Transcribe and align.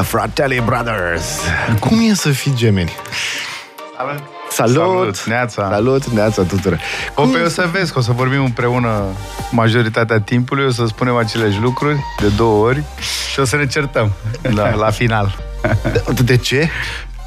Da, 0.00 0.06
Fratelli 0.06 0.62
Brothers. 0.64 1.40
Cum 1.80 1.98
e 2.10 2.14
să 2.14 2.28
fii 2.28 2.52
gemeni? 2.54 2.92
Salut! 3.96 4.22
Salut! 4.50 4.76
Salut, 4.76 5.26
Neața! 5.26 5.68
Salut, 5.70 6.06
neața 6.06 6.42
tuturor! 6.42 6.80
O, 7.14 7.26
pe 7.26 7.38
o 7.38 7.48
să 7.48 7.68
vezi 7.72 7.92
că 7.92 7.98
o 7.98 8.02
să 8.02 8.12
vorbim 8.12 8.44
împreună 8.44 9.02
majoritatea 9.50 10.20
timpului, 10.20 10.64
o 10.64 10.70
să 10.70 10.86
spunem 10.86 11.16
aceleași 11.16 11.60
lucruri 11.60 11.98
de 12.20 12.28
două 12.36 12.66
ori 12.66 12.82
și 13.32 13.40
o 13.40 13.44
să 13.44 13.56
ne 13.56 13.66
certăm 13.66 14.12
da, 14.54 14.70
la 14.84 14.90
final. 14.90 15.36
De, 16.14 16.22
de 16.22 16.36
ce? 16.36 16.68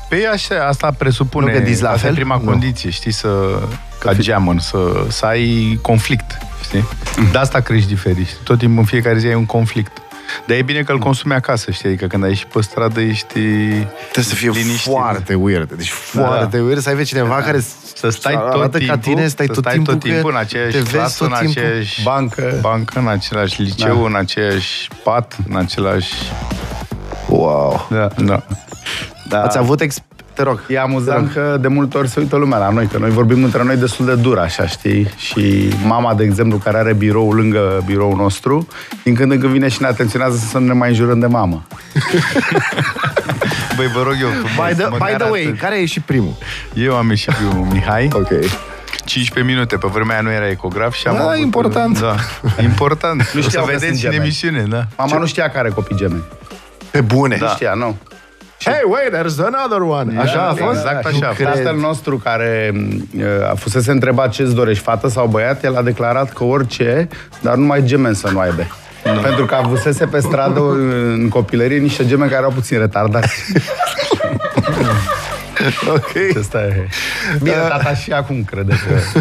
Pe 0.10 0.30
așa, 0.34 0.68
asta 0.68 0.92
presupune, 0.98 1.46
Nu 1.46 1.58
gândiți 1.58 1.82
la 1.82 1.90
asta 1.90 2.00
e 2.02 2.06
fel? 2.06 2.16
prima 2.16 2.36
Nu. 2.44 2.50
condiție, 2.50 2.90
știi, 2.90 3.12
să, 3.12 3.60
ca 4.00 4.14
geamăn, 4.14 4.60
să, 4.60 4.78
să 5.08 5.26
ai 5.26 5.80
conflict, 5.82 6.38
știi? 6.64 6.84
De 7.32 7.38
asta 7.38 7.60
crești 7.60 7.88
diferit, 7.88 8.28
știi? 8.28 8.40
tot 8.44 8.58
timpul 8.58 8.80
în 8.80 8.86
fiecare 8.86 9.18
zi 9.18 9.28
ai 9.28 9.36
un 9.36 9.46
conflict. 9.46 10.02
Dar 10.46 10.58
e 10.58 10.62
bine 10.62 10.82
că 10.82 10.92
îl 10.92 11.00
consumi 11.00 11.34
acasă, 11.34 11.72
știi? 11.72 11.90
Adică 11.90 12.08
când 12.08 12.24
ai 12.24 12.30
ieșit 12.30 12.48
pe 12.48 12.62
stradă 12.62 13.02
ești 13.02 13.26
Trebuie 13.26 14.24
să 14.24 14.36
fie 14.36 14.50
liniștit. 14.50 14.92
foarte 14.92 15.34
weird. 15.34 15.72
Deci 15.72 15.90
foarte 15.90 16.60
weird 16.60 16.82
să 16.82 16.90
ai 16.90 16.96
pe 16.96 17.04
cineva 17.04 17.36
care 17.36 17.64
Să 17.96 18.10
stai 18.10 18.34
arată 18.34 18.58
tot 18.58 18.72
ca 18.72 18.78
timpul, 18.78 18.98
tine, 18.98 19.28
stai 19.28 19.46
să 19.46 19.54
tot 19.54 19.64
stai 19.64 19.74
timpul, 19.74 19.94
tot 19.94 20.02
timpul 20.04 20.30
că 20.32 20.36
în 20.36 20.42
aceeași 20.42 20.72
te 20.72 20.78
vezi 20.80 20.92
clasă, 20.94 21.24
tot 21.24 21.34
în 21.34 21.46
timpul. 21.46 21.62
aceeași 21.64 22.04
Bancă. 22.04 22.58
bancă, 22.62 23.00
în 23.00 23.08
același 23.08 23.62
liceu, 23.62 23.96
da. 24.02 24.06
în 24.06 24.16
aceeași 24.16 24.88
pat, 25.04 25.36
în 25.50 25.56
același... 25.56 26.14
Wow. 27.28 27.88
Da, 27.90 28.08
da. 28.18 28.44
Da. 29.30 29.42
Ați 29.44 29.58
avut 29.58 29.82
ex... 29.82 29.98
Te 30.34 30.44
rog. 30.44 30.64
E 30.68 30.80
amuzant 30.80 31.32
că 31.34 31.58
de 31.62 31.68
multe 31.68 31.98
ori 31.98 32.08
se 32.10 32.20
uită 32.20 32.36
lumea 32.36 32.58
la 32.58 32.70
noi, 32.70 32.88
că 32.88 32.98
noi 32.98 33.10
vorbim 33.10 33.44
între 33.44 33.64
noi 33.64 33.76
destul 33.76 34.06
de 34.06 34.16
dur, 34.16 34.38
așa, 34.38 34.68
știi? 34.68 35.10
Și 35.18 35.70
mama, 35.86 36.14
de 36.14 36.24
exemplu, 36.24 36.58
care 36.58 36.78
are 36.78 36.94
birou 36.94 37.32
lângă 37.32 37.84
biroul 37.86 38.16
nostru, 38.16 38.68
din 39.04 39.16
când 39.16 39.32
în 39.32 39.40
când 39.40 39.52
vine 39.52 39.68
și 39.68 39.82
ne 39.82 39.88
atenționează 39.88 40.38
să 40.38 40.58
nu 40.58 40.66
ne 40.66 40.74
mai 40.74 40.90
înjurăm 40.90 41.20
de 41.20 41.26
mamă. 41.26 41.64
Băi, 43.78 43.88
vă 43.88 44.02
rog 44.04 44.16
eu, 44.22 44.30
frumos, 44.30 44.70
By 44.70 44.76
the, 44.82 44.88
măcar 44.90 45.10
by 45.12 45.18
the 45.24 45.30
way, 45.30 45.44
atât. 45.46 45.60
care 45.60 45.82
e 45.82 45.86
și 45.86 46.00
primul? 46.00 46.34
Eu 46.74 46.96
am 46.96 47.10
ieșit 47.10 47.34
cu 47.34 47.68
Mihai, 47.72 48.08
Ok. 48.14 48.30
15 49.06 49.54
minute, 49.54 49.76
pe 49.78 49.88
vremea 49.92 50.14
aia 50.14 50.22
nu 50.22 50.32
era 50.32 50.50
ecograf 50.50 50.94
și 50.94 51.08
am 51.08 51.16
Da, 51.16 51.24
avut... 51.24 51.38
important. 51.38 52.00
Da, 52.00 52.16
important. 52.62 53.32
Nu 53.34 53.42
știau 53.42 53.66
să 53.66 53.72
că 53.72 53.76
vedeți 53.78 53.84
sunt 53.86 53.94
în 53.94 54.00
gemeni. 54.00 54.22
emisiune, 54.22 54.66
da. 54.70 54.84
Mama 54.98 55.18
nu 55.18 55.26
știa 55.26 55.50
că 55.50 55.58
are 55.58 55.70
copii 55.70 55.96
gemeni. 55.96 56.24
Pe 56.92 57.02
bune. 57.02 57.38
Nu 57.42 57.48
știa, 57.48 57.74
nu. 57.74 57.98
Hey, 58.66 58.82
wait, 58.88 59.12
there's 59.12 59.40
another 59.54 59.82
one. 59.82 60.20
Așa 60.20 60.42
a 60.48 60.54
fost? 60.54 60.78
Exact 60.78 61.04
Nu 61.04 61.10
așa 61.10 61.26
a 61.26 61.28
fost. 61.28 61.36
cred. 61.36 61.48
Fratele 61.52 61.82
nostru 61.82 62.18
care 62.18 62.72
uh, 63.18 63.24
a 63.52 63.54
fusese 63.56 63.92
întrebat 63.92 64.30
ce-ți 64.32 64.54
dorești, 64.56 64.84
fată 64.84 65.08
sau 65.10 65.28
băiat, 65.28 65.64
el 65.64 65.76
a 65.76 65.82
declarat 65.82 66.34
că 66.34 66.44
orice, 66.44 67.08
dar 67.42 67.56
numai 67.56 67.84
gemeni 67.84 68.16
să 68.16 68.30
nu 68.30 68.40
aibă. 68.40 68.68
Pentru 69.22 69.46
că 69.46 69.56
avusese 69.56 70.06
pe 70.06 70.20
stradă 70.20 70.60
uh, 70.60 70.78
în 71.14 71.30
copilărie 71.30 71.78
niște 71.78 72.06
gemeni 72.06 72.30
care 72.30 72.42
erau 72.42 72.54
puțin 72.56 72.80
retardați. 72.80 73.34
Ok. 75.88 76.38
Asta 76.40 76.58
e. 76.58 76.88
Bine, 77.42 77.56
tata 77.56 77.94
și 77.94 78.12
acum 78.12 78.44
crede 78.44 78.74
că... 78.88 79.20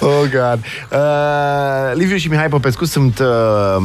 Oh, 0.00 0.20
God. 0.30 0.58
Uh, 0.90 1.92
Liviu 1.94 2.16
și 2.16 2.28
Mihai 2.28 2.48
Popescu 2.48 2.84
sunt, 2.84 3.18
uh, 3.18 3.76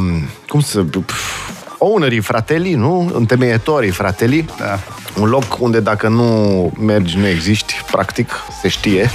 cum 0.48 0.60
să... 0.60 0.80
pf, 0.80 1.50
Ownerii 1.82 2.20
Fratelli, 2.20 2.74
nu? 2.74 3.10
Întemeietorii 3.14 3.90
Fratelli. 3.90 4.44
Da. 4.58 4.78
Un 5.20 5.28
loc 5.28 5.44
unde 5.58 5.80
dacă 5.80 6.08
nu 6.08 6.72
mergi, 6.80 7.16
nu 7.18 7.26
existi, 7.26 7.84
practic, 7.90 8.30
se 8.60 8.68
știe. 8.68 9.10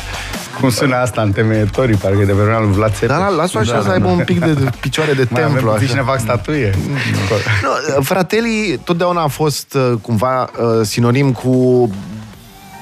Cum 0.59 0.69
sună 0.69 0.95
asta 0.95 1.21
în 1.21 1.31
temeietorii, 1.31 1.95
parcă 1.95 2.17
e 2.21 2.25
de 2.25 2.31
pe 2.31 2.37
vremea 2.41 2.59
lui 2.59 2.71
Vlad 2.71 2.93
Țepeș. 2.93 3.17
Dar 3.17 3.29
las-o 3.29 3.59
așa 3.59 3.71
Da, 3.73 3.79
să 3.81 3.87
da, 3.87 3.93
aibă 3.93 4.05
da. 4.05 4.11
un 4.11 4.23
pic 4.23 4.39
de 4.39 4.53
de 4.53 4.69
picioare 4.79 5.13
de 5.13 5.27
Mai 5.29 5.41
avem 5.41 5.53
templu. 5.53 5.71
puțin 5.71 5.85
așa. 5.85 5.95
și 5.95 5.99
ne 6.01 6.09
fac 6.11 6.19
statuie. 6.19 6.73
Nu, 7.95 8.01
Fratelli 8.01 8.79
totdeauna 8.83 9.21
a 9.21 9.27
fost 9.27 9.73
uh, 9.73 9.93
cumva 10.01 10.41
uh, 10.41 10.49
sinonim 10.85 11.31
cu 11.31 11.89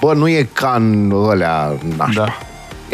bă, 0.01 0.13
nu 0.13 0.27
e 0.27 0.49
ca 0.53 0.73
în 0.77 1.13
ălea 1.29 1.73
nașpa. 1.97 2.23
Da. 2.25 2.37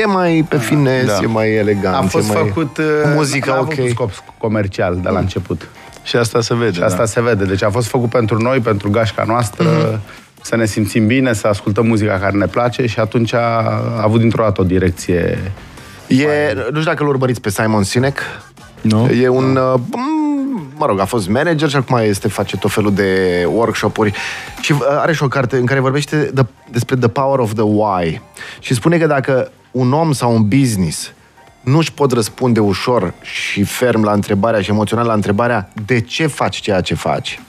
E 0.01 0.05
mai 0.05 0.45
pe 0.49 0.57
finez, 0.57 1.05
Da. 1.05 1.19
e 1.23 1.25
mai 1.25 1.53
elegant, 1.53 1.95
A 1.95 2.07
fost 2.07 2.29
e 2.29 2.33
mai... 2.33 2.43
făcut... 2.47 2.77
uh, 2.77 2.85
cu 3.03 3.07
muzică 3.07 3.49
n-a 3.49 3.59
ok. 3.59 3.71
avut 3.71 3.89
scop 3.89 4.11
comercial 4.37 4.99
de 5.03 5.09
la 5.09 5.19
început. 5.19 5.67
Și 6.09 6.15
asta 6.15 6.41
se 6.41 6.53
vede, 6.55 6.71
Și 6.71 6.81
asta 6.81 6.97
da. 6.97 7.05
se 7.05 7.21
vede. 7.21 7.43
Deci 7.45 7.63
a 7.63 7.69
fost 7.69 7.87
făcut 7.87 8.09
pentru 8.09 8.37
noi, 8.41 8.59
pentru 8.59 8.89
gașca 8.89 9.23
noastră, 9.27 9.69
Mhm. 9.69 9.99
să 10.41 10.55
ne 10.55 10.65
simțim 10.65 11.07
bine, 11.07 11.33
să 11.33 11.47
ascultăm 11.47 11.85
muzica 11.87 12.13
care 12.17 12.37
ne 12.37 12.45
place 12.45 12.85
și 12.85 12.99
atunci 12.99 13.33
a 13.33 13.81
avut 14.01 14.19
dintr-o 14.19 14.43
dată 14.43 14.61
o 14.61 14.63
direcție. 14.63 15.51
E, 16.07 16.53
nu 16.55 16.61
știu 16.79 16.81
dacă 16.91 17.03
îl 17.03 17.09
urmăriți 17.09 17.41
pe 17.41 17.49
Simon 17.49 17.83
Sinek. 17.83 18.19
Nu? 18.81 19.09
E 19.09 19.27
un, 19.27 19.55
uh, 19.55 19.73
m, 19.91 20.71
mă 20.77 20.85
rog, 20.85 20.99
a 20.99 21.05
fost 21.05 21.29
manager 21.29 21.69
și 21.69 21.75
acum 21.75 21.97
este, 21.97 22.27
face 22.27 22.57
tot 22.57 22.71
felul 22.71 22.93
de 22.93 23.43
workshop-uri 23.47 24.13
și 24.61 24.71
uh, 24.71 24.79
are 24.99 25.13
și 25.13 25.23
o 25.23 25.27
carte 25.27 25.57
în 25.57 25.65
care 25.65 25.79
vorbește 25.79 26.29
de, 26.33 26.45
despre 26.71 26.95
the 26.95 27.07
power 27.07 27.39
of 27.39 27.53
the 27.53 27.63
why. 27.63 28.21
Și 28.59 28.73
spune 28.73 28.97
că 28.97 29.05
dacă 29.07 29.51
un 29.71 29.93
om 29.93 30.11
sau 30.11 30.35
un 30.35 30.47
business 30.47 31.11
nu 31.69 31.77
își 31.77 31.91
pot 31.93 32.11
răspunde 32.11 32.59
ușor 32.59 33.13
și 33.21 33.63
ferm 33.63 34.03
la 34.03 34.11
întrebarea 34.11 34.61
și 34.61 34.69
emoțional 34.69 35.05
la 35.05 35.13
întrebarea 35.13 35.69
de 35.85 36.01
ce 36.01 36.27
faci 36.27 36.59
ceea 36.59 36.81
ce 36.81 36.93
faci, 36.95 37.39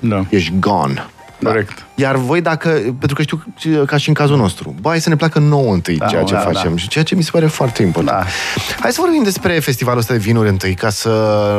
Da. 0.00 0.24
ești 0.28 0.52
gone. 0.58 1.06
Corect. 1.44 1.84
Iar 1.94 2.16
voi 2.16 2.40
dacă, 2.40 2.68
pentru 2.98 3.14
că 3.14 3.22
știu 3.22 3.42
că- 3.62 3.84
ca 3.84 3.96
și 3.96 4.08
în 4.08 4.14
cazul 4.14 4.36
nostru, 4.36 4.74
bă, 4.80 4.88
hai 4.88 5.00
să 5.00 5.08
ne 5.08 5.16
placă 5.16 5.38
nouă 5.38 5.72
întâi 5.72 5.96
da, 5.96 6.06
ceea 6.06 6.22
ce 6.22 6.34
da, 6.34 6.40
facem 6.40 6.70
da. 6.70 6.76
și 6.76 6.88
ceea 6.88 7.04
ce 7.04 7.14
mi 7.14 7.22
se 7.22 7.30
pare 7.32 7.46
foarte 7.46 7.82
important. 7.82 8.18
Da. 8.18 8.26
Hai 8.80 8.92
să 8.92 9.00
vorbim 9.00 9.22
despre 9.22 9.58
festivalul 9.58 10.00
ăsta 10.00 10.12
de 10.12 10.18
vinuri 10.18 10.48
întâi, 10.48 10.74
ca 10.74 10.90
să 10.90 11.08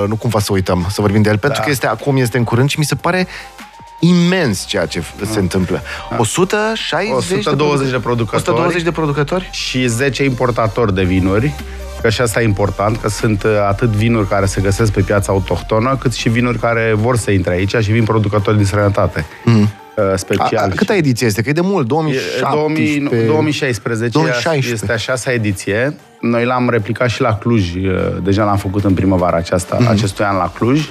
nu 0.08 0.16
cumva 0.16 0.40
să 0.40 0.54
uităm, 0.54 0.86
să 0.90 1.02
vorbim 1.02 1.22
de 1.22 1.30
el, 1.30 1.38
pentru 1.38 1.60
Da. 1.60 1.66
că 1.66 1.72
este 1.72 1.88
acum, 1.88 2.18
este 2.18 2.38
în 2.38 2.44
curând 2.44 2.70
și 2.70 2.80
mi 2.80 2.86
se 2.86 2.96
pare 2.96 3.28
imens 4.00 4.66
ceea 4.66 4.86
ce 4.86 5.04
se 5.32 5.40
întâmplă. 5.40 5.82
160 6.18 7.12
120 7.18 7.90
de 7.92 8.00
produ- 8.00 8.02
producători. 8.26 8.38
120 8.58 8.82
de 8.84 8.92
producători? 8.92 9.50
Și 9.52 9.88
10 9.88 10.24
importatori 10.24 10.94
de 10.96 11.04
vinuri, 11.04 11.54
că 12.02 12.10
și 12.10 12.22
asta 12.22 12.42
e 12.42 12.44
important, 12.44 12.98
că 13.02 13.10
sunt 13.10 13.44
uh, 13.44 13.52
atât 13.68 13.90
vinuri 13.90 14.28
care 14.28 14.46
se 14.46 14.62
găsesc 14.62 14.92
pe 14.92 15.02
piața 15.02 15.32
autohtonă, 15.32 15.98
cât 16.00 16.14
și 16.14 16.30
vinuri 16.30 16.58
care 16.60 16.94
vor 16.96 17.18
să 17.18 17.32
intre 17.32 17.54
aici 17.54 17.76
și 17.76 17.92
vin 17.92 18.04
producători 18.04 18.58
din 18.58 18.66
străinătate. 18.66 19.26
Mm. 19.46 19.68
Special. 20.16 20.58
A, 20.58 20.62
a, 20.64 20.68
câta 20.76 20.96
ediție 20.96 21.28
este? 21.28 21.42
Că 21.42 21.50
e 21.50 21.52
de 21.52 21.62
mult, 21.62 21.84
E 21.84 21.88
2017. 21.88 23.00
2000, 23.10 23.26
2016, 23.28 24.10
2016. 24.20 24.74
este 24.74 24.92
a 24.92 24.98
șasea 24.98 25.34
ediție. 25.34 25.96
Noi 26.22 26.46
l-am 26.46 26.70
replicat 26.70 27.10
și 27.10 27.22
la 27.22 27.36
Cluj. 27.38 27.76
uh, 27.76 27.84
Deja 28.24 28.44
l-am 28.44 28.58
făcut 28.58 28.84
în 28.84 28.94
primăvara 28.94 29.38
aceasta, 29.38 29.76
Mhm. 29.80 29.88
mm-hmm. 29.88 29.92
acestui 29.92 30.26
an 30.26 30.38
la 30.38 30.52
Cluj. 30.58 30.90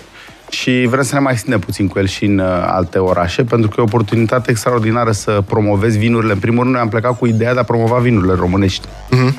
Și 0.50 0.86
vrem 0.88 1.02
să 1.02 1.14
ne 1.14 1.20
mai 1.20 1.32
extindem 1.32 1.60
puțin 1.60 1.88
cu 1.88 1.98
el 1.98 2.06
și 2.06 2.24
în 2.24 2.38
uh, 2.38 2.46
alte 2.66 2.98
orașe, 2.98 3.44
pentru 3.44 3.68
că 3.68 3.74
e 3.78 3.80
o 3.80 3.84
oportunitate 3.84 4.50
extraordinară 4.50 5.12
să 5.12 5.42
promovezi 5.46 5.98
vinurile. 5.98 6.32
În 6.32 6.38
primul 6.38 6.60
rând, 6.62 6.72
noi 6.74 6.82
am 6.82 6.88
plecat 6.88 7.18
cu 7.18 7.26
ideea 7.26 7.52
de 7.54 7.58
a 7.60 7.62
promova 7.62 7.98
vinurile 7.98 8.34
românești. 8.34 8.86
Mhm. 9.10 9.36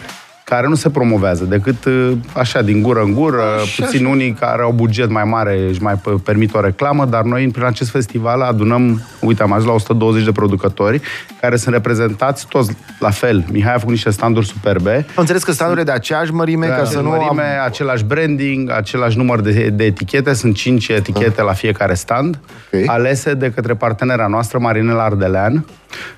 Care 0.52 0.68
nu 0.68 0.76
se 0.76 0.90
promovează 0.90 1.44
decât 1.44 1.86
uh, 1.86 2.12
așa, 2.34 2.62
din 2.62 2.82
gură 2.82 3.02
în 3.02 3.14
gură, 3.14 3.42
Așa, 3.62 3.86
puțin 3.86 4.06
unii 4.06 4.32
care 4.40 4.62
au 4.62 4.72
buget 4.72 5.10
mai 5.10 5.24
mare 5.24 5.60
își 5.70 5.82
mai 5.82 5.94
p- 5.94 6.24
permit 6.24 6.54
o 6.54 6.60
reclamă, 6.62 7.06
dar 7.06 7.22
noi 7.24 7.48
prin 7.48 7.66
acest 7.66 7.90
festival 7.90 8.42
adunăm, 8.42 9.02
uite, 9.22 9.44
am 9.44 9.52
ajuns 9.52 9.68
la 9.68 9.74
120 9.74 10.24
de 10.24 10.32
producători 10.32 11.02
care 11.42 11.56
sunt 11.56 11.74
reprezentați 11.74 12.48
toți 12.48 12.78
la 13.00 13.10
fel. 13.10 13.46
Mihai 13.52 13.74
a 13.74 13.78
făcut 13.78 13.94
niște 13.94 14.10
standuri 14.10 14.46
superbe, 14.46 14.96
Am 14.96 15.14
înțeles 15.16 15.44
că 15.44 15.52
standurile 15.52 15.86
de 15.86 15.92
aceeași 15.92 16.34
mărime, 16.34 16.68
ca 16.68 16.84
să 16.86 17.00
nu... 17.00 17.10
mărime, 17.10 17.44
am- 17.44 17.66
același 17.66 18.04
branding, 18.04 18.72
același 18.72 19.18
număr 19.18 19.40
de, 19.42 19.70
de 19.74 19.84
etichete, 19.84 20.34
sunt 20.34 20.56
5 20.56 20.88
etichete 20.88 21.42
la 21.42 21.54
fiecare 21.54 21.94
stand, 21.94 22.40
Ok. 22.74 22.82
alese 22.90 23.34
de 23.34 23.52
către 23.56 23.74
partenera 23.74 24.28
noastră, 24.28 24.58
Marinela 24.60 25.04
Ardelean, 25.04 25.66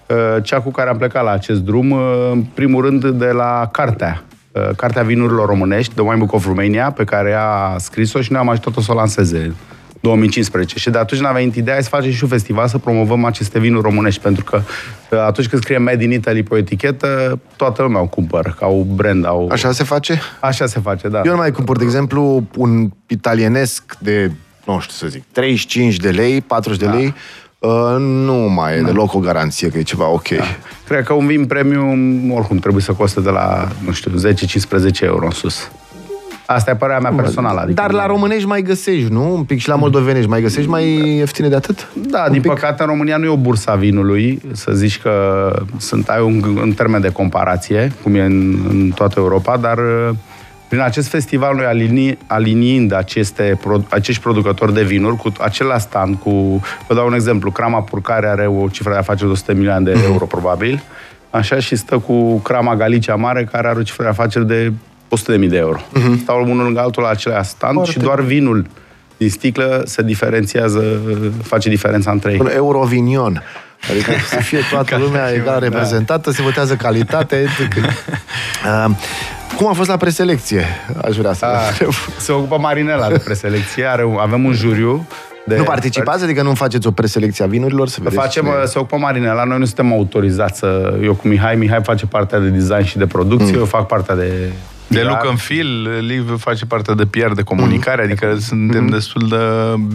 uh, 0.08 0.44
cea 0.44 0.60
cu 0.60 0.72
care 0.72 0.90
am 0.90 0.98
plecat 0.98 1.24
la 1.24 1.32
acest 1.32 1.60
drum, 1.60 1.92
uh, 1.92 2.00
în 2.32 2.44
primul 2.54 2.84
rând 2.84 3.06
de 3.06 3.26
la 3.32 3.70
cartea, 3.72 4.23
uh, 4.23 4.23
Cartea 4.76 5.04
Vinurilor 5.04 5.48
Românești, 5.48 5.94
The 5.94 6.04
Wine 6.04 6.16
Book 6.16 6.34
of 6.34 6.46
Romania, 6.46 6.92
pe 6.92 7.04
care 7.04 7.34
a 7.34 7.78
scris-o 7.78 8.22
și 8.22 8.32
noi 8.32 8.42
am 8.42 8.50
ajutat-o 8.50 8.82
să 8.82 8.92
o 8.92 8.96
lanseze 8.96 9.56
2015. 10.04 10.80
Și 10.80 10.90
de 10.90 10.98
atunci 10.98 11.22
n-a 11.22 11.32
venit 11.32 11.56
ideea 11.56 11.82
să 11.82 11.90
facem 11.90 12.12
și 12.12 12.24
un 12.24 12.30
festival 12.30 12.68
să 12.68 12.78
promovăm 12.78 13.26
aceste 13.26 13.60
vinuri 13.60 13.84
românești, 13.84 14.22
pentru 14.22 14.44
că 14.44 14.62
uh, 15.10 15.20
atunci 15.20 15.48
când 15.48 15.62
scrie 15.62 15.78
Made 15.78 16.04
in 16.04 16.12
Italy 16.12 16.44
pe 16.44 16.54
o 16.54 16.58
etichetă, 16.58 17.40
toată 17.56 17.82
lumea 17.82 18.02
o 18.02 18.08
cumpără, 18.08 18.56
ca 18.60 18.68
o 18.68 18.84
brand. 18.84 19.26
Au... 19.26 19.50
Așa 19.52 19.72
se 19.72 19.84
face? 19.84 20.22
Așa 20.40 20.66
se 20.66 20.80
face, 20.80 21.08
da. 21.08 21.22
Eu 21.26 21.32
nu 21.32 21.38
mai 21.38 21.52
cumpăr, 21.52 21.78
de 21.78 21.84
exemplu, 21.84 22.48
un 22.58 22.90
italienesc 23.08 23.96
de, 24.00 24.32
nu 24.66 24.80
știu 24.80 24.94
să 24.94 25.08
zic, 25.08 25.24
35 25.32 25.96
de 25.96 26.10
lei, 26.10 26.42
40 26.42 26.80
de 26.80 26.88
lei, 26.88 27.14
uh, 27.68 27.96
nu 28.00 28.34
mai 28.34 28.78
e 28.78 28.82
deloc 28.82 29.14
o 29.14 29.20
garanție 29.20 29.70
că 29.70 29.78
e 29.78 29.82
ceva 29.82 30.08
ok. 30.08 30.28
Cred 30.88 31.04
că 31.04 31.14
un 31.14 31.28
vin 31.28 31.46
premium, 31.46 32.32
oricum, 32.32 32.58
trebuie 32.58 32.82
să 32.82 32.92
coste 32.92 33.22
de 33.22 33.30
la, 33.30 33.68
nu 33.86 33.92
știu, 33.92 34.12
10-15 34.12 35.02
euro 35.02 35.26
în 35.26 35.32
sus. 35.32 35.72
Asta 36.46 36.72
e 36.72 36.76
părerea 36.76 37.00
mea 37.00 37.12
personală. 37.22 37.60
Adică 37.60 37.82
Dar 37.82 37.92
la 37.92 38.06
românești 38.06 38.48
mai 38.48 38.62
găsești, 38.62 39.12
nu? 39.12 39.34
Un 39.36 39.44
pic 39.44 39.60
și 39.60 39.68
la 39.68 39.76
moldovenești 39.76 40.30
mai 40.30 40.42
găsești 40.42 40.70
mai 40.70 41.16
ieftine 41.16 41.48
de 41.48 41.56
atât? 41.56 41.88
Da, 41.94 42.24
Un 42.26 42.32
din 42.32 42.42
pic? 42.42 42.52
păcate 42.52 42.84
în 42.84 42.90
România 42.90 43.18
nu 43.18 43.26
e 43.26 43.28
o 43.30 43.38
bursă 43.38 43.70
a 43.72 43.76
vinului, 43.76 44.42
să 44.52 44.72
zici 44.74 45.00
că 45.00 45.52
sunt, 45.78 46.08
ai 46.08 46.22
un, 46.22 46.58
un 46.62 46.72
termen 46.72 47.02
de 47.02 47.10
comparație, 47.10 47.92
cum 48.04 48.16
e 48.16 48.22
în, 48.22 48.58
în 48.70 48.92
toată 48.96 49.20
Europa, 49.20 49.58
dar 49.58 49.78
uh, 49.78 50.10
Prin 50.74 50.86
acest 50.86 51.08
festival, 51.08 51.56
noi 51.56 51.66
alini, 51.66 52.18
aliniind 52.28 52.94
aceste, 52.94 53.58
pro- 53.62 53.86
acești 53.90 54.22
producători 54.22 54.74
de 54.74 54.84
vinuri 54.84 55.16
cu 55.16 55.32
acela 55.40 55.78
stand, 55.78 56.18
cu, 56.24 56.62
vă 56.88 56.94
dau 56.94 57.06
un 57.06 57.14
exemplu, 57.14 57.52
Crama 57.52 57.82
Purcare 57.82 58.28
are 58.28 58.48
o 58.48 58.68
cifră 58.68 58.92
de 58.92 58.98
afaceri 58.98 59.28
de 59.28 59.32
100 59.32 59.54
milioane 59.54 59.92
de 59.92 60.00
euro, 60.06 60.26
probabil, 60.26 60.84
așa 61.30 61.60
și 61.60 61.76
stă 61.76 61.98
cu 61.98 62.38
Crama 62.38 62.76
Galicia 62.76 63.16
Mare, 63.16 63.44
care 63.52 63.68
are 63.68 63.80
o 63.80 63.84
cifră 63.84 64.04
de 64.04 64.10
afaceri 64.10 64.48
de 64.48 64.72
100.000 65.40 65.50
de 65.50 65.58
euro. 65.58 65.80
Uh-huh. 65.80 66.22
Stau 66.22 66.42
unul 66.42 66.64
lângă 66.64 66.80
altul 66.80 67.04
la 67.04 67.10
același 67.10 67.50
stand 67.50 67.74
Foarte 67.74 67.92
și 67.92 68.00
doar 68.00 68.22
vinul 68.22 68.66
din 69.18 69.30
sticlă 69.30 69.82
se 69.86 70.02
diferențiază, 70.02 71.02
face 71.44 71.70
diferența 71.70 72.12
între 72.12 72.32
ei. 72.32 72.40
Un 72.40 72.50
Eurovinion. 72.56 73.44
Adică 73.90 74.12
să 74.36 74.36
fie 74.36 74.60
toată 74.72 74.98
lumea 74.98 75.34
egal 75.34 75.60
reprezentată, 75.60 76.32
se 76.32 76.42
votează 76.42 76.76
calitate. 76.76 77.36
etc. 77.46 77.76
Uh, 77.76 78.96
cum 79.56 79.68
a 79.68 79.72
fost 79.74 79.90
la 79.90 79.98
preselecție? 79.98 80.66
Aș 81.04 81.16
vrea 81.18 81.34
să 81.34 81.46
A, 81.46 81.50
vă 81.50 81.68
întreb. 81.70 81.90
se 82.18 82.32
ocupă 82.32 82.58
Marinela 82.60 83.08
de 83.08 83.18
preselecție, 83.18 83.86
are 83.86 84.06
un, 84.06 84.18
avem 84.20 84.44
un 84.46 84.54
juriu. 84.54 85.08
De 85.46 85.58
Nu 85.58 85.64
participați? 85.64 86.24
Adică 86.24 86.42
nu 86.42 86.54
faceți 86.54 86.88
o 86.88 86.92
preselecție 86.92 87.44
a 87.44 87.48
vinurilor? 87.48 87.88
Să 87.88 87.98
vedeți 88.02 88.22
Facem, 88.22 88.44
cine- 88.46 88.66
se 88.66 88.80
ocupă 88.80 88.98
Marinela, 88.98 89.44
noi 89.44 89.58
nu 89.58 89.66
suntem 89.66 89.92
autorizați 89.94 90.60
să... 90.60 90.98
Eu 91.04 91.14
cu 91.14 91.28
Mihai, 91.28 91.56
Mihai 91.56 91.80
face 91.84 92.06
partea 92.06 92.40
de 92.40 92.48
design 92.48 92.84
și 92.84 92.98
de 92.98 93.06
producție, 93.08 93.52
Mm. 93.54 93.60
eu 93.60 93.66
fac 93.66 93.88
partea 93.88 94.16
de... 94.16 94.52
De 94.88 95.00
PR. 95.00 95.06
look 95.06 95.26
and 95.26 95.40
feel, 95.40 95.90
Liv 96.06 96.40
face 96.40 96.66
parte 96.66 96.94
de 96.94 97.06
PR, 97.06 97.32
de 97.32 97.42
comunicare, 97.42 98.04
adică 98.04 98.36
suntem 98.40 98.88
destul 98.88 99.28
de 99.28 99.38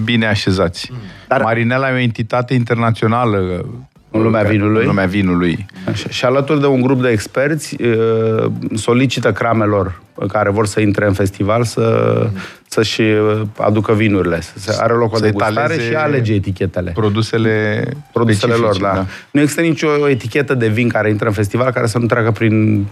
bine 0.04 0.26
așezați. 0.26 0.90
Dar- 1.28 1.40
Marinela 1.42 1.90
e 1.90 1.92
o 1.92 1.98
entitate 1.98 2.54
internațională 2.54 3.64
În 4.10 4.22
lumea 4.22 4.42
vinului. 4.42 4.80
În 4.80 4.86
lumea 4.86 5.06
vinului. 5.06 5.66
Așa. 5.88 6.08
Și 6.08 6.24
alături 6.24 6.60
de 6.60 6.66
un 6.66 6.80
grup 6.80 7.02
de 7.02 7.08
experți 7.08 7.82
uh, 7.82 8.50
solicită 8.74 9.32
cramelor 9.32 10.00
care 10.28 10.50
vor 10.50 10.66
să 10.66 10.80
intre 10.80 11.06
în 11.06 11.12
festival 11.12 11.64
să, 11.64 12.26
să-și 12.68 13.00
uh, 13.00 13.40
aducă 13.58 13.92
vinurile. 13.92 14.40
Să 14.40 14.52
se 14.72 14.76
are 14.82 14.92
loc 14.92 15.12
o 15.12 15.16
Să 15.16 15.22
degustare 15.22 15.54
etaleze 15.54 15.88
și 15.88 15.94
alege 15.94 16.32
etichetele. 16.32 16.90
Produsele, 16.90 17.82
Produsele 18.12 18.54
lor, 18.54 18.74
specifice, 18.74 18.94
da. 18.94 19.06
Nu 19.30 19.40
există 19.40 19.60
nicio 19.60 20.08
etichetă 20.08 20.54
de 20.54 20.68
vin 20.68 20.88
care 20.88 21.10
intră 21.10 21.26
în 21.26 21.32
festival 21.32 21.70
care 21.72 21.86
să 21.86 21.98
nu 21.98 22.06
treacă 22.06 22.30
prin 22.30 22.86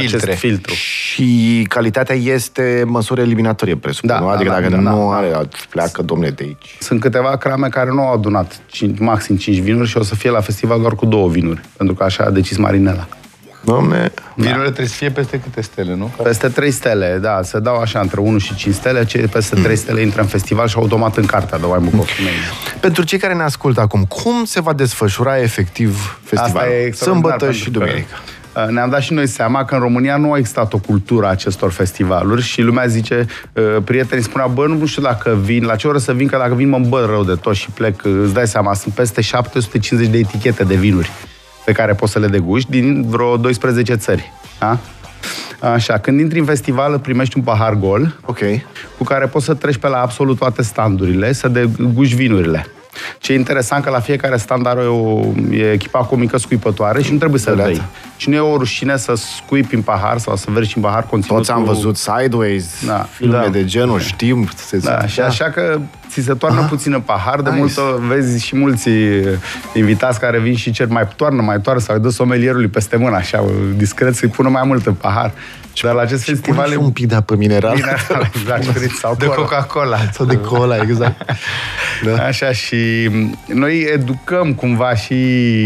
Filtre. 0.00 0.26
acest 0.30 0.38
filtru. 0.38 0.72
Și 0.74 1.66
calitatea 1.68 2.14
este 2.16 2.82
măsură 2.86 3.20
eliminatorie, 3.20 3.76
presupun, 3.76 4.08
Da, 4.10 4.18
nu? 4.18 4.26
da, 4.26 4.32
Adică 4.32 4.50
da, 4.50 4.54
dacă 4.60 4.68
da, 4.70 4.76
nu 4.80 5.08
da. 5.10 5.16
are, 5.16 5.48
pleacă, 5.70 6.02
domne, 6.02 6.28
de 6.30 6.42
aici. 6.42 6.76
Sunt 6.80 7.00
câteva 7.00 7.36
crame 7.36 7.68
care 7.68 7.90
nu 7.90 8.00
au 8.00 8.12
adunat 8.12 8.60
cinci, 8.66 8.98
maxim 8.98 9.36
5 9.36 9.56
vinuri 9.58 9.88
și 9.88 9.96
o 9.96 10.02
să 10.02 10.14
fie 10.14 10.30
la 10.30 10.40
festival 10.40 10.80
doar 10.80 10.94
cu 10.94 11.06
două 11.06 11.28
vinuri, 11.28 11.60
pentru 11.76 11.94
că 11.94 12.04
așa 12.04 12.24
a 12.24 12.30
decis 12.30 12.56
Marinela. 12.56 13.08
Domne, 13.64 14.12
Vinurile 14.34 14.64
trebuie 14.64 14.86
să 14.86 14.94
fie 14.94 15.10
peste 15.10 15.40
câte 15.40 15.60
stele, 15.60 15.94
nu? 15.94 16.14
Peste 16.22 16.48
3 16.48 16.70
stele, 16.70 17.18
da, 17.22 17.40
se 17.42 17.58
dau 17.58 17.76
așa 17.76 18.00
între 18.00 18.20
1 18.20 18.38
și 18.38 18.54
5 18.54 18.74
stele, 18.74 19.04
ce 19.04 19.18
peste 19.32 19.54
3 19.62 19.76
stele 19.76 20.00
intră 20.00 20.20
în 20.20 20.26
festival 20.26 20.68
și 20.68 20.74
automat 20.78 21.16
în 21.16 21.26
cartea 21.26 21.58
de 21.58 21.64
Wine 21.64 21.78
Book 21.88 22.02
of 22.02 22.16
Romania. 22.16 22.40
pentru 22.80 23.02
cei 23.02 23.18
care 23.18 23.34
ne 23.34 23.42
ascultă 23.42 23.80
acum, 23.80 24.04
cum 24.04 24.44
se 24.44 24.60
va 24.60 24.72
desfășura 24.72 25.38
efectiv 25.40 26.18
festivalul? 26.24 26.56
Asta 26.58 26.72
e 26.72 26.84
extraordinar, 26.86 27.30
Sâmbătă 27.38 27.44
pentru 27.44 27.56
și 27.58 27.64
că, 27.64 27.70
duminică. 27.70 28.06
uh, 28.12 28.34
Ne-am 28.68 28.90
dat 28.90 29.00
și 29.00 29.12
noi 29.12 29.26
seama 29.26 29.64
că 29.64 29.74
în 29.74 29.80
România 29.80 30.16
nu 30.16 30.32
a 30.32 30.38
existat 30.38 30.72
o 30.72 30.78
cultură 30.78 31.26
a 31.26 31.30
acestor 31.30 31.70
festivaluri 31.70 32.42
și 32.42 32.60
lumea 32.60 32.86
zice, 32.86 33.26
uh, 33.52 33.76
prietenii 33.84 34.24
spunea, 34.24 34.46
bă, 34.46 34.66
nu 34.66 34.86
știu 34.86 35.02
dacă 35.02 35.38
vin, 35.42 35.64
la 35.64 35.76
ce 35.76 35.88
oră 35.88 35.98
să 35.98 36.12
vin, 36.12 36.26
că 36.26 36.36
dacă 36.36 36.54
vin 36.54 36.68
mă 36.68 36.76
îmbăr 36.76 37.08
rău 37.08 37.24
de 37.24 37.34
tot 37.34 37.54
și 37.54 37.70
plec, 37.70 38.02
uh, 38.04 38.20
îți 38.22 38.34
dai 38.34 38.46
seama, 38.46 38.74
sunt 38.74 38.94
peste 38.94 39.20
750 39.20 40.08
de 40.08 40.18
etichete 40.18 40.64
de 40.64 40.74
vinuri 40.74 41.10
pe 41.64 41.72
care 41.72 41.94
poți 41.94 42.12
să 42.12 42.18
le 42.18 42.26
deguști 42.26 42.70
din 42.70 43.04
vreo 43.08 43.36
12 43.36 43.94
țări. 43.94 44.32
Da? 44.58 44.78
Așa, 45.60 45.98
când 45.98 46.20
intri 46.20 46.38
în 46.38 46.44
festival, 46.44 46.98
primești 46.98 47.36
un 47.36 47.42
pahar 47.42 47.74
gol, 47.74 48.14
Ok. 48.24 48.38
cu 48.98 49.04
care 49.04 49.26
poți 49.26 49.44
să 49.44 49.54
treci 49.54 49.76
pe 49.76 49.88
la 49.88 50.00
absolut 50.00 50.38
toate 50.38 50.62
standurile, 50.62 51.32
să 51.32 51.48
deguși 51.48 52.14
vinurile. 52.14 52.66
Ce 53.18 53.32
e 53.32 53.36
interesant 53.36 53.84
că 53.84 53.90
la 53.90 54.00
fiecare 54.00 54.36
stand 54.36 54.66
are 54.66 54.80
o, 54.80 55.20
e 55.50 55.72
echipat 55.72 56.06
cu 56.08 56.14
o 56.14 56.16
mică 56.16 56.38
scuipătoare 56.38 57.02
și 57.02 57.12
nu 57.12 57.18
trebuie 57.18 57.40
să 57.40 57.50
Dreaptă. 57.50 57.84
Bei. 58.16 58.20
Și 58.20 58.28
nu 58.28 58.34
e 58.34 58.38
o 58.38 58.56
rușine 58.56 58.96
să 58.96 59.14
scuipi 59.14 59.74
în 59.74 59.82
pahar 59.82 60.18
sau 60.18 60.36
să 60.36 60.46
vergi 60.50 60.72
în 60.76 60.82
pahar 60.82 61.02
conținutul. 61.06 61.36
Toți 61.44 61.50
am 61.50 61.64
văzut 61.64 61.96
Sideways, 61.96 62.84
Da. 62.86 63.06
filme 63.12 63.32
Da. 63.42 63.48
de 63.48 63.64
genul, 63.64 64.00
știm. 64.00 64.48
Se, 64.56 64.78
Da, 64.78 65.06
și 65.06 65.20
așa 65.20 65.44
că 65.44 65.80
ți 66.20 66.26
se 66.26 66.34
toarnă 66.34 66.66
puțin 66.68 66.92
în 66.92 67.00
pahar, 67.00 67.40
de 67.40 67.50
Nice. 67.50 67.60
multă 67.60 68.02
vezi 68.08 68.44
și 68.44 68.56
mulți 68.56 68.88
uh, 68.88 69.28
invitați 69.74 70.20
care 70.20 70.38
vin 70.38 70.56
și 70.56 70.70
cer 70.70 70.86
mai 70.88 71.08
toarnă, 71.16 71.42
mai 71.42 71.60
toarnă 71.60 71.80
sau 71.82 71.94
îi 71.94 72.02
dă 72.02 72.08
somelierului 72.08 72.68
peste 72.68 72.96
mână, 72.96 73.16
așa, 73.16 73.44
discret 73.76 74.14
să-i 74.14 74.28
pună 74.28 74.48
mai 74.48 74.62
mult 74.66 74.86
în 74.86 74.94
pahar. 74.94 75.32
Dar 75.82 75.94
la 75.94 76.00
acest 76.00 76.24
Pune 76.24 76.36
festival 76.36 76.66
și 76.66 76.72
e 76.72 76.76
un 76.76 76.90
pic 76.90 77.06
de 77.08 77.14
apă 77.14 77.34
minerală. 77.36 77.74
bine, 77.74 77.96
exact, 78.40 78.64
spirit 78.64 78.90
sau 78.90 79.14
De 79.18 79.24
cola. 79.24 79.36
Coca-Cola. 79.36 79.98
Sau 80.12 80.26
de 80.26 80.36
cola, 80.40 80.76
exact. 80.76 81.30
Da. 82.04 82.24
Așa 82.24 82.52
și 82.52 82.76
noi 83.46 83.86
educăm 83.92 84.52
cumva 84.54 84.94
și 84.94 85.14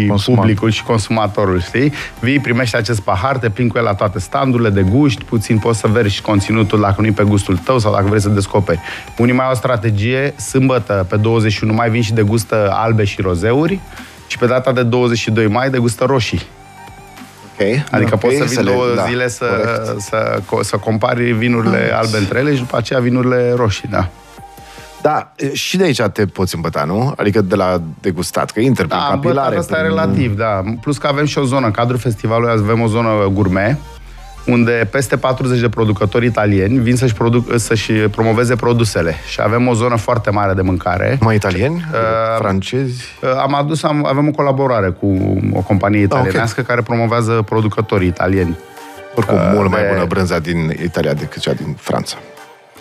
Consumator. 0.08 0.44
publicul 0.44 0.70
și 0.70 0.82
consumatorul, 0.82 1.60
știi? 1.60 1.92
Vii, 2.20 2.38
primești 2.38 2.76
acest 2.76 3.00
pahar, 3.00 3.36
te 3.36 3.48
plin 3.50 3.68
cu 3.68 3.78
el 3.78 3.84
la 3.84 3.94
toate 3.94 4.18
standurile 4.18 4.70
de 4.70 4.82
guști, 4.82 5.24
puțin 5.24 5.58
poți 5.58 5.78
să 5.78 5.86
vergi 5.86 6.20
conținutul 6.20 6.80
dacă 6.80 7.00
nu-i 7.00 7.12
pe 7.12 7.22
gustul 7.22 7.56
tău 7.56 7.78
sau 7.78 7.92
dacă 7.92 8.06
vrei 8.08 8.20
să 8.20 8.28
descoperi. 8.28 8.80
Unii 9.18 9.34
mai 9.34 9.44
au 9.44 9.50
o 9.52 9.54
strategie, 9.54 10.34
sâmbătă 10.40 11.06
pe 11.08 11.16
21 11.16 11.72
mai 11.72 11.90
vin 11.90 12.02
și 12.02 12.12
degustă 12.12 12.70
albe 12.74 13.04
și 13.04 13.20
rozeuri 13.20 13.78
și 14.26 14.38
pe 14.38 14.46
data 14.46 14.72
de 14.72 14.82
22 14.82 15.46
mai 15.46 15.70
degustă 15.70 16.04
roșii. 16.04 16.42
Ok. 17.52 17.66
Adică 17.90 18.10
Ok, 18.14 18.20
poți 18.20 18.36
să 18.36 18.44
vin 18.44 18.62
le- 18.64 18.70
două 18.70 18.84
da, 18.96 19.02
zile 19.04 19.28
să, 19.28 19.44
corect. 19.44 19.84
să, 19.84 19.94
să, 19.98 20.42
să 20.62 20.76
compari 20.76 21.32
vinurile 21.32 21.90
albe 21.94 22.16
între 22.16 22.38
ele 22.38 22.52
și 22.54 22.58
după 22.60 22.76
aceea 22.76 23.00
vinurile 23.00 23.52
roșii, 23.56 23.88
da. 23.88 24.08
Da, 25.02 25.32
e, 25.36 25.54
și 25.54 25.76
de 25.76 25.84
aici 25.84 26.00
te 26.12 26.26
poți 26.26 26.54
îmbăta, 26.54 26.84
nu? 26.84 27.12
Adică 27.16 27.40
de 27.40 27.54
la 27.54 27.80
degustat, 28.00 28.50
că 28.50 28.60
inter 28.60 28.86
prin 28.86 28.98
Da, 28.98 29.08
capilare. 29.10 29.56
asta 29.56 29.76
e 29.76 29.80
prin- 29.80 29.90
relativ, 29.90 30.36
da. 30.36 30.62
Plus 30.80 30.98
că 30.98 31.06
avem 31.06 31.24
și 31.24 31.38
o 31.38 31.44
zonă, 31.44 31.66
în 31.66 31.72
cadrul 31.72 31.98
festivalului 31.98 32.52
avem 32.62 32.80
o 32.80 32.86
zonă 32.86 33.10
gourmet, 33.32 33.76
unde 34.50 34.88
peste 34.90 35.16
40 35.16 35.60
de 35.60 35.68
producători 35.68 36.26
italieni 36.26 36.78
vin 36.78 36.96
să-și, 36.96 37.14
produc, 37.14 37.58
să-și 37.58 37.92
promoveze 37.92 38.56
produsele. 38.56 39.14
Și 39.28 39.40
avem 39.42 39.68
o 39.68 39.74
zonă 39.74 39.96
foarte 39.96 40.30
mare 40.30 40.52
de 40.52 40.62
mâncare. 40.62 41.18
Mai 41.20 41.34
italieni? 41.34 41.74
Uh, 41.92 41.98
francezi? 42.38 43.04
Am 43.42 43.54
adus, 43.54 43.82
am, 43.82 44.06
avem 44.06 44.28
o 44.28 44.30
colaborare 44.30 44.88
cu 44.88 45.38
o 45.52 45.60
companie 45.60 46.02
italienească 46.02 46.62
care 46.62 46.82
promovează 46.82 47.42
producătorii 47.48 48.08
italieni. 48.08 48.58
Oricum, 49.14 49.36
uh, 49.36 49.50
mult 49.54 49.70
mai 49.70 49.82
de- 49.82 49.88
bună 49.92 50.04
brânza 50.04 50.38
din 50.38 50.76
Italia 50.82 51.14
decât 51.14 51.40
cea 51.42 51.52
din 51.52 51.76
Franța. 51.78 52.16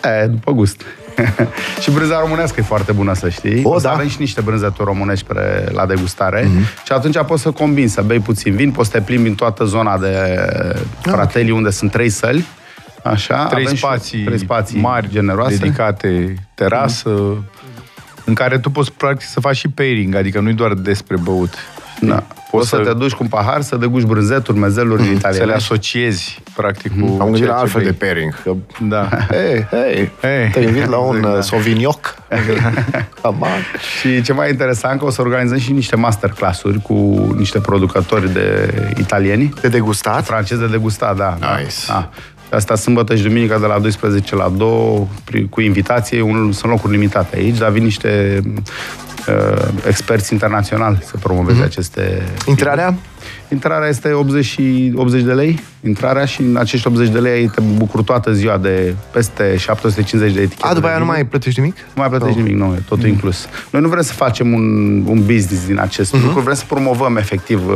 E, 0.04 0.26
după 0.26 0.52
gust. 0.52 0.82
și 1.82 1.90
brânza 1.90 2.20
românească 2.20 2.60
e 2.60 2.62
foarte 2.62 2.92
bună, 2.92 3.14
să 3.14 3.28
știi. 3.28 3.60
O, 3.64 3.70
O, 3.70 3.78
să 3.78 3.86
da. 3.86 3.92
avem 3.92 4.08
și 4.08 4.16
niște 4.18 4.40
brânzeturi 4.40 4.84
românești 4.84 5.26
pre, 5.26 5.68
la 5.72 5.86
degustare. 5.86 6.42
Mm-hmm. 6.44 6.84
Și 6.84 6.92
atunci 6.92 7.18
poți 7.26 7.42
să 7.42 7.50
combini, 7.50 7.88
să 7.88 8.02
bei 8.02 8.18
puțin 8.20 8.54
vin, 8.54 8.70
poți 8.70 8.90
să 8.90 8.96
te 8.98 9.02
plimbi 9.04 9.28
în 9.28 9.34
toată 9.34 9.64
zona 9.64 9.98
de 9.98 10.44
fratelii, 11.00 11.52
unde 11.52 11.70
sunt 11.70 11.90
trei 11.90 12.08
săli. 12.08 12.44
Așa, 13.02 13.46
Trei 13.46 13.62
avem 13.62 13.74
și 13.76 13.80
spații, 13.82 14.22
trei 14.24 14.38
spații 14.38 14.80
mari, 14.80 15.08
generoase. 15.10 15.56
dedicate, 15.56 16.34
terasă, 16.54 17.10
în 18.24 18.34
care 18.34 18.58
tu 18.58 18.70
poți 18.70 18.92
practic 18.92 19.28
să 19.28 19.40
faci 19.40 19.56
și 19.56 19.68
pairing, 19.68 20.14
adică 20.14 20.40
nu-i 20.40 20.52
doar 20.54 20.72
despre 20.74 21.16
băut. 21.16 21.54
Da. 22.00 22.26
Poți 22.50 22.68
să, 22.68 22.76
te 22.76 22.92
duci 22.92 23.12
cu 23.12 23.18
un 23.22 23.28
pahar, 23.28 23.60
să 23.62 23.76
deguși 23.76 24.06
brânzeturi, 24.06 24.58
mezeluri 24.58 25.00
mm, 25.00 25.06
să 25.06 25.10
le 25.12 25.16
italiene. 25.16 25.52
asociezi, 25.52 26.42
practic, 26.56 26.90
cu 27.00 27.06
Am 27.20 27.24
gândit 27.24 27.36
ceea 27.36 27.48
la 27.50 27.54
ce 27.56 27.60
altfel 27.60 27.80
bei. 27.82 27.90
de 27.90 27.96
pairing. 27.96 28.42
Că, 28.42 28.52
Da. 28.88 29.08
hei, 29.34 29.66
hei, 29.70 30.10
Hey. 30.20 30.50
te 30.52 30.60
invit 30.60 30.86
la 30.86 30.96
un 30.96 31.14
Exact, 31.16 31.30
uh, 31.32 31.34
da. 31.38 31.40
Sauvignoc. 31.42 32.14
Come 33.22 33.36
on. 33.40 33.62
Și 34.00 34.22
ce 34.22 34.32
mai 34.32 34.50
interesant, 34.50 34.98
că 34.98 35.04
o 35.04 35.10
să 35.10 35.20
organizăm 35.20 35.58
și 35.58 35.72
niște 35.72 35.96
masterclass-uri 35.96 36.80
cu 36.82 36.94
niște 37.36 37.58
producători 37.60 38.32
de 38.32 38.74
italieni. 38.98 39.52
De 39.60 39.68
degustat? 39.68 40.24
Francez 40.24 40.58
de 40.58 40.66
degustat, 40.66 41.16
da. 41.16 41.34
Nice. 41.40 41.74
Da. 41.86 41.92
da. 42.50 42.56
Asta 42.56 42.74
sâmbătă 42.74 43.16
și 43.16 43.22
duminică 43.22 43.58
de 43.60 43.66
la 43.66 43.78
12 43.78 44.34
la 44.34 44.48
2 44.56 45.08
pri- 45.30 45.48
cu 45.50 45.60
invitație. 45.60 46.20
Unul, 46.20 46.52
sunt 46.52 46.70
locuri 46.70 46.92
limitate 46.92 47.36
aici, 47.36 47.58
dar 47.58 47.70
vin 47.70 47.82
niște 47.84 48.40
uh, 49.28 49.68
experți 49.86 50.32
internaționali 50.32 50.98
să 51.04 51.16
promoveze 51.16 51.60
mm-hmm. 51.60 51.64
aceste... 51.64 52.22
Intrarea? 52.46 52.94
Intrarea 53.52 53.88
este 53.88 54.12
80, 54.12 54.44
și 54.44 54.92
80 54.96 55.22
de 55.22 55.32
lei, 55.32 55.58
intrarea 55.86 56.24
și 56.24 56.40
în 56.40 56.56
acești 56.56 56.86
80 56.86 57.08
de 57.08 57.18
lei 57.18 57.48
te 57.48 57.60
bucuri 57.60 58.04
toată 58.04 58.32
ziua 58.32 58.56
de 58.58 58.94
peste 59.12 59.56
750 59.56 60.32
de 60.34 60.40
etichete. 60.40 60.66
A, 60.66 60.74
după 60.74 60.80
de 60.80 60.86
aia 60.86 60.96
nu 60.98 61.02
vinuri. 61.04 61.18
mai 61.20 61.26
plătești 61.30 61.60
nimic? 61.60 61.76
Nu 61.76 61.82
mai 61.94 62.08
plătești 62.08 62.38
Oh. 62.38 62.44
nimic, 62.44 62.60
nu, 62.60 62.74
e 62.74 62.82
totul 62.88 63.08
inclus. 63.08 63.46
Noi 63.70 63.82
nu 63.82 63.88
vrem 63.88 64.02
să 64.02 64.12
facem 64.12 64.52
un, 64.52 64.62
un 65.06 65.18
business 65.26 65.66
din 65.66 65.78
acest 65.78 66.12
Mhm. 66.14 66.24
lucru, 66.24 66.40
vrem 66.40 66.54
să 66.54 66.64
promovăm 66.68 67.16
efectiv 67.16 67.68
uh, 67.68 67.74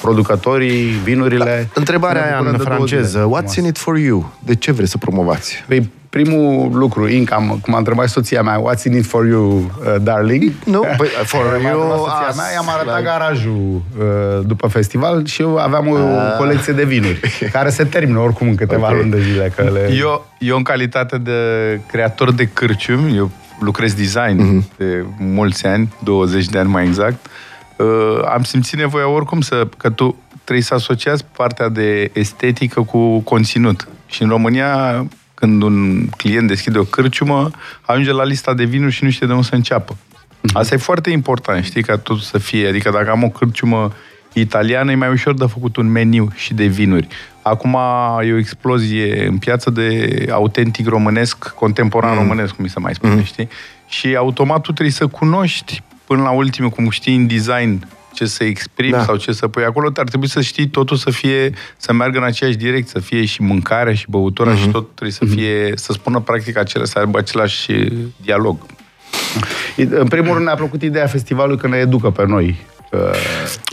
producătorii, 0.00 0.84
vinurile. 1.04 1.68
Întrebarea 1.74 2.20
Ne 2.22 2.26
aia 2.26 2.36
bucurăm 2.36 2.52
în 2.52 2.58
de 2.58 2.64
două 2.64 2.76
franceză. 2.86 3.08
zile. 3.28 3.40
What's 3.42 3.56
in 3.58 3.64
it 3.64 3.78
for 3.78 3.96
you? 3.96 4.32
De 4.38 4.54
ce 4.54 4.72
vreți 4.72 4.90
să 4.90 4.98
promovați? 4.98 5.64
Păi, 5.68 5.90
primul 6.18 6.70
lucru, 6.72 7.08
income, 7.08 7.56
cum 7.62 7.74
a 7.74 7.78
întrebat 7.78 8.08
soția 8.08 8.42
mea, 8.42 8.60
what's 8.62 8.82
in 8.86 8.96
it 8.96 9.06
for 9.06 9.26
you, 9.26 9.56
uh, 9.58 9.94
darling? 10.02 10.52
Nu, 10.64 10.80
păi, 10.98 11.08
for 11.24 11.40
M-a 11.62 11.68
you, 11.68 11.80
întrebat 11.80 11.98
soția 11.98 12.26
as- 12.28 12.36
mea, 12.36 12.52
i-am 12.52 12.68
arătat 12.68 12.98
like- 12.98 13.04
garajul 13.08 13.82
uh, 13.98 14.04
după 14.46 14.66
festival 14.68 15.26
și 15.26 15.42
eu 15.42 15.56
aveam 15.56 15.88
o 15.88 15.94
Ah. 15.96 16.34
colecție 16.38 16.72
de 16.72 16.84
vinuri, 16.84 17.20
care 17.56 17.68
se 17.70 17.84
termină 17.84 18.18
oricum 18.18 18.48
în 18.48 18.54
câteva 18.54 18.88
Ok. 18.90 18.96
luni 18.96 19.10
de 19.10 19.20
zile. 19.22 19.52
Că 19.56 19.62
le... 19.72 19.94
Eu, 19.98 20.26
eu, 20.38 20.56
în 20.56 20.62
calitate 20.62 21.18
de 21.18 21.40
creator 21.86 22.32
de 22.32 22.48
cârciumi, 22.52 23.16
eu 23.16 23.30
lucrez 23.60 23.92
design 23.94 24.42
Mhm. 24.42 24.68
de 24.76 25.04
mulți 25.18 25.66
ani, 25.66 25.92
20 26.04 26.46
de 26.46 26.58
ani 26.58 26.68
mai 26.68 26.84
exact, 26.84 27.26
uh, 27.76 27.86
am 28.34 28.42
simțit 28.42 28.78
nevoia 28.78 29.08
oricum 29.08 29.40
să, 29.40 29.66
că 29.76 29.90
tu 29.90 30.16
trebuie 30.44 30.64
să 30.64 30.74
asociați 30.74 31.24
partea 31.36 31.68
de 31.68 32.10
estetică 32.12 32.80
cu 32.80 33.18
conținut. 33.18 33.88
Și 34.06 34.22
în 34.22 34.28
România, 34.28 35.06
când 35.44 35.62
un 35.62 36.06
client 36.16 36.48
deschide 36.48 36.78
o 36.78 36.84
cârciumă, 36.84 37.50
ajunge 37.80 38.12
la 38.12 38.24
lista 38.24 38.54
de 38.54 38.64
vinuri 38.64 38.92
și 38.92 39.04
nu 39.04 39.10
știe 39.10 39.26
de 39.26 39.32
unde 39.32 39.46
să 39.46 39.54
înceapă. 39.54 39.96
Asta 40.52 40.74
e 40.74 40.78
foarte 40.78 41.10
important, 41.10 41.64
știi, 41.64 41.82
ca 41.82 41.98
tot 41.98 42.20
să 42.20 42.38
fie. 42.38 42.68
Adică 42.68 42.90
dacă 42.90 43.10
am 43.10 43.22
o 43.22 43.28
cârciumă 43.28 43.92
italiană, 44.32 44.90
e 44.90 44.94
mai 44.94 45.10
ușor 45.10 45.34
de 45.34 45.46
făcut 45.46 45.76
un 45.76 45.90
meniu 45.90 46.28
și 46.34 46.54
de 46.54 46.64
vinuri. 46.64 47.08
Acum 47.42 47.78
e 48.24 48.32
o 48.32 48.36
explozie 48.36 49.26
în 49.26 49.38
piață 49.38 49.70
de 49.70 50.26
autentic 50.30 50.88
românesc, 50.88 51.48
contemporan 51.48 52.12
mm. 52.12 52.18
românesc, 52.18 52.54
cum 52.54 52.64
mi 52.64 52.70
se 52.70 52.80
mai 52.80 52.94
spune, 52.94 53.14
mm. 53.14 53.22
știi? 53.22 53.48
Și 53.88 54.16
automat 54.16 54.60
tu 54.60 54.72
trebuie 54.72 54.94
să 54.94 55.06
cunoști 55.06 55.82
până 56.04 56.22
la 56.22 56.30
ultimul, 56.30 56.70
cum 56.70 56.90
știi 56.90 57.16
în 57.16 57.26
design, 57.26 57.86
ce 58.14 58.24
să 58.26 58.44
exprimi 58.44 58.90
Da. 58.90 58.96
da. 58.98 59.04
sau 59.04 59.16
ce 59.16 59.32
să 59.32 59.48
pui 59.48 59.64
acolo, 59.64 59.88
dar 59.88 60.04
trebuie 60.04 60.28
să 60.28 60.40
știi 60.40 60.66
totul 60.68 60.96
să 60.96 61.10
fie, 61.10 61.52
să 61.76 61.92
meargă 61.92 62.18
în 62.18 62.24
aceeași 62.24 62.56
direcție, 62.56 62.90
să 62.92 62.98
fie 62.98 63.24
și 63.24 63.42
mâncarea 63.42 63.94
și 63.94 64.06
băutura 64.08 64.54
mm-hmm. 64.54 64.58
și 64.60 64.68
tot 64.68 64.86
trebuie 64.94 65.10
să 65.12 65.24
fie, 65.24 65.72
să 65.76 65.92
spună 65.92 66.20
practic 66.20 66.56
acele, 66.56 66.84
să 66.84 66.98
aibă 66.98 67.18
același 67.18 67.70
dialog. 68.22 68.56
În 69.76 70.08
primul 70.08 70.32
rând 70.32 70.44
ne-a 70.44 70.54
plăcut 70.54 70.82
ideea 70.82 71.06
festivalului 71.06 71.58
că 71.60 71.68
ne 71.68 71.76
educă 71.76 72.10
pe 72.10 72.26
noi. 72.26 72.56
Uh, 72.92 73.00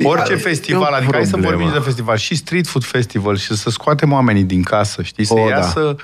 Orice 0.03 0.33
E 0.33 0.35
festival, 0.35 0.91
o 0.91 0.95
adică 0.95 1.11
hai 1.11 1.23
să 1.25 1.29
problemă. 1.31 1.55
vorbim 1.55 1.73
de 1.73 1.79
festival, 1.79 2.17
și 2.17 2.35
street 2.35 2.67
food 2.67 2.83
festival 2.83 3.37
și 3.37 3.55
să 3.55 3.69
scoatem 3.69 4.11
oamenii 4.11 4.43
din 4.43 4.63
casă, 4.63 5.01
știi, 5.01 5.23
să 5.23 5.33
O, 5.33 5.37
da. 5.49 5.55
iasă, 5.55 5.95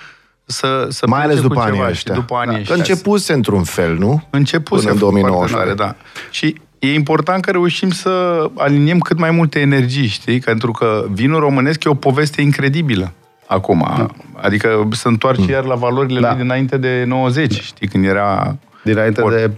să, 0.46 0.88
să 0.90 1.08
Mai 1.08 1.20
ales 1.24 1.32
plece 1.32 1.48
cu 1.48 1.54
după 1.54 1.62
anii 1.66 1.76
ceva, 1.78 1.90
ăștia. 1.90 2.14
știi, 2.14 2.22
după 2.22 2.36
anii 2.36 2.54
da. 2.54 2.60
ăștia. 2.60 2.74
Că 2.76 2.80
începuse 2.80 3.34
într-un 3.34 3.64
fel, 3.64 3.98
nu? 3.98 4.28
Început 4.30 4.80
Până 4.80 4.92
în 4.92 4.98
2019. 4.98 5.74
da. 5.74 5.96
Și 6.30 6.56
e 6.80 6.94
important 6.94 7.44
că 7.46 7.52
reușim 7.52 7.90
să 7.90 8.46
aliniem 8.58 9.00
cât 9.00 9.18
mai 9.18 9.32
multe 9.32 9.60
energii, 9.60 10.08
știi? 10.08 10.40
Pentru 10.40 10.72
că 10.72 11.06
vinul 11.12 11.40
românesc 11.40 11.84
e 11.84 11.90
o 11.90 11.94
poveste 11.94 12.42
incredibilă 12.42 13.14
acum. 13.48 13.86
Da. 13.98 14.08
Adică 14.42 14.88
se 14.92 15.08
întoarce 15.08 15.52
iar 15.52 15.64
la 15.64 15.76
valorile 15.76 16.20
Da. 16.20 16.30
lui 16.34 16.42
dinainte 16.42 16.78
de 16.78 17.04
90, 17.08 17.62
știi? 17.62 17.88
Când 17.88 18.06
era... 18.06 18.58
dinainte 18.84 19.22
Or- 19.22 19.32
de, 19.34 19.52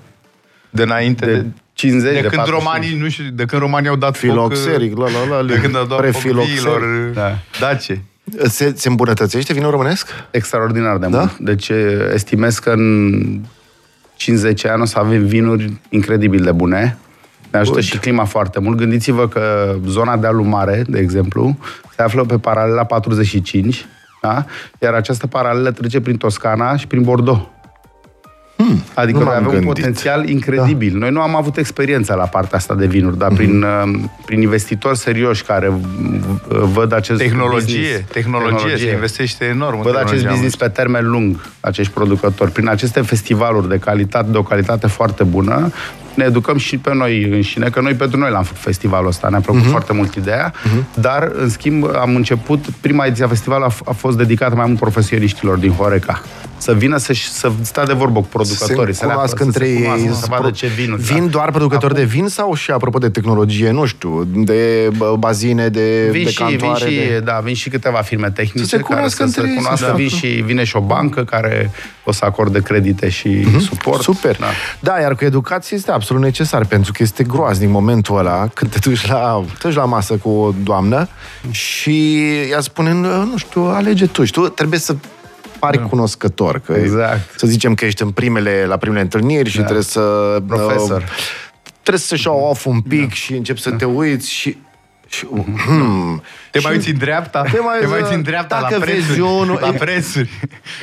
De 0.69 0.81
înainte 0.83 1.25
de... 1.25 1.33
de 1.33 1.45
50, 1.73 2.13
de, 2.13 2.21
de, 2.21 2.27
când 2.27 2.31
45. 2.43 2.63
romanii, 2.63 2.99
nu 3.03 3.09
știu, 3.09 3.23
de 3.33 3.45
când 3.45 3.61
romanii 3.61 3.89
au 3.89 3.95
dat 3.95 4.17
Filoxeric, 4.17 4.93
foc... 4.95 5.09
la, 5.09 5.25
la, 5.29 5.35
la, 5.41 5.47
De 5.47 5.59
când 5.61 5.75
au 5.77 5.85
dat 5.85 5.89
foc 5.97 5.99
prefiloxeric. 5.99 6.59
viilor 6.59 7.11
Da. 7.13 7.37
dace. 7.59 8.01
Se, 8.47 8.73
se 8.75 8.87
îmbunătățește 8.89 9.53
vinul 9.53 9.71
românesc? 9.71 10.07
Extraordinar 10.31 10.97
de 10.97 11.07
Da? 11.07 11.17
mult. 11.17 11.37
Deci 11.37 11.71
estimez 12.13 12.59
că 12.59 12.69
în 12.69 13.39
50 14.15 14.65
ani 14.65 14.81
o 14.81 14.85
să 14.85 14.99
avem 14.99 15.25
vinuri 15.25 15.73
incredibil 15.89 16.43
de 16.43 16.51
bune. 16.51 16.97
Ne 17.51 17.59
ajută 17.59 17.79
Good. 17.79 17.83
și 17.83 17.97
clima 17.97 18.23
foarte 18.23 18.59
mult. 18.59 18.77
Gândiți-vă 18.77 19.27
că 19.27 19.75
zona 19.85 20.17
de 20.17 20.27
Mare, 20.27 20.83
de 20.87 20.99
exemplu, 20.99 21.57
se 21.95 22.01
află 22.01 22.23
pe 22.23 22.37
paralela 22.37 22.83
45, 22.83 23.85
da? 24.21 24.45
iar 24.81 24.93
această 24.93 25.27
paralelă 25.27 25.71
trece 25.71 26.01
prin 26.01 26.17
Toscana 26.17 26.75
și 26.75 26.87
prin 26.87 27.01
Bordeaux. 27.01 27.41
Hmm, 28.63 28.83
adică 28.93 29.17
nu 29.17 29.23
noi 29.23 29.33
m-am 29.33 29.43
avem 29.43 29.45
un 29.45 29.51
gândit. 29.51 29.67
potențial 29.67 30.29
incredibil. 30.29 30.91
Da. 30.91 30.97
Noi 30.97 31.11
nu 31.11 31.21
am 31.21 31.35
avut 31.35 31.57
experiența 31.57 32.15
la 32.15 32.23
partea 32.23 32.57
asta 32.57 32.75
de 32.75 32.85
vinuri, 32.85 33.17
dar 33.17 33.33
prin, 33.33 33.61
uh, 33.61 33.99
prin 34.25 34.41
investitori 34.41 34.97
serioși 34.97 35.43
care 35.43 35.67
uh, 35.67 36.59
văd 36.73 36.93
acest 36.93 37.19
Tehnologie, 37.19 37.79
business, 37.79 38.11
tehnologie, 38.11 38.77
se 38.77 38.91
investește 38.91 39.45
enorm 39.45 39.77
în 39.77 39.81
Văd 39.81 39.95
acest 39.95 40.09
tehnologia 40.09 40.31
business 40.31 40.55
pe 40.55 40.67
termen 40.67 41.09
lung, 41.09 41.41
acești 41.59 41.93
producători. 41.93 42.51
Prin 42.51 42.67
aceste 42.67 43.01
festivaluri 43.01 43.69
de 43.69 43.77
calitate, 43.77 44.31
de 44.31 44.37
o 44.37 44.43
calitate 44.43 44.87
foarte 44.87 45.23
bună, 45.23 45.71
ne 46.13 46.23
educăm 46.23 46.57
și 46.57 46.77
pe 46.77 46.93
noi 46.93 47.23
înșine, 47.23 47.69
că 47.69 47.81
noi 47.81 47.93
pentru 47.93 48.19
noi 48.19 48.31
l-am 48.31 48.43
făcut 48.43 48.61
festivalul 48.61 49.07
ăsta, 49.07 49.29
ne-a 49.29 49.39
plăcut 49.39 49.61
uh-huh. 49.61 49.69
foarte 49.69 49.93
mult 49.93 50.15
ideea, 50.15 50.51
uh-huh. 50.51 50.83
dar, 50.93 51.31
în 51.33 51.49
schimb, 51.49 51.85
am 51.95 52.15
început, 52.15 52.65
prima 52.81 53.05
ediție 53.05 53.25
a 53.25 53.27
festivalului 53.27 53.73
a, 53.73 53.75
f- 53.75 53.87
a 53.87 53.91
fost 53.91 54.17
dedicată 54.17 54.55
mai 54.55 54.65
mult 54.65 54.79
profesioniștilor 54.79 55.57
din 55.57 55.71
Horeca. 55.71 56.21
Să 56.59 56.73
vină 56.73 56.97
să, 56.97 57.13
să 57.31 57.51
stea 57.61 57.85
de 57.85 57.93
vorbă 57.93 58.19
cu 58.19 58.27
producătorii, 58.27 58.93
se 58.93 59.05
le- 59.05 59.11
cunoască 59.11 59.37
să 59.37 59.43
între 59.43 59.65
se 59.65 59.73
cunoască, 59.73 60.05
ei. 60.07 60.13
să 60.13 60.25
vadă 60.29 60.51
ce 60.51 60.67
vinuri. 60.67 61.01
Vin 61.01 61.23
da. 61.23 61.29
doar 61.29 61.51
producători 61.51 61.93
de 61.93 62.03
vin 62.03 62.27
sau 62.27 62.53
și 62.53 62.71
apropo 62.71 62.97
de 62.97 63.09
tehnologie, 63.09 63.71
nu 63.71 63.85
știu, 63.85 64.23
de 64.23 64.89
bă, 64.97 65.15
bazine, 65.19 65.67
de 65.67 66.07
Vin 66.11 66.27
și, 66.27 66.43
vin 66.43 66.57
decantoare? 66.57 66.89
și, 66.89 66.95
de... 66.95 67.19
da, 67.23 67.39
vin 67.43 67.53
și 67.55 67.69
câteva 67.69 67.97
firme 68.01 68.31
tehnice 68.31 68.57
Să 68.57 68.65
se 68.65 68.69
care 68.77 68.83
cunoască 68.83 69.25
să 69.25 69.31
se 69.31 69.39
între 69.39 69.51
ei, 69.51 69.57
cunoască, 69.57 69.85
să- 69.85 69.93
vin 69.95 70.07
și, 70.07 70.27
vine 70.27 70.63
și 70.63 70.75
o 70.75 70.79
bancă 70.81 71.23
care 71.23 71.71
o 72.03 72.11
să 72.11 72.25
acorde 72.25 72.59
credite 72.61 73.09
și 73.09 73.59
suport. 73.59 74.01
Super. 74.01 74.37
Da. 74.39 74.45
Da. 74.79 74.99
iar 74.99 75.15
cu 75.15 75.25
educație 75.25 75.77
este 75.77 75.91
absolut 75.91 76.23
necesar, 76.23 76.65
pentru 76.65 76.91
că 76.91 77.03
este 77.03 77.23
groaznic 77.23 77.69
momentul 77.69 78.17
ăla 78.17 78.47
când 78.53 78.71
te 78.71 78.77
duci 78.79 79.07
la, 79.07 79.43
te 79.59 79.67
duci 79.67 79.75
la 79.77 79.85
masă 79.85 80.13
cu 80.13 80.29
o 80.29 80.53
doamnă 80.63 81.07
și 81.51 82.17
ea 82.49 82.59
spune, 82.59 82.93
nu 82.93 83.33
știu, 83.37 83.61
alege 83.61 84.05
tu 84.05 84.23
și 84.23 84.31
tu 84.31 84.47
trebuie 84.47 84.79
să 84.79 84.95
pari 85.59 85.87
cunoscător. 85.87 86.59
Că 86.59 86.73
Exact. 86.73 87.39
Să 87.39 87.47
zicem 87.47 87.73
că 87.73 87.85
ești 87.85 88.01
în 88.01 88.11
primele, 88.11 88.65
la 88.65 88.77
primele 88.77 89.01
întâlniri 89.01 89.49
și 89.49 89.57
Da. 89.57 89.63
trebuie 89.63 89.83
să... 89.83 89.99
Profesor. 90.47 91.01
uh, 91.01 91.07
trebuie 91.81 92.03
să 92.03 92.15
show 92.15 92.49
off 92.49 92.65
un 92.65 92.81
pic 92.81 93.07
da. 93.07 93.13
și 93.13 93.33
începi 93.33 93.61
să 93.61 93.71
te 93.71 93.85
uiți 93.85 94.31
și... 94.31 94.57
și 95.09 95.25
hmm, 95.65 96.23
Te 96.51 96.59
și- 96.59 96.65
mai 96.65 96.75
uiți 96.75 96.89
în 96.89 96.97
dreapta? 96.97 97.41
Te 97.41 97.59
mai- 97.63 97.77
te 97.79 97.85
mai 97.85 97.99
uiți 98.01 98.13
în 98.13 98.21
dreapta 98.21 98.59
dacă 98.61 98.77
la 98.77 98.85
vezi 98.85 98.97
prețuri? 99.05 99.19
unul- 99.19 99.57
La 99.61 99.71
prețuri. 99.71 100.29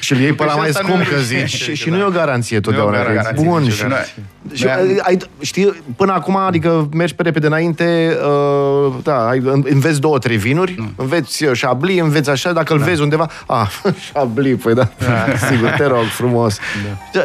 Și 0.00 0.12
îl 0.12 0.18
iei 0.18 0.28
pe 0.32 0.34
Păi 0.34 0.46
la 0.46 0.52
și 0.52 0.58
mai 0.58 0.68
asta 0.68 0.80
nu 0.82 0.88
scump, 0.88 1.02
e 1.02 1.08
că 1.08 1.14
o 1.14 1.18
zici. 1.20 1.32
garanție, 1.34 1.58
Și, 1.58 1.74
și 1.74 1.88
da. 1.88 1.96
nu 1.96 2.02
e 2.02 2.04
o 2.04 2.10
garanție 2.10 2.58
Nu 2.64 2.70
e 2.70 2.74
o 2.74 2.76
totdeauna. 2.80 3.06
că 3.08 3.12
garanție, 3.14 3.46
Bun, 3.48 3.60
nicio 3.62 3.74
și, 3.74 3.82
garanție. 3.82 4.12
și 4.52 4.64
Da. 4.64 4.72
ai, 4.74 4.98
ai, 5.02 5.18
știi, 5.40 5.82
până 5.96 6.12
acum, 6.12 6.36
adică 6.36 6.88
mergi 6.92 7.14
pe 7.14 7.22
repede 7.22 7.46
înainte, 7.46 8.16
uh, 8.86 8.94
da, 9.02 9.28
ai, 9.28 9.42
înveți 9.64 10.00
două, 10.00 10.18
trei 10.18 10.36
vinuri, 10.36 10.92
înveți 10.96 11.44
uh, 11.44 11.52
șabli, 11.52 11.98
înveți 11.98 12.30
așa, 12.30 12.52
dacă 12.52 12.72
îl 12.72 12.78
vezi 12.78 13.00
undeva, 13.02 13.30
ah, 13.46 13.68
șabli, 14.12 14.54
păi 14.54 14.74
da, 14.74 14.88
sigur, 15.50 15.68
te 15.68 15.86
rog, 15.86 16.04
frumos. 16.04 16.58
Da. 17.12 17.20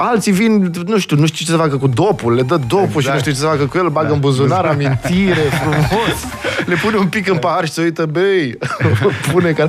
Alții 0.00 0.32
vin, 0.32 0.72
nu 0.86 0.98
știu, 0.98 1.16
nu 1.16 1.26
știu 1.26 1.44
ce 1.44 1.50
să 1.50 1.56
facă 1.56 1.76
cu 1.76 1.86
dopul, 1.86 2.34
le 2.34 2.42
dă 2.42 2.56
dopul 2.66 2.86
exact. 2.96 3.04
și 3.04 3.10
nu 3.12 3.18
știu 3.18 3.32
ce 3.32 3.38
să 3.38 3.46
facă 3.46 3.66
cu 3.66 3.78
el, 3.78 3.88
bagă 3.88 4.12
în 4.12 4.20
buzunar, 4.20 4.64
amintire, 4.64 5.40
frumos. 5.60 6.18
Le 6.66 6.74
pune 6.74 6.96
un 6.96 7.06
pic 7.06 7.28
în 7.28 7.38
pahar 7.38 7.66
și 7.66 7.72
se 7.72 7.82
uită, 7.82 8.06
bei, 8.06 8.58
pune 9.32 9.52
ca... 9.52 9.68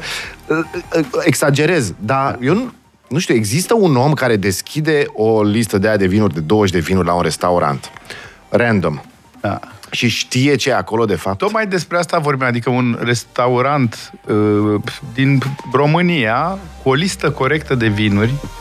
Exagerez, 1.23 1.93
dar 1.99 2.37
eu 2.41 2.53
nu, 2.53 2.73
nu 3.07 3.19
știu, 3.19 3.35
există 3.35 3.73
un 3.73 3.95
om 3.95 4.13
care 4.13 4.35
deschide 4.35 5.05
o 5.13 5.43
listă 5.43 5.77
de 5.77 5.87
aia 5.87 5.97
de 5.97 6.07
vinuri, 6.07 6.33
de 6.33 6.39
20 6.39 6.73
de 6.73 6.79
vinuri 6.79 7.07
la 7.07 7.13
un 7.13 7.21
restaurant, 7.21 7.91
random, 8.49 8.99
Da. 9.41 9.59
și 9.91 10.07
știe 10.07 10.55
ce 10.55 10.69
e 10.69 10.75
acolo 10.75 11.05
de 11.05 11.15
fapt? 11.15 11.37
Tocmai 11.37 11.67
despre 11.67 11.97
asta 11.97 12.17
vorbim, 12.19 12.45
adică 12.45 12.69
un 12.69 12.97
restaurant 13.01 14.11
uh, 14.27 14.81
din 15.13 15.41
România 15.73 16.57
cu 16.83 16.89
o 16.89 16.93
listă 16.93 17.31
corectă 17.31 17.75
de 17.75 17.87
vinuri, 17.87 18.33
cu 18.39 18.58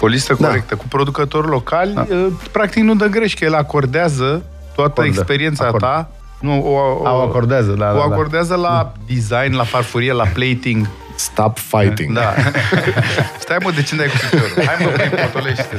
o 0.00 0.06
listă 0.06 0.36
Da. 0.38 0.46
corectă, 0.46 0.74
cu 0.74 0.84
producători 0.88 1.46
locali, 1.48 1.94
uh, 2.08 2.26
practic 2.52 2.82
nu 2.82 2.94
dă 2.94 3.06
greș, 3.06 3.34
că 3.34 3.44
el 3.44 3.54
acordează 3.54 4.42
toată 4.74 4.90
Acordă. 5.00 5.08
experiența 5.08 5.64
Acord. 5.64 5.82
ta. 5.82 6.10
Nu, 6.40 6.62
o, 6.66 7.02
o, 7.02 7.06
A, 7.06 7.12
o 7.16 7.20
acordează, 7.20 7.70
da, 7.78 7.90
O 7.90 7.92
da, 7.92 7.98
da. 8.08 8.14
acordează 8.14 8.54
la 8.54 8.92
design, 9.06 9.54
la 9.56 9.64
farfurie, 9.64 10.12
la 10.12 10.24
plating. 10.24 10.86
Stop 11.14 11.58
fighting. 11.58 12.12
Da. 12.14 12.34
Stai 13.38 13.56
mă, 13.62 13.70
de 13.70 13.82
ce 13.82 13.96
dai 13.96 14.06
cu 14.06 14.12
piciorul? 14.30 14.64
Hai 14.66 14.76
mă, 14.80 14.90
băi, 14.96 15.08
potolește-te. 15.26 15.76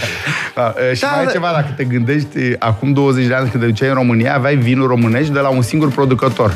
Da, 0.55 0.73
e, 0.89 0.93
și 0.93 1.01
Da, 1.01 1.07
mai 1.07 1.21
e 1.21 1.25
da. 1.25 1.31
ceva, 1.31 1.51
dacă 1.51 1.73
te 1.75 1.83
gândești, 1.83 2.39
e, 2.39 2.55
acum 2.59 2.93
20 2.93 3.25
de 3.25 3.33
ani 3.33 3.49
când 3.49 3.63
te 3.63 3.69
duceai 3.69 3.89
în 3.89 3.95
România, 3.95 4.35
aveai 4.35 4.55
vinuri 4.55 4.87
românești 4.87 5.31
de 5.31 5.39
la 5.39 5.49
un 5.49 5.61
singur 5.61 5.89
producător. 5.91 6.53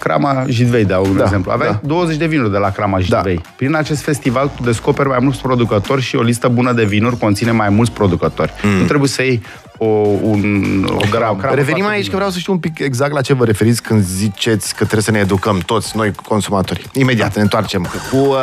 Crama 0.00 0.44
Jidvei, 0.48 0.84
dau 0.84 1.04
un 1.04 1.16
Da, 1.16 1.22
exemplu. 1.22 1.52
Aveai 1.52 1.70
da. 1.70 1.80
20 1.82 2.16
de 2.16 2.26
vinuri 2.26 2.50
de 2.50 2.58
la 2.58 2.70
Crama 2.70 2.98
Jidvei. 2.98 3.40
Prin 3.56 3.74
acest 3.74 4.02
festival 4.02 4.50
tu 4.56 4.62
descoperi 4.62 5.08
mai 5.08 5.18
mulți 5.20 5.40
producători 5.40 6.02
și 6.02 6.16
o 6.16 6.22
listă 6.22 6.48
bună 6.48 6.72
de 6.72 6.84
vinuri 6.84 7.18
conține 7.18 7.50
mai 7.50 7.68
mulți 7.68 7.92
producători. 7.92 8.52
Mm. 8.62 8.70
Nu 8.70 8.84
trebuie 8.84 9.08
să 9.08 9.22
iei 9.22 9.42
o, 9.82 9.86
un, 9.86 10.86
o, 10.90 10.94
o, 10.94 10.98
gram, 11.10 11.48
Revenim 11.52 11.86
aici 11.86 12.08
că 12.08 12.14
vreau 12.16 12.30
să 12.30 12.38
știu 12.38 12.52
un 12.52 12.58
pic 12.58 12.78
exact 12.78 13.12
la 13.12 13.20
ce 13.20 13.34
vă 13.34 13.44
referiți 13.44 13.82
când 13.82 14.04
ziceți 14.04 14.68
că 14.68 14.76
trebuie 14.76 15.02
să 15.02 15.10
ne 15.10 15.18
educăm 15.18 15.58
toți, 15.58 15.96
noi 15.96 16.12
consumatori. 16.28 16.86
Imediat 16.92 17.36
ne 17.36 17.42
întoarcem 17.42 17.88
cu 18.10 18.16
uh, 18.16 18.36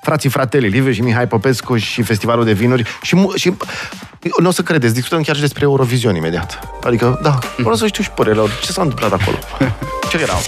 frații 0.00 0.30
frateli, 0.30 0.68
Liviu 0.68 0.92
și 0.92 1.00
Mihai 1.00 1.26
Popescu 1.26 1.76
și 1.76 2.02
Festivalul 2.02 2.44
de 2.44 2.52
Vinuri 2.52 2.84
și, 3.02 3.14
mu- 3.14 3.32
și 3.34 3.52
nu 4.40 4.48
o 4.48 4.50
să 4.50 4.62
credeți, 4.62 4.94
discutăm 4.94 5.22
chiar 5.22 5.34
și 5.34 5.40
despre 5.40 5.64
Eurovision 5.64 6.14
imediat. 6.14 6.58
Adică, 6.82 7.18
da, 7.22 7.38
vreau 7.56 7.74
să 7.74 7.86
știu 7.86 8.02
și 8.02 8.10
părerea 8.10 8.40
lor. 8.40 8.50
Ce 8.62 8.72
s-a 8.72 8.82
întâmplat 8.82 9.12
acolo? 9.20 9.36
Ce 10.10 10.18
erau? 10.20 10.38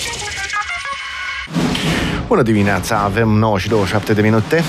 Bună 2.27 2.43
dimineața, 2.43 2.99
avem 2.99 3.29
9 3.29 3.59
și 3.59 3.69
27 3.69 4.13
de 4.13 4.21
minute. 4.23 4.63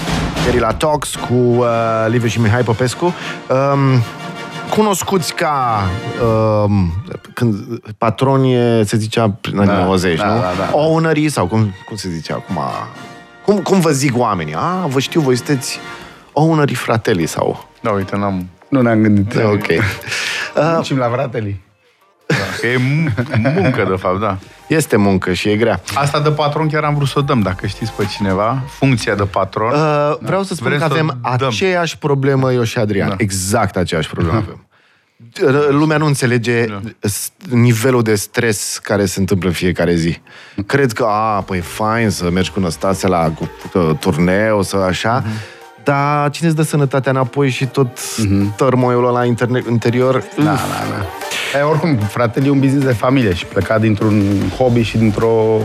Ieri 0.46 0.60
la 0.60 0.74
Talks 0.74 1.16
cu 1.16 1.34
uh, 1.34 1.66
Liviu 2.08 2.28
și 2.28 2.40
Mihai 2.40 2.64
Popescu. 2.64 3.06
Um, 3.06 4.02
cunoscuți 4.70 5.34
ca 5.34 5.84
um, 6.66 6.94
când 7.34 7.56
patroni 7.98 8.56
se 8.86 8.98
zicea 8.98 9.30
prin 9.42 9.58
anii 9.60 9.74
Da, 9.74 9.84
90, 9.84 10.18
da, 10.18 10.26
nu? 10.34 10.40
da, 10.40 10.52
da. 10.58 10.78
Ownerii 10.78 11.30
sau 11.30 11.48
cum, 11.48 11.74
cum 11.86 11.96
se 11.96 12.10
zice 12.10 12.34
acum? 12.34 12.60
Cum, 13.46 13.58
cum 13.58 13.80
vă 13.80 13.92
zic 13.92 14.18
oamenii? 14.18 14.54
A, 14.58 14.86
vă 14.88 15.00
știu, 15.00 15.22
voi 15.22 15.36
sunteți 15.36 15.80
ownerii 16.34 16.76
fratelii 16.76 17.26
sau... 17.26 17.68
Da, 17.82 17.92
uite, 17.92 18.16
n-am... 18.16 18.48
Nu 18.70 18.82
ne-am 18.82 19.02
gândit. 19.02 19.36
Ok. 19.36 19.68
Ducem 20.78 20.98
la 20.98 21.10
fratele. 21.10 21.60
Că 22.62 22.68
e 22.68 22.78
mu- 22.78 23.10
muncă, 23.62 23.86
de 23.90 23.96
fapt, 23.96 24.20
da. 24.20 24.38
Este 24.68 24.96
muncă 24.98 25.34
și 25.34 25.50
e 25.50 25.56
grea. 25.56 25.82
Asta 25.94 26.20
de 26.20 26.30
patron 26.32 26.68
chiar 26.70 26.84
am 26.84 26.96
vrut 26.96 27.08
să 27.08 27.20
o 27.20 27.22
dăm, 27.22 27.40
dacă 27.42 27.68
știți 27.68 27.92
pe 27.94 28.06
cineva. 28.06 28.62
Funcția 28.68 29.16
de 29.16 29.24
patron. 29.24 29.72
Uh, 29.72 30.16
vreau 30.22 30.44
să 30.44 30.54
spun 30.54 30.68
Vrem 30.68 30.80
că 30.80 30.86
să 30.86 30.92
avem 30.94 31.20
dăm. 31.38 31.48
aceeași 31.48 31.98
problemă 31.98 32.54
eu 32.54 32.64
și 32.64 32.78
Adrian. 32.78 33.10
Da. 33.10 33.16
Exact 33.18 33.76
aceeași 33.78 34.10
problemă 34.10 34.38
avem. 34.44 34.66
Lumea 35.70 35.98
nu 35.98 36.06
înțelege 36.06 36.66
Da. 36.66 36.80
s- 37.00 37.32
nivelul 37.50 38.02
de 38.04 38.16
stres 38.16 38.80
care 38.84 39.06
se 39.06 39.20
întâmplă 39.20 39.48
în 39.48 39.54
fiecare 39.54 39.96
zi. 39.96 40.22
Cred 40.66 40.92
că, 40.92 41.04
a, 41.10 41.42
păi 41.42 41.60
fain 41.60 42.10
să 42.10 42.30
mergi 42.30 42.52
cu 42.52 42.60
Năstase 42.60 43.08
la 43.08 43.32
cu, 43.32 43.50
cu, 43.72 43.80
turneu, 44.00 44.62
să 44.62 44.76
așa, 44.78 45.24
dar 45.84 46.30
cine 46.30 46.48
îți 46.48 46.56
dă 46.58 46.62
sănătatea 46.64 47.12
înapoi 47.12 47.50
și 47.50 47.66
tot 47.66 47.98
tărmoiul 48.56 49.08
ăla 49.08 49.26
interne, 49.26 49.64
interior? 49.70 50.24
Da, 50.38 50.44
da, 50.44 50.52
da. 51.54 51.60
E, 51.60 51.62
oricum, 51.62 51.96
fratele 51.98 52.46
e 52.48 52.50
un 52.50 52.60
business 52.60 52.86
de 52.86 52.94
familie 52.94 53.34
și 53.34 53.46
pleca 53.46 53.80
dintr-un 53.80 54.24
hobby 54.58 54.82
și 54.82 54.98
dintr-o 54.98 55.58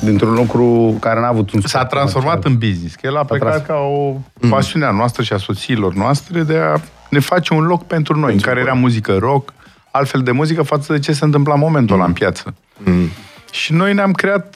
dintr-un 0.00 0.34
lucru 0.34 0.96
care 1.00 1.20
n-a 1.20 1.26
avut 1.28 1.52
un 1.52 1.60
S-a 1.60 1.68
scop 1.78 1.88
transformat 1.90 2.42
comercial. 2.42 2.52
în 2.62 2.68
business. 2.70 2.94
Că 2.94 3.06
el 3.06 3.16
a 3.16 3.24
plecat 3.24 3.48
trans- 3.48 3.66
ca 3.66 3.74
o 3.74 4.14
pasiune 4.48 4.84
a 4.84 4.90
noastră 4.90 5.22
și 5.22 5.32
a 5.32 5.36
soțiilor 5.36 5.94
noastre 5.94 6.42
de 6.42 6.56
a 6.56 6.80
ne 7.10 7.18
face 7.18 7.54
un 7.54 7.64
loc 7.64 7.86
pentru 7.86 8.18
noi, 8.18 8.32
în 8.32 8.40
care 8.40 8.60
era 8.60 8.72
muzică 8.72 9.16
rock, 9.18 9.52
altfel 9.90 10.20
de 10.22 10.30
muzică 10.30 10.62
față 10.62 10.92
de 10.92 10.98
ce 10.98 11.12
se 11.12 11.24
întâmpla 11.24 11.54
în 11.54 11.60
momentul 11.60 11.94
ăla 11.96 12.04
în 12.04 12.12
piață. 12.12 12.54
Și 13.50 13.72
noi 13.72 13.94
ne-am 13.94 14.12
creat 14.12 14.54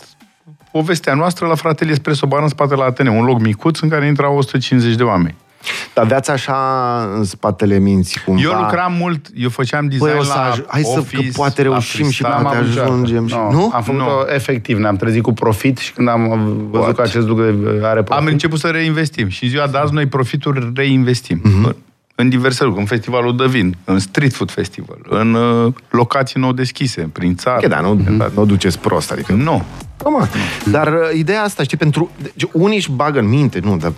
povestea 0.73 1.15
noastră 1.15 1.47
la 1.47 1.55
Fratele 1.55 1.91
Espresso 1.91 2.27
Bar 2.27 2.43
în 2.43 2.49
spatele 2.49 2.83
Ateneu, 2.83 3.19
un 3.19 3.25
loc 3.25 3.41
micuț 3.41 3.79
în 3.81 3.89
care 3.89 4.07
intrau 4.07 4.37
150 4.37 4.95
de 4.95 5.03
oameni. 5.03 5.35
Dar 5.95 6.05
aveați 6.05 6.31
așa 6.31 6.57
în 7.17 7.25
spatele 7.25 7.79
minții 7.79 8.21
cumva... 8.25 8.43
Eu 8.43 8.53
lucram 8.53 8.93
mult, 8.99 9.27
eu 9.35 9.49
făceam 9.49 9.87
design 9.89 10.05
Băi, 10.11 10.17
o 10.19 10.23
să 10.23 10.33
la 10.35 10.53
aj- 10.53 10.67
hai 10.67 10.83
să- 10.83 10.93
că 10.93 10.99
office, 10.99 11.31
poate 11.37 11.63
la 11.63 11.69
reușim 11.71 12.11
și 12.11 12.23
freestyle. 12.23 12.29
poate 12.29 12.57
N-am 12.57 12.65
avut 12.67 12.79
ajungem 12.79 13.23
niciodată. 13.23 13.51
și- 13.51 13.57
Nu? 13.57 13.61
nu? 13.63 13.71
Am 13.75 13.83
făcut-o 13.83 14.05
Nu. 14.05 14.35
efectiv, 14.35 14.79
ne-am 14.79 14.97
trezit 14.97 15.23
cu 15.23 15.33
profit 15.33 15.79
și 15.79 15.93
când 15.93 16.09
am 16.09 16.29
văzut 16.71 16.85
What? 16.85 16.95
că 16.95 17.03
acest 17.03 17.27
lucru 17.27 17.43
are 17.83 18.03
profit... 18.03 18.23
Am 18.23 18.27
început 18.27 18.59
să 18.59 18.67
reinvestim 18.69 19.29
și 19.29 19.45
în 19.45 19.51
ziua 19.51 19.67
de 19.67 19.79
azi 19.79 19.93
noi 19.93 20.07
profituri 20.07 20.71
reinvestim. 20.75 21.41
Mhm. 21.45 21.77
În- 22.21 22.27
În 22.27 22.29
diverse 22.29 22.63
lucruri, 22.65 22.83
în 22.83 22.89
festivalul 22.97 23.37
de 23.37 23.47
vin, 23.47 23.77
în 23.85 23.99
street 23.99 24.33
food 24.33 24.51
festival, 24.51 24.97
în 25.09 25.35
uh, 25.35 25.73
locații 25.91 26.41
nou 26.41 26.53
deschise, 26.53 27.01
prin 27.13 27.37
țară. 27.37 27.57
Ok, 27.63 27.67
da, 27.69 27.81
nu, 27.81 27.95
nu 27.95 28.27
o 28.35 28.45
duceți 28.45 28.79
prost, 28.79 29.11
adică... 29.13 29.33
Nu. 29.33 29.63
Da, 29.97 30.09
mă. 30.09 30.29
Dar 30.71 30.87
uh, 30.87 31.19
ideea 31.19 31.43
asta, 31.43 31.63
știi, 31.63 31.77
pentru... 31.77 32.11
Deci, 32.23 32.47
unii 32.53 32.77
își 32.77 32.91
bagă 32.91 33.19
în 33.19 33.29
minte, 33.29 33.61
nu, 33.63 33.77
dar 33.77 33.93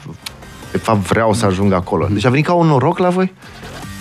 de 0.72 0.78
fapt 0.78 0.98
vreau 0.98 1.32
să 1.34 1.46
ajung 1.46 1.72
acolo. 1.72 2.08
Deci 2.12 2.24
a 2.24 2.30
venit 2.30 2.44
ca 2.46 2.52
un 2.52 2.66
noroc 2.66 2.98
la 2.98 3.08
voi? 3.08 3.32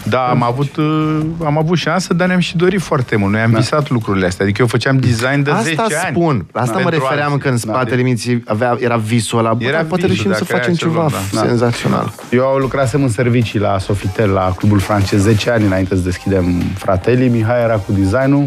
Da, 0.03 0.19
am 0.29 0.43
avut, 0.43 0.75
uh, 0.75 1.19
am 1.45 1.57
avut 1.57 1.77
șansă, 1.77 2.13
dar 2.13 2.27
ne-am 2.27 2.39
și 2.39 2.55
dorit 2.57 2.81
foarte 2.81 3.15
mult. 3.15 3.31
Noi 3.31 3.41
am 3.41 3.51
visat 3.51 3.89
lucrurile 3.89 4.25
astea. 4.25 4.45
Adică 4.45 4.61
eu 4.61 4.67
făceam 4.67 4.97
design 4.97 5.41
de 5.43 5.51
10 5.61 5.75
Da. 5.75 5.83
Asta 5.83 5.99
ani. 6.05 6.15
spun. 6.15 6.45
La 6.51 6.61
asta 6.61 6.73
mă 6.77 6.79
Pentru 6.89 6.99
refeream 6.99 7.27
alții. 7.31 7.39
că 7.43 7.49
în 7.49 7.57
spatele 7.57 8.01
minții 8.01 8.43
avea, 8.47 8.77
era 8.79 8.95
visul 8.95 9.39
ăla. 9.39 9.53
Bă, 9.53 9.63
Era 9.63 9.71
dar 9.77 9.85
poate 9.85 10.07
visul 10.07 10.23
reușim 10.25 10.31
de 10.31 10.37
să 10.37 10.43
a 10.43 10.45
crea 10.45 10.57
facem 10.59 10.73
acel 10.73 10.87
ceva 10.89 11.01
loc, 11.01 11.11
da. 11.11 11.39
Da. 11.41 11.47
senzațional. 11.47 12.13
Eu 12.31 12.55
lucrasem 12.59 13.03
în 13.03 13.09
servicii 13.09 13.59
la 13.59 13.77
Sofitel, 13.79 14.29
la 14.29 14.53
clubul 14.57 14.79
francez, 14.79 15.21
10 15.21 15.49
ani 15.49 15.65
înainte 15.65 15.95
să 15.95 16.01
deschidem 16.01 16.61
fratelii. 16.75 17.27
Mihai 17.27 17.61
era 17.61 17.75
cu 17.75 17.91
designul, 17.91 18.45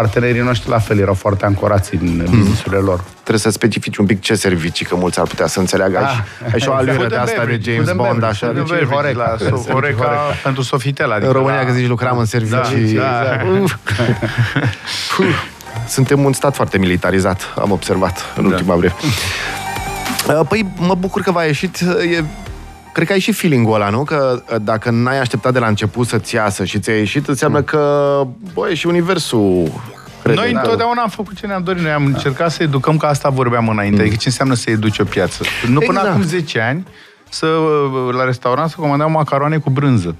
partenerii 0.00 0.40
noștri 0.40 0.68
la 0.70 0.78
fel 0.78 0.98
erau 0.98 1.14
foarte 1.14 1.44
ancorați 1.44 1.94
în 1.94 2.06
Mhm. 2.16 2.30
business-urile 2.36 2.80
lor. 2.80 3.00
Trebuie 3.12 3.38
să 3.38 3.50
specifici 3.50 3.96
un 3.96 4.06
pic 4.06 4.20
ce 4.20 4.34
servicii, 4.34 4.86
că 4.86 4.96
mulți 4.96 5.18
ar 5.20 5.26
putea 5.26 5.46
să 5.46 5.58
înțeleagă. 5.60 5.96
Ai, 5.98 6.04
Ah, 6.04 6.10
și- 6.12 6.20
ai 6.42 6.48
și 6.48 6.52
o 6.54 6.56
exact. 6.56 6.78
alură 6.78 6.92
Food 6.96 7.08
de 7.08 7.14
and 7.16 7.24
asta 7.28 7.40
de 7.40 7.46
beverage, 7.46 7.70
James 7.70 7.86
food 7.86 7.88
and 7.88 7.98
Bond, 7.98 8.12
beverage, 8.12 8.34
așa. 8.36 8.46
food 8.46 8.58
and 8.58 8.68
Deci, 8.68 8.78
beverage. 8.78 8.94
Horeca, 8.94 9.30
la 9.30 9.36
Servicii 9.44 9.72
Horeca 9.72 10.02
Horeca. 10.04 10.34
pentru 10.42 10.62
Sofitel. 10.62 11.10
Adică 11.12 11.26
în 11.26 11.32
România, 11.32 11.60
la... 11.60 11.66
că 11.66 11.72
zici, 11.72 11.86
lucram 11.88 12.18
în 12.18 12.24
servicii. 12.24 12.94
Da, 12.98 13.14
exact. 13.22 13.44
Uf. 13.62 13.74
Puh. 15.16 15.26
Suntem 15.88 16.24
un 16.24 16.32
stat 16.32 16.54
foarte 16.54 16.78
militarizat, 16.78 17.40
am 17.60 17.70
observat 17.70 18.16
în 18.36 18.42
Da. 18.48 18.54
ultima 18.54 18.74
vreme. 18.74 18.94
Uh, 20.28 20.40
Păi, 20.48 20.66
mă 20.76 20.94
bucur 20.94 21.22
că 21.22 21.30
v-a 21.30 21.44
ieșit. 21.44 21.76
E, 22.18 22.22
cred 22.96 23.08
că 23.08 23.14
ai 23.14 23.20
și 23.20 23.32
feeling-ul 23.32 23.74
ăla, 23.74 23.88
nu? 23.88 24.04
Că 24.04 24.42
uh, 24.50 24.56
dacă 24.62 24.90
n-ai 24.90 25.20
așteptat 25.20 25.52
de 25.52 25.58
la 25.58 25.66
început 25.66 26.06
să-ți 26.06 26.34
iasă 26.34 26.64
și 26.64 26.78
ți-a 26.78 26.96
ieșit, 26.96 27.28
înseamnă 27.28 27.62
că, 27.62 28.22
băi, 28.54 28.74
și 28.74 28.86
universul 28.86 29.72
crede 30.22 30.38
Noi 30.38 30.50
în 30.50 30.56
întotdeauna 30.62 31.02
am 31.02 31.08
făcut 31.08 31.36
ce 31.36 31.46
ne-am 31.46 31.62
dorit. 31.62 31.82
Noi 31.82 31.90
am 31.90 32.04
încercat 32.04 32.50
să 32.50 32.62
educăm, 32.62 32.96
că 32.96 33.06
asta 33.06 33.28
vorbeam 33.28 33.68
înainte. 33.68 34.00
Adică 34.00 34.16
ce 34.16 34.28
înseamnă 34.28 34.54
să 34.54 34.70
educi 34.70 34.98
o 34.98 35.04
piață. 35.04 35.44
Nu 35.66 35.78
până 35.78 35.98
Exact. 35.98 36.06
acum 36.06 36.22
10 36.22 36.60
ani, 36.60 36.86
să, 37.28 37.46
la 38.16 38.24
restaurant 38.24 38.70
să 38.70 38.76
comandau 38.78 39.10
macaroane 39.10 39.58
cu 39.58 39.70
brânză. 39.70 40.14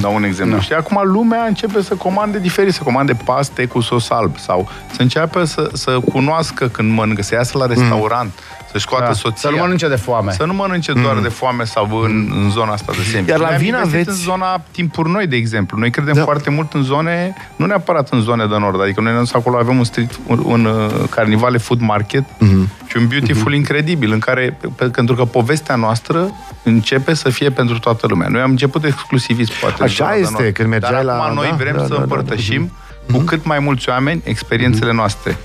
Dau 0.00 0.14
un 0.14 0.24
exemplu. 0.24 0.58
Și 0.58 0.72
acum 0.72 1.00
lumea 1.04 1.44
începe 1.44 1.82
să 1.82 1.94
comande 1.94 2.38
diferit, 2.38 2.74
să 2.74 2.82
comande 2.82 3.12
paste 3.24 3.66
cu 3.66 3.80
sos 3.80 4.10
alb 4.10 4.38
sau 4.38 4.68
să 4.92 5.02
înceapă 5.02 5.44
să, 5.44 5.70
să 5.72 5.98
cunoască 6.12 6.68
când 6.68 6.92
mănâncă, 6.92 7.22
să 7.22 7.34
iasă 7.34 7.58
la 7.58 7.66
restaurant, 7.66 8.32
să-și 8.72 8.84
scoată 8.84 9.04
Da. 9.04 9.12
soția. 9.12 9.36
Să 9.36 9.50
nu 9.50 9.56
mănânce 9.56 9.88
de 9.88 9.96
foame. 9.96 10.32
Să 10.32 10.44
nu 10.44 10.52
mănânce 10.54 10.92
doar 10.92 11.18
de 11.18 11.28
foame 11.28 11.64
sau 11.64 11.88
în, 12.02 12.32
în 12.42 12.50
zona 12.50 12.72
asta 12.72 12.92
de 12.96 13.02
sandwich. 13.02 13.28
Iar 13.28 13.38
la 13.38 13.44
Noi 13.46 13.54
am 13.54 13.60
vin 13.60 13.66
investit 13.74 13.94
aveți- 13.94 14.08
în 14.08 14.14
zona 14.14 14.62
timpuri 14.70 15.10
noi, 15.10 15.26
de 15.26 15.36
exemplu. 15.36 15.78
Noi 15.78 15.90
credem 15.90 16.14
Da. 16.14 16.22
foarte 16.22 16.50
mult 16.50 16.72
în 16.72 16.82
zone, 16.82 17.34
nu 17.56 17.66
neapărat 17.66 18.08
în 18.12 18.20
zone 18.20 18.46
de 18.46 18.56
nord, 18.58 18.82
adică 18.82 19.00
noi 19.00 19.10
ne-am 19.10 19.24
dus 19.24 19.32
acolo, 19.34 19.58
avem 19.58 19.78
un 19.78 19.84
street, 19.84 20.18
un, 20.26 20.42
un 20.44 20.64
uh, 20.64 20.90
carnivale 21.10 21.58
food 21.58 21.80
market 21.80 22.24
și 22.86 22.96
un 22.96 23.06
beautiful 23.06 23.54
incredibil, 23.54 24.12
în 24.12 24.18
care, 24.18 24.56
pe, 24.76 24.84
pentru 24.84 25.14
că 25.14 25.24
povestea 25.24 25.74
noastră 25.76 26.30
începe 26.62 27.14
să 27.14 27.28
fie 27.30 27.50
pentru 27.50 27.78
toată 27.78 28.06
lumea. 28.06 28.28
Noi 28.28 28.40
am 28.40 28.50
început 28.50 28.84
exclusivist, 28.84 29.52
poate. 29.52 29.74
în 29.78 29.84
Așa 29.84 30.04
zona 30.04 30.14
de 30.14 30.20
este, 30.20 30.42
nord. 30.42 30.54
când 30.54 30.68
mergeai 30.68 30.92
Dar 30.92 31.02
la- 31.02 31.22
acum 31.22 31.34
noi 31.34 31.48
da, 31.48 31.54
vrem 31.56 31.74
da, 31.76 31.82
să 31.82 31.88
da, 31.88 31.94
da, 31.94 32.00
împărtășim 32.02 32.72
cu 33.12 33.18
cât 33.18 33.44
mai 33.44 33.58
mulți 33.58 33.88
oameni 33.88 34.20
experiențele 34.24 34.92
noastre. 34.92 35.36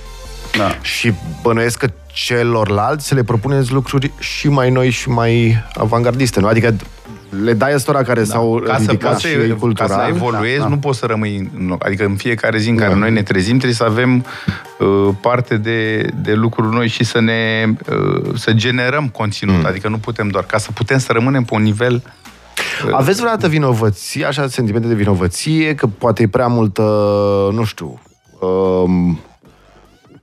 Da. 0.58 0.78
Și 0.82 1.14
bănuiesc 1.42 1.78
că 1.78 1.88
celorlalți 2.15 3.08
să 3.08 3.15
le 3.15 3.23
propuneți 3.23 3.71
lucruri 3.71 4.12
și 4.19 4.49
mai 4.49 4.69
noi 4.69 4.89
și 4.89 5.10
mai 5.10 5.63
avangardiste, 5.73 6.39
nu? 6.39 6.47
Adică 6.47 6.75
le 7.43 7.54
dai 7.54 7.73
ăstora 7.73 8.01
care 8.01 8.23
s-au 8.23 8.60
Da. 8.60 8.71
ca 8.71 8.78
să 8.78 8.82
ridicat 8.91 9.12
poți 9.12 9.25
și 9.25 9.34
să, 9.34 9.47
ca 9.47 9.56
cultural. 9.56 9.89
să 9.89 10.06
evoluezi, 10.08 10.58
Da, 10.58 10.63
da. 10.63 10.69
nu 10.69 10.78
poți 10.78 10.99
să 10.99 11.06
rămâi 11.06 11.49
în 11.60 11.67
loc. 11.67 11.86
Adică 11.86 12.06
în 12.06 12.15
fiecare 12.15 12.58
zi 12.58 12.69
în 12.69 12.75
care 12.75 12.91
Da. 12.91 12.97
noi 12.97 13.12
ne 13.12 13.23
trezim, 13.23 13.54
trebuie 13.56 13.73
să 13.73 13.84
avem 13.84 14.25
uh, 14.80 15.10
parte 15.21 15.58
de, 15.58 16.10
de 16.21 16.34
lucruri 16.34 16.75
noi 16.75 16.88
și 16.88 17.04
să 17.04 17.19
ne 17.19 17.65
uh, 17.89 18.36
să 18.36 18.51
generăm 18.54 19.08
conținut. 19.10 19.56
Mm. 19.56 19.65
Adică 19.65 19.89
nu 19.89 19.97
putem 19.97 20.28
doar 20.28 20.43
ca 20.43 20.58
să 20.58 20.71
putem 20.71 20.97
să 20.97 21.12
rămânem 21.12 21.43
pe 21.43 21.54
un 21.54 21.62
nivel 21.62 22.04
Aveți 22.91 23.19
vreodată 23.19 23.47
vinovăție, 23.47 24.25
așa, 24.25 24.47
sentimente 24.47 24.88
de 24.88 24.93
vinovăție, 24.93 25.75
că 25.75 25.88
poate 25.88 26.23
e 26.23 26.28
prea 26.28 26.47
multă, 26.47 26.82
nu 27.54 27.63
știu, 27.63 27.99
um, 28.39 29.19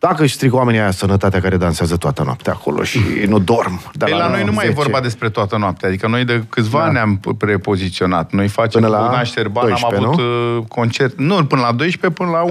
dacă 0.09 0.23
își 0.23 0.35
strică 0.35 0.57
oamenii 0.57 0.81
aia 0.81 0.91
sănătatea 0.91 1.41
care 1.41 1.57
dansează 1.57 1.97
toată 1.97 2.23
noaptea 2.25 2.53
acolo 2.53 2.83
și 2.83 2.99
nu 3.27 3.38
dorm. 3.38 3.81
De 3.93 4.05
Păi 4.05 4.15
la 4.19 4.29
noi 4.29 4.45
nu 4.45 4.53
mai 4.53 4.65
e 4.65 4.69
10. 4.69 4.81
vorba 4.81 5.01
despre 5.01 5.29
toată 5.31 5.57
noaptea. 5.57 5.88
Adică 5.88 6.07
noi 6.09 6.25
de 6.25 6.43
câțiva 6.49 6.79
Da. 6.79 6.85
ani 6.85 6.93
ne-am 6.93 7.21
prepoziționat. 7.38 8.33
Noi 8.33 8.49
facem 8.49 8.81
Până 8.81 8.93
la 8.93 9.01
Bogdan 9.03 9.25
Șerban, 9.25 9.65
am 9.65 9.69
12, 9.71 10.05
avut 10.07 10.21
uh, 10.59 10.65
concert... 10.69 11.19
Nu, 11.19 11.45
până 11.45 11.61
la 11.61 11.73
12, 11.73 12.21
până 12.23 12.31
la 12.31 12.43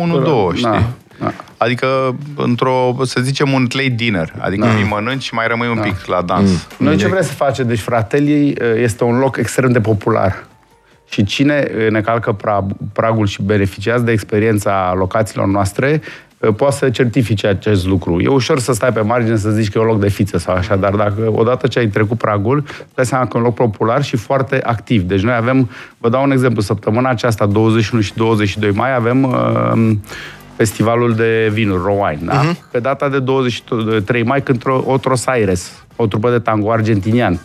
1-2, 0.51 0.55
știi? 0.55 0.69
Da, 0.69 0.83
da. 1.19 1.31
Adică, 1.57 2.15
într-o, 2.35 2.95
să 3.03 3.19
zicem, 3.21 3.51
un 3.51 3.67
late 3.69 3.87
dinner. 3.95 4.33
Adică 4.37 4.65
Da. 4.65 4.71
îi 4.73 4.83
mănânci 4.89 5.23
și 5.23 5.33
mai 5.33 5.47
rămâi 5.47 5.67
un 5.67 5.79
pic 5.81 6.05
la 6.05 6.21
dans. 6.21 6.49
Mm. 6.49 6.85
Noi 6.85 6.95
ce 6.97 7.07
vrem 7.07 7.23
să 7.23 7.33
facem? 7.33 7.67
Deci 7.67 7.79
Fratelii 7.79 8.47
uh, 8.49 8.55
este 8.75 9.03
un 9.03 9.17
loc 9.17 9.37
extrem 9.37 9.71
de 9.71 9.79
popular. 9.79 10.43
Și 11.09 11.23
cine 11.23 11.67
uh, 11.77 11.89
ne 11.89 12.01
calcă 12.01 12.35
pra- 12.35 12.77
pragul 12.93 13.25
și 13.27 13.41
beneficiază 13.41 14.03
de 14.03 14.11
experiența 14.11 14.93
locațiilor 14.95 15.47
noastre, 15.47 16.01
uh, 16.03 16.29
poate 16.49 16.75
să 16.75 16.89
certifice 16.89 17.47
acest 17.47 17.87
lucru. 17.87 18.21
E 18.21 18.27
ușor 18.27 18.59
să 18.59 18.73
stai 18.73 18.93
pe 18.93 19.01
margine 19.01 19.35
să 19.35 19.49
zici 19.49 19.69
că 19.69 19.77
e 19.77 19.81
un 19.81 19.87
loc 19.87 19.99
de 19.99 20.09
fiță 20.09 20.37
sau 20.37 20.55
așa, 20.55 20.75
dar 20.75 20.95
dacă 20.95 21.31
odată 21.31 21.67
ce 21.67 21.79
ai 21.79 21.87
trecut 21.87 22.17
pragul, 22.17 22.63
dai 22.95 23.05
seama 23.05 23.27
că 23.27 23.31
e 23.33 23.39
un 23.39 23.45
loc 23.45 23.53
popular 23.53 24.03
și 24.03 24.15
foarte 24.15 24.61
activ. 24.63 25.01
Deci 25.01 25.21
noi 25.21 25.33
avem, 25.33 25.69
vă 25.97 26.09
dau 26.09 26.23
un 26.23 26.31
exemplu, 26.31 26.61
săptămâna 26.61 27.09
aceasta, 27.09 27.45
21 27.45 28.01
și 28.01 28.13
22 28.15 28.71
mai, 28.71 28.95
avem 28.95 29.23
uh, 29.23 29.91
festivalul 30.55 31.13
de 31.13 31.49
vinuri, 31.51 31.81
Rowine, 31.83 32.21
da? 32.23 32.41
Pe 32.71 32.79
data 32.79 33.09
de 33.09 33.19
23 33.19 34.23
mai 34.23 34.43
cântă 34.43 34.83
Otros 34.85 35.25
Aires, 35.25 35.85
o 35.95 36.07
trupă 36.07 36.29
de 36.29 36.39
tango 36.39 36.71
argentinian. 36.71 37.39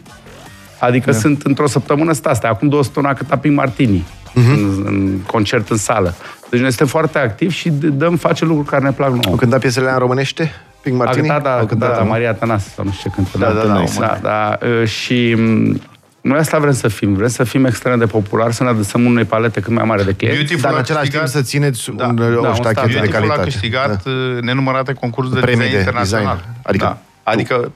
Adică 0.80 1.10
da. 1.10 1.16
sunt 1.16 1.42
într-o 1.42 1.66
săptămână 1.66 2.12
sta 2.12 2.30
astea. 2.30 2.50
Acum 2.50 2.68
două 2.68 2.82
săptămâni 2.82 3.12
a 3.12 3.16
cântat 3.16 3.40
Pink 3.40 3.56
Martini 3.56 4.04
uh-huh. 4.36 4.52
în, 4.52 4.82
în 4.86 5.18
concert 5.26 5.68
în 5.70 5.76
sală. 5.76 6.14
Deci 6.50 6.60
noi 6.60 6.68
suntem 6.68 6.86
foarte 6.86 7.18
activi 7.18 7.54
și 7.54 7.70
d- 7.70 7.92
dăm, 7.92 8.16
face 8.16 8.44
lucruri 8.44 8.68
care 8.68 8.84
ne 8.84 8.92
plac 8.92 9.10
nouă. 9.10 9.22
Au 9.26 9.34
cântat 9.34 9.60
piesele 9.60 9.90
în 9.90 9.98
românește? 9.98 10.52
Pink 10.82 11.00
A 11.00 11.04
Martini? 11.04 11.26
cântat, 11.26 11.42
da, 11.42 11.52
Au 11.52 11.60
a 11.62 11.66
cântat 11.66 11.96
la 11.96 12.02
nu? 12.02 12.08
Maria 12.08 12.34
Tanas, 12.34 12.72
sau 12.74 12.84
nu 12.84 12.90
știu 12.90 13.10
ce 13.10 13.16
cântă. 13.16 13.38
Da, 13.38 13.60
da, 13.60 13.66
da, 13.72 13.78
nice. 13.80 13.92
mă. 13.98 14.00
da, 14.00 14.18
da. 14.22 14.66
uh, 14.66 14.86
Și 14.88 15.34
m, 15.34 15.80
noi 16.20 16.38
asta 16.38 16.58
vrem 16.58 16.72
să 16.72 16.88
fim. 16.88 17.14
Vrem 17.14 17.28
să 17.28 17.44
fim 17.44 17.64
extrem 17.64 17.98
de 17.98 18.06
popular, 18.06 18.52
să 18.52 18.62
ne 18.62 18.68
adresăm 18.68 19.04
unei 19.04 19.24
palete 19.24 19.60
cât 19.60 19.72
mai 19.72 19.84
mare 19.84 20.02
de 20.02 20.12
clienți. 20.12 20.38
Beautiful 20.38 20.62
Dar 20.62 20.70
în 20.72 20.76
a 20.76 20.80
același 20.80 21.10
timp 21.10 21.22
câștigat- 21.22 21.42
să 21.42 21.48
țineți 21.48 21.90
Da, 21.96 22.06
un, 22.06 22.14
da, 22.16 22.24
o 22.24 22.26
un 22.46 22.54
ștachetă 22.54 22.58
stat. 22.70 22.86
de 22.86 22.92
Beautiful 22.92 23.14
a 23.14 23.18
calitate. 23.18 23.42
câștigat 23.42 24.02
Da. 24.04 24.10
uh, 24.10 24.40
nenumărate 24.42 24.92
concursuri 24.92 25.34
de 25.34 25.40
Premii 25.40 25.58
design 25.60 25.74
de 25.76 25.78
internațional. 25.84 26.36
design. 26.36 26.56
Adică 26.62 26.84
da. 26.84 26.98
adică 27.32 27.72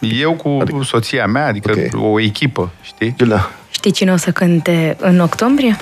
eu 0.00 0.32
cu 0.32 0.58
Adică- 0.60 0.78
soția 0.82 1.26
mea, 1.26 1.46
adică 1.46 1.72
Ok. 1.94 2.02
o 2.12 2.20
echipă, 2.20 2.70
știi? 2.82 3.14
Da. 3.28 3.50
Știi 3.70 3.90
cine 3.90 4.12
o 4.12 4.16
să 4.16 4.30
cânte 4.30 4.96
în 5.00 5.18
octombrie? 5.20 5.76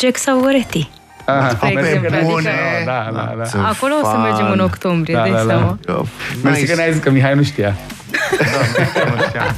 Jack 0.00 0.16
Sauretti. 0.16 0.90
Aha, 1.24 1.48
Spre 1.48 1.68
mersi 1.74 1.88
exemplu, 1.92 2.08
că 2.08 2.14
ne-ai 2.16 2.24
zis, 2.36 2.46
adică- 2.46 2.84
Da, 2.84 3.10
da, 3.12 3.34
da. 3.38 3.44
Sunt 3.44 3.62
Acolo 3.64 3.94
o 4.02 4.04
să 4.04 4.10
fan. 4.10 4.20
mergem 4.22 4.50
în 4.50 4.58
octombrie, 4.60 5.14
Da, 5.14 5.20
dai 5.20 5.30
da, 5.30 5.36
da. 5.36 5.44
seama. 5.46 5.78
Mersi 6.42 6.66
că 6.66 6.74
ne-ai 6.74 6.92
zis 6.92 7.02
că 7.02 7.10
Mihai 7.10 7.34
nu 7.34 7.42
știa. 7.42 7.76
Nu 9.16 9.22
știam. 9.28 9.54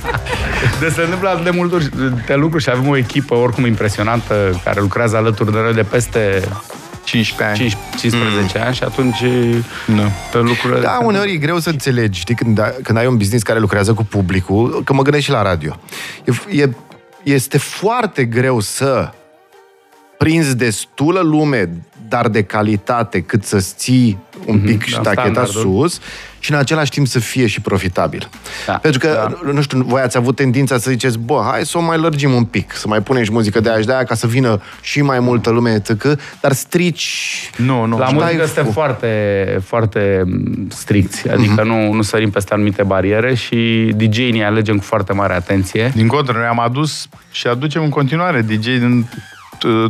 Deci 0.81 0.93
se 0.93 1.01
întâmplă 1.03 1.29
atât 1.29 1.45
de 1.45 1.51
multe 1.51 1.89
de 2.27 2.35
lucruri 2.35 2.63
și 2.63 2.71
avem 2.71 2.89
o 2.89 2.97
echipă 2.97 3.35
oricum 3.35 3.67
impresionantă 3.67 4.61
care 4.65 4.81
lucrează 4.81 5.17
alături 5.17 5.53
de 5.53 5.59
noi 5.59 5.75
de 5.75 5.83
peste 5.83 6.43
15 7.05 7.63
ani. 7.63 7.71
5, 7.71 7.77
15 7.99 8.59
ani 8.59 8.75
și 8.75 8.83
atunci 8.83 9.21
Da. 9.87 10.39
lucrurile... 10.39 10.81
Da, 10.81 10.99
uneori 11.03 11.33
e 11.33 11.37
greu 11.37 11.59
să 11.59 11.69
înțelegi, 11.71 12.21
știi, 12.21 12.35
când, 12.35 12.59
a- 12.61 12.75
când 12.83 12.99
ai 12.99 13.07
un 13.07 13.17
business 13.17 13.43
care 13.43 13.59
lucrează 13.59 13.93
cu 13.95 14.05
publicul, 14.05 14.83
că 14.85 14.93
mă 14.93 15.03
gândesc 15.03 15.25
și 15.25 15.31
la 15.31 15.43
radio. 15.43 15.77
E, 16.25 16.61
e, 16.63 16.69
este 17.23 17.59
foarte 17.59 18.25
greu 18.25 18.61
să 18.61 19.11
prinzi 20.23 20.57
destulă 20.57 21.21
lume, 21.21 21.69
dar 22.09 22.29
de 22.29 22.43
calitate, 22.43 23.21
cât 23.21 23.45
să-ți 23.45 23.75
ții 23.77 24.19
un 24.47 24.59
pic 24.61 24.79
da, 24.79 24.87
ștacheta 24.87 25.13
standardul. 25.23 25.61
sus 25.63 26.01
și 26.39 26.53
în 26.53 26.59
același 26.59 26.91
timp 26.91 27.07
să 27.07 27.19
fie 27.19 27.47
și 27.47 27.61
profitabil. 27.61 28.29
Da, 28.67 28.73
Pentru 28.73 29.01
că, 29.01 29.31
da. 29.45 29.53
nu 29.53 29.63
știu, 29.63 29.83
voi 29.87 30.01
ați 30.01 30.17
avut 30.17 30.37
tendința 30.37 30.79
să 30.79 30.91
ziceți, 30.91 31.19
bă, 31.19 31.43
hai 31.51 31.65
să 31.67 31.79
o 31.79 31.81
mai 31.81 31.99
lărgim 31.99 32.33
un 32.33 32.45
pic, 32.45 32.73
să 32.75 32.89
mai 32.89 33.01
punem 33.03 33.23
și 33.23 33.33
muzică 33.33 33.61
de 33.61 33.71
aia 33.71 33.81
și 33.81 33.87
de 33.87 33.93
aia 33.93 34.05
ca 34.05 34.15
să 34.15 34.27
vină 34.27 34.61
și 34.81 35.03
mai 35.03 35.21
multă 35.21 35.51
lume, 35.51 35.79
tăcă, 35.79 36.19
dar 36.41 36.53
strici... 36.53 37.51
Nu, 37.57 37.85
nu. 37.85 37.99
La 37.99 38.07
Și 38.07 38.15
muzică 38.15 38.37
dai 38.37 38.45
suntem 38.47 38.65
fu- 38.65 38.71
foarte, 38.73 39.59
foarte 39.65 40.23
mm, 40.27 40.67
stricți, 40.71 41.29
adică 41.29 41.63
nu, 41.63 41.93
nu 41.93 42.03
sărim 42.03 42.31
peste 42.31 42.55
anumite 42.55 42.83
bariere 42.83 43.35
și 43.35 43.93
DJ-ii 43.97 44.33
ne 44.33 44.45
alegem 44.45 44.77
cu 44.77 44.85
foarte 44.85 45.13
mare 45.13 45.35
atenție. 45.35 45.93
Din 45.95 46.07
contră, 46.07 46.33
noi 46.37 46.47
am 46.47 46.61
adus 46.61 47.09
și 47.31 47.47
aducem 47.47 47.83
în 47.83 47.89
continuare 47.91 48.41
DJ 48.41 48.65
din 48.67 49.07
t- 49.09 49.32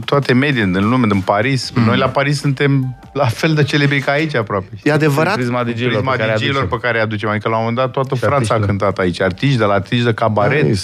toate 0.05 0.33
medii, 0.33 0.63
din 0.65 0.89
lume, 0.89 1.07
din 1.07 1.21
Paris. 1.21 1.71
Mhm. 1.71 1.85
Noi 1.85 1.97
la 1.97 2.09
Paris 2.09 2.41
suntem 2.41 2.99
la 3.13 3.27
fel 3.27 3.55
de 3.55 3.63
celebri 3.63 4.01
ca 4.01 4.13
aici 4.13 4.35
aproape. 4.35 4.67
E 4.83 4.93
adevărat? 4.93 5.35
Prisma 5.35 5.63
DJ-ilor 5.65 5.91
Prisma 5.93 6.11
pe 6.11 6.17
care 6.19 6.33
DJ-ilor 6.37 6.57
aducem. 6.61 6.79
pe 6.79 6.87
care 6.87 6.97
îi 6.99 7.03
aducem. 7.05 7.29
Adică 7.29 7.49
la 7.49 7.55
un 7.57 7.61
moment 7.61 7.79
dat 7.81 7.91
toată 7.91 8.15
Și 8.15 8.21
Franța 8.21 8.35
a 8.37 8.39
artiștilor. 8.57 8.67
cântat 8.67 8.99
aici. 8.99 9.21
Artiști 9.21 9.57
de 9.59 9.65
la 9.65 9.73
artiști 9.75 10.05
de 10.05 10.13
cabaret. 10.15 10.63
Nice. 10.63 10.81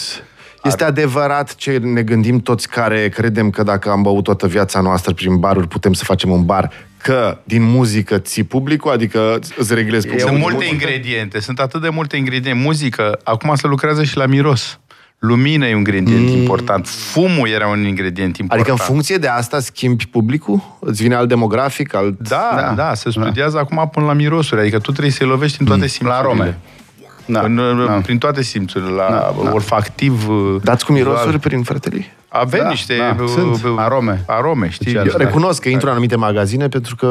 Este 0.65 0.85
adevărat 0.85 1.55
ce 1.55 1.79
ne 1.83 2.03
gândim 2.03 2.41
toți 2.41 2.69
care 2.69 3.09
credem 3.09 3.51
că 3.51 3.63
dacă 3.63 3.91
am 3.91 4.03
băut 4.03 4.25
toată 4.25 4.47
viața 4.47 4.81
noastră 4.81 5.13
prin 5.13 5.37
baruri, 5.37 5.69
putem 5.69 5.93
să 5.93 6.05
facem 6.05 6.31
un 6.31 6.45
bar, 6.45 6.71
că 7.03 7.39
din 7.45 7.63
muzică 7.63 8.19
ții 8.19 8.43
publicul, 8.43 8.91
adică 8.91 9.39
îți 9.57 9.75
reglezi 9.75 10.07
publicul. 10.07 10.29
Sunt 10.31 10.43
cu 10.43 10.49
multe 10.51 10.65
muzică? 10.65 10.73
ingrediente, 10.91 11.41
sunt 11.41 11.59
atât 11.61 11.81
de 11.81 11.89
multe 11.89 12.17
ingrediente. 12.17 12.61
Muzică, 12.63 13.19
acum 13.25 13.55
se 13.55 13.67
lucrează 13.67 14.05
și 14.05 14.17
la 14.17 14.27
miros. 14.27 14.79
Lumină 15.19 15.67
e 15.67 15.73
un 15.73 15.77
ingredient 15.79 16.29
important. 16.29 16.87
Fumul 16.87 17.49
era 17.49 17.67
un 17.69 17.85
ingredient 17.87 18.37
important. 18.37 18.51
Adică 18.69 18.71
în 18.71 18.93
funcție 18.93 19.17
de 19.17 19.29
asta 19.29 19.61
schimbi 19.61 20.07
publicul? 20.07 20.77
Îți 20.81 21.03
vine 21.03 21.15
alt 21.15 21.29
demografic, 21.29 21.95
alt... 21.95 22.19
Da, 22.29 22.51
Da. 22.55 22.61
da, 22.61 22.73
da, 22.75 22.95
se 22.95 23.11
studiază 23.11 23.59
acum 23.59 23.89
până 23.93 24.07
la 24.07 24.13
mirosuri. 24.13 24.61
Adică 24.61 24.79
tu 24.79 24.91
trebuie 24.91 25.13
să-i 25.13 25.27
lovești 25.27 25.61
în 25.61 25.67
toate 25.67 25.87
simțurile. 25.87 26.11
La 26.15 26.19
arome. 26.19 26.59
Da. 27.27 27.41
În, 27.41 27.85
da. 27.87 27.93
Prin 27.93 28.19
toate 28.19 28.43
simțurile, 28.43 28.91
la 28.91 29.09
Da, 29.11 29.35
da. 29.45 29.53
olfactiv. 29.53 30.27
Dați 30.63 30.85
cu 30.85 30.93
mirosuri 30.93 31.23
vizual. 31.23 31.39
prin 31.39 31.63
frătălii? 31.63 32.07
Avem 32.29 32.63
Da, 32.63 32.69
niște 32.69 32.97
da, 32.97 33.23
uh, 33.23 33.29
sunt. 33.29 33.55
uh, 33.65 33.75
Arome. 33.77 34.25
Arome, 34.27 34.69
știi? 34.71 34.87
Special. 34.91 35.07
Eu 35.07 35.13
Da. 35.17 35.25
recunosc 35.25 35.63
că 35.63 35.69
intru 35.69 35.87
în 35.87 35.93
anumite 35.93 36.17
magazine 36.17 36.69
pentru 36.69 36.97
că 36.97 37.07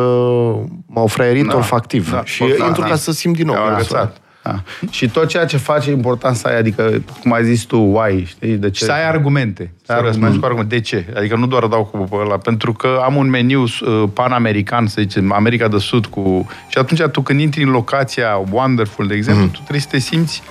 m-au 0.85 1.07
fraierit 1.07 1.45
Da. 1.47 1.55
olfactiv. 1.55 2.11
Da, 2.11 2.21
și 2.25 2.41
olfactiv. 2.41 2.67
intru 2.67 2.81
ca 2.81 2.95
să 2.95 3.11
simt 3.11 3.35
din 3.35 3.45
nou. 3.45 3.55
Te-au 3.55 3.67
mirosul 3.67 3.95
ăla. 3.95 4.03
agățat. 4.03 4.21
Da. 4.47 4.61
Și 4.89 5.09
tot 5.09 5.27
ceea 5.27 5.45
ce 5.45 5.57
faci 5.57 5.85
e 5.85 5.91
important 5.91 6.35
să 6.35 6.47
ai, 6.47 6.57
adică, 6.57 7.03
cum 7.21 7.33
ai 7.33 7.43
zis 7.45 7.63
tu, 7.63 7.77
why, 7.77 8.25
știi? 8.25 8.53
De 8.55 8.69
ce? 8.69 8.77
Și 8.77 8.83
să 8.83 8.91
ai 8.91 9.07
argumente. 9.07 9.71
Să 9.85 9.91
Ai 9.93 10.01
răspunzi 10.01 10.37
cu 10.39 10.45
argumente. 10.45 10.75
De 10.75 10.81
ce? 10.81 11.05
Adică 11.15 11.35
nu 11.35 11.45
doar 11.47 11.65
dau 11.65 11.83
cu 11.85 12.15
ăla. 12.15 12.37
Pentru 12.37 12.73
că 12.73 12.99
am 13.03 13.15
un 13.15 13.29
meniu 13.29 13.61
uh, 13.63 14.03
pan-american, 14.13 14.87
să 14.87 15.01
zicem, 15.01 15.31
America 15.31 15.67
de 15.67 15.77
Sud 15.77 16.05
cu... 16.05 16.47
Și 16.67 16.77
atunci 16.77 17.01
tu 17.01 17.21
când 17.21 17.39
intri 17.39 17.63
în 17.63 17.69
locația 17.69 18.41
Wonderful, 18.51 19.07
de 19.07 19.13
exemplu, 19.13 19.43
Mhm. 19.43 19.51
tu 19.53 19.57
trebuie 19.59 19.81
să 19.81 19.87
te 19.91 19.97
simți 19.99 20.41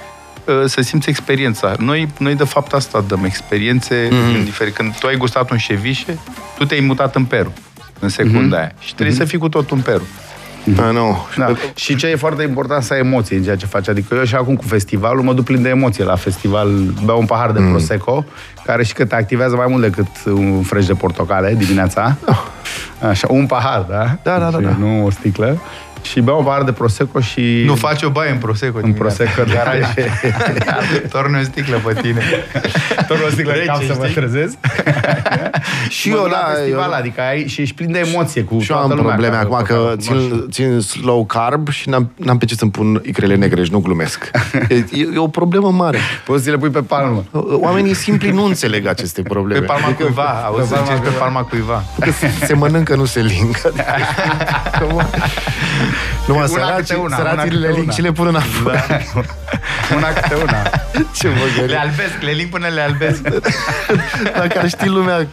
uh, 0.44 0.62
să 0.64 0.80
simți 0.80 1.08
experiența. 1.08 1.74
Noi, 1.78 2.08
noi 2.18 2.34
de 2.34 2.44
fapt 2.44 2.72
asta 2.72 3.04
dăm, 3.08 3.24
experiențe 3.24 4.08
Mhm. 4.10 4.34
în 4.34 4.44
diferit. 4.44 4.74
Când 4.74 4.98
tu 4.98 5.06
ai 5.06 5.16
gustat 5.16 5.50
un 5.50 5.56
cevișe, 5.58 6.18
tu 6.58 6.64
te-ai 6.64 6.80
mutat 6.80 7.14
în 7.16 7.24
Peru 7.24 7.52
în 7.98 8.08
secunda 8.08 8.56
aia. 8.56 8.72
Și 8.78 8.94
trebuie 8.94 9.16
să 9.16 9.24
fii 9.24 9.38
cu 9.38 9.48
totul 9.48 9.76
în 9.76 9.82
Peru. 9.82 10.06
Ah, 10.70 10.92
nu. 10.92 11.26
Da. 11.36 11.52
Și 11.74 11.96
ce 11.96 12.06
e 12.06 12.16
foarte 12.16 12.42
important 12.42 12.82
să 12.82 12.92
ai 12.92 12.98
emoții 12.98 13.36
în 13.36 13.42
ceea 13.42 13.56
ce 13.56 13.66
faci. 13.66 13.88
Adică 13.88 14.14
eu 14.14 14.24
și 14.24 14.34
acum 14.34 14.56
cu 14.56 14.62
festivalul 14.66 15.22
mă 15.22 15.32
duc 15.32 15.44
plin 15.44 15.62
de 15.62 15.68
emoție 15.68 16.04
la 16.04 16.14
festival. 16.16 16.68
Beau 17.04 17.18
un 17.18 17.26
pahar 17.26 17.50
de 17.52 17.58
Mm. 17.60 17.70
Prosecco, 17.70 18.24
care 18.64 18.84
și 18.84 18.92
că 18.92 19.04
te 19.04 19.14
activează 19.14 19.56
mai 19.56 19.66
mult 19.68 19.82
decât 19.82 20.06
un 20.26 20.62
fresh 20.62 20.86
de 20.86 20.94
portocale 20.94 21.54
dimineața. 21.58 22.16
Așa, 23.08 23.26
un 23.30 23.46
pahar, 23.46 23.80
da? 23.88 24.02
Oh. 24.02 24.10
Da, 24.22 24.38
da, 24.38 24.50
da, 24.50 24.58
Și 24.58 24.64
da. 24.64 24.76
Nu 24.78 25.04
o 25.04 25.10
sticlă. 25.10 25.58
Și 26.10 26.20
beau 26.20 26.38
un 26.38 26.44
pahar 26.44 26.62
de 26.62 26.72
Prosecco 26.72 27.20
și... 27.20 27.62
Nu 27.64 27.74
faci 27.74 28.02
o 28.02 28.08
baie 28.10 28.30
în 28.30 28.36
Prosecco. 28.38 28.78
În 28.82 28.92
Prosecco, 28.92 29.42
da. 29.44 29.62
Torni 31.12 31.38
o 31.40 31.42
sticlă 31.42 31.80
pe 31.86 32.00
tine. 32.00 32.22
Tot 33.08 33.16
o 33.26 33.30
sticlă 33.30 33.52
de 33.52 33.58
Rece, 33.58 33.66
cap 33.70 33.82
să 33.82 33.94
mă 33.98 34.06
știi? 34.06 34.14
trezesc. 34.20 34.56
Și 35.88 36.08
Mă 36.08 36.14
eu, 36.16 36.22
duc 36.22 36.30
la 36.30 36.36
da, 36.38 36.52
festival, 36.54 36.90
eu, 36.90 36.96
adică 36.98 37.20
ai, 37.20 37.46
și 37.48 37.60
ești 37.60 37.74
plin 37.74 37.92
de 37.92 37.98
emoție 38.12 38.42
cu 38.42 38.58
și 38.60 38.70
eu 38.70 38.76
toată 38.76 38.92
am 38.92 38.98
lumea 38.98 39.12
probleme 39.14 39.34
care- 39.36 39.46
acum 39.46 39.64
care 39.66 39.78
că 39.80 39.94
cunoști. 40.06 40.28
țin, 40.28 40.46
țin 40.50 40.80
slow 40.80 41.24
carb 41.26 41.68
și 41.68 41.88
n-am, 41.88 42.10
n-am 42.16 42.38
pe 42.38 42.44
ce 42.44 42.54
să-mi 42.54 42.70
pun 42.70 43.02
icrele 43.06 43.34
negre 43.34 43.64
și 43.64 43.70
nu 43.72 43.78
glumesc. 43.80 44.30
E, 44.68 44.74
e, 44.74 44.84
e 45.14 45.18
o 45.18 45.28
problemă 45.28 45.70
mare. 45.70 45.98
Poți 46.26 46.44
să 46.44 46.50
le 46.50 46.56
pui 46.56 46.68
pe 46.70 46.82
palmă. 46.82 47.24
Oamenii 47.50 47.94
simpli 47.94 48.30
nu 48.30 48.44
înțeleg 48.44 48.86
aceste 48.86 49.22
Pe 49.22 49.28
probleme. 49.28 49.66
palma 49.66 49.86
cuiva. 49.88 50.42
Auzi, 50.44 50.68
palma 50.68 50.84
ziceți 50.84 51.00
pe 51.02 51.06
cuiva. 51.08 51.24
palma 51.24 51.40
cuiva. 51.42 51.84
Că 52.00 52.10
se 52.46 52.54
mănâncă, 52.54 52.94
nu 52.94 53.04
se 53.04 53.20
lingă. 53.20 53.72
Numai 56.26 56.42
Una 56.52 56.64
săraci, 56.64 56.78
câte 56.86 56.94
una, 56.94 57.16
sărații 57.16 57.50
una 57.50 57.58
le 57.58 57.66
câte 57.66 57.72
ling 57.72 57.82
una. 57.84 57.92
și 57.92 58.00
le 58.00 58.12
pun 58.12 58.26
înapoi. 58.26 58.74
Una 59.96 60.08
câte 60.08 60.34
una. 60.34 60.62
Ce 61.18 61.28
mă 61.28 61.64
Le 61.66 61.76
albesc, 61.76 62.20
le 62.20 62.30
ling 62.30 62.48
până 62.50 62.68
le 62.68 62.80
albesc. 62.80 63.22
Dacă 64.38 64.58
ar 64.58 64.68
ști 64.68 64.86
lumea 64.88 65.26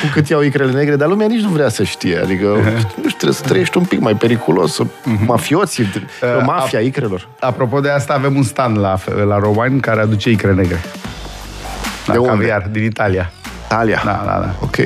cu 0.00 0.06
cât 0.12 0.28
iau 0.28 0.40
icrele 0.42 0.72
negre, 0.72 0.96
dar 0.96 1.08
lumea 1.08 1.26
nici 1.26 1.40
nu 1.42 1.48
vrea 1.48 1.68
să 1.68 1.82
știe. 1.82 2.18
Adică, 2.18 2.46
nu 3.02 3.08
știu, 3.08 3.08
trebuie 3.08 3.32
să 3.32 3.42
trăiești 3.42 3.76
un 3.78 3.84
pic 3.84 4.00
mai 4.00 4.14
periculos. 4.14 4.78
Mafioții, 5.26 5.90
Uh, 6.22 6.42
mafia 6.44 6.80
icrelor. 6.80 7.28
Apropo 7.40 7.80
de 7.80 7.90
asta, 7.90 8.12
avem 8.12 8.36
un 8.36 8.42
stand 8.42 8.78
la, 8.78 8.98
la 9.26 9.38
Rowan 9.38 9.80
care 9.80 10.00
aduce 10.00 10.30
icre 10.30 10.52
negre. 10.52 10.80
La 12.06 12.12
De 12.12 12.18
unde? 12.18 12.30
caviar, 12.30 12.68
din 12.70 12.84
Italia. 12.84 13.30
Italia. 13.64 14.02
Da, 14.04 14.22
da, 14.26 14.38
da. 14.40 14.54
Ok. 14.60 14.76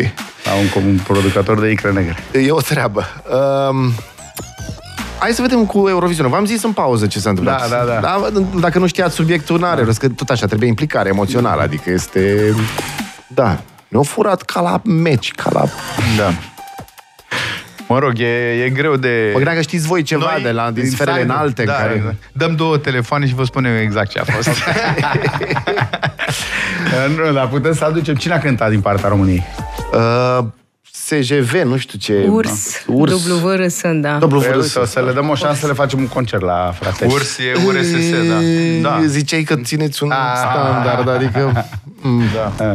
La 0.44 0.52
un, 0.80 0.84
un 0.86 0.98
producător 1.06 1.60
de 1.60 1.70
icre 1.70 1.90
negre. 1.92 2.16
E 2.32 2.50
o 2.50 2.60
treabă. 2.60 3.04
Um, 3.70 3.92
hai 5.18 5.32
să 5.32 5.42
vedem 5.42 5.66
cu 5.66 5.88
Eurovision. 5.88 6.28
V-am 6.28 6.44
zis 6.44 6.62
în 6.62 6.72
pauză 6.72 7.06
ce 7.06 7.18
s-a 7.18 7.28
întâmplat. 7.28 7.70
Da, 7.70 7.84
da, 7.84 8.00
da. 8.00 8.40
dacă 8.60 8.78
nu 8.78 8.86
știați 8.86 9.14
subiectul, 9.14 9.58
n-are 9.58 9.84
rost, 9.84 9.98
că 9.98 10.08
tot 10.08 10.28
așa 10.28 10.46
trebuie 10.46 10.68
implicare 10.68 11.08
emoțională. 11.08 11.62
Adică 11.62 11.90
este... 11.90 12.54
Da. 13.26 13.60
Ne-au 13.88 14.02
furat 14.02 14.42
ca 14.42 14.60
la 14.60 14.80
meci, 14.84 15.32
ca 15.32 15.50
la... 15.52 15.64
Da. 16.16 16.32
Mă 17.88 17.98
rog, 17.98 18.18
e, 18.18 18.62
e 18.64 18.70
greu 18.70 18.96
de... 18.96 19.24
Mă 19.26 19.34
gândeam 19.34 19.56
că 19.56 19.62
știți 19.62 19.86
voi 19.86 20.02
ceva 20.02 20.38
de 20.42 20.50
la 20.50 20.70
din 20.70 20.90
sferele 20.90 21.18
inside, 21.18 21.32
înalte. 21.32 21.64
da, 21.64 21.72
în 21.72 21.78
care... 21.78 21.94
exact. 21.94 22.16
Dăm 22.32 22.54
două 22.54 22.78
telefoane 22.78 23.26
și 23.26 23.34
vă 23.34 23.44
spunem 23.44 23.76
exact 23.76 24.10
ce 24.10 24.18
a 24.18 24.24
fost. 24.24 24.48
nu, 27.16 27.32
dar 27.32 27.48
putem 27.48 27.74
să 27.74 27.84
aducem... 27.84 28.14
Cine 28.14 28.34
a 28.34 28.38
cântat 28.38 28.70
din 28.70 28.80
partea 28.80 29.08
României? 29.08 29.44
Uh, 29.92 30.44
SJV, 31.06 31.52
nu 31.64 31.76
știu 31.76 31.98
ce... 31.98 32.26
Urs, 32.30 32.84
Urs. 32.86 33.26
WRS, 33.42 33.80
da. 33.94 34.16
Dublu 34.18 34.40
Păi, 34.40 34.48
VRS. 34.48 34.64
uite, 34.64 34.78
o 34.78 34.84
să 34.84 35.00
le 35.00 35.12
dăm 35.12 35.28
o 35.28 35.34
șansă 35.34 35.60
să 35.60 35.66
le 35.66 35.72
facem 35.72 35.98
un 35.98 36.06
concert 36.08 36.42
la 36.42 36.72
frate. 36.80 37.06
Urs 37.06 37.38
e 37.38 37.64
URSS, 37.66 38.10
da. 38.28 38.88
da. 38.88 39.02
Ziceai 39.06 39.42
că 39.42 39.56
țineți 39.56 40.02
un 40.02 40.10
Ah. 40.10 40.36
standard, 40.36 41.08
adică... 41.08 41.52
Mm. 42.02 42.22
Da. 42.34 42.74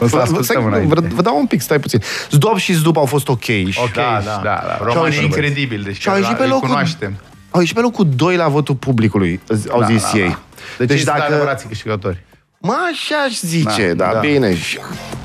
O 0.00 0.06
să 0.08 0.16
Vă, 0.16 0.20
ascultăm 0.20 0.42
stai, 0.42 0.64
înainte. 0.64 0.94
vă, 0.94 1.06
vă 1.14 1.22
dau 1.22 1.38
un 1.38 1.46
pic, 1.46 1.60
stai 1.60 1.78
puțin. 1.80 2.00
Zdop 2.30 2.56
și 2.58 2.72
Zdup 2.72 2.96
au 2.96 3.04
fost 3.04 3.28
ok. 3.28 3.44
Ok, 3.82 3.92
Da, 3.92 4.20
da, 4.24 4.40
da, 4.42 4.62
da. 4.66 4.78
România 4.84 5.10
Și-au 5.10 5.24
incredibil, 5.24 5.82
deci 5.82 6.00
Și 6.00 6.08
au 6.08 6.16
ieșit 6.16 6.36
pe 6.36 6.42
îi 6.42 6.48
locul... 6.48 6.66
cunoaștem. 6.68 7.14
Au 7.50 7.60
ieșit 7.60 7.74
pe 7.74 7.80
locul 7.80 8.08
2 8.16 8.36
la 8.36 8.48
votul 8.48 8.74
publicului, 8.74 9.40
au 9.70 9.80
Da, 9.80 9.86
zis 9.86 10.02
da, 10.12 10.18
ei. 10.18 10.28
da. 10.28 10.38
Deci, 10.78 10.88
deci 10.88 11.02
dacă... 11.02 11.22
adevărații 11.28 11.68
câștigători. 11.68 12.22
Mă, 12.62 12.76
așa 12.92 13.16
aș 13.26 13.38
zice, 13.40 13.86
da, 13.92 14.04
Da, 14.04 14.06
da, 14.06 14.12
da. 14.12 14.18
bine. 14.18 14.54
Și, 14.56 14.78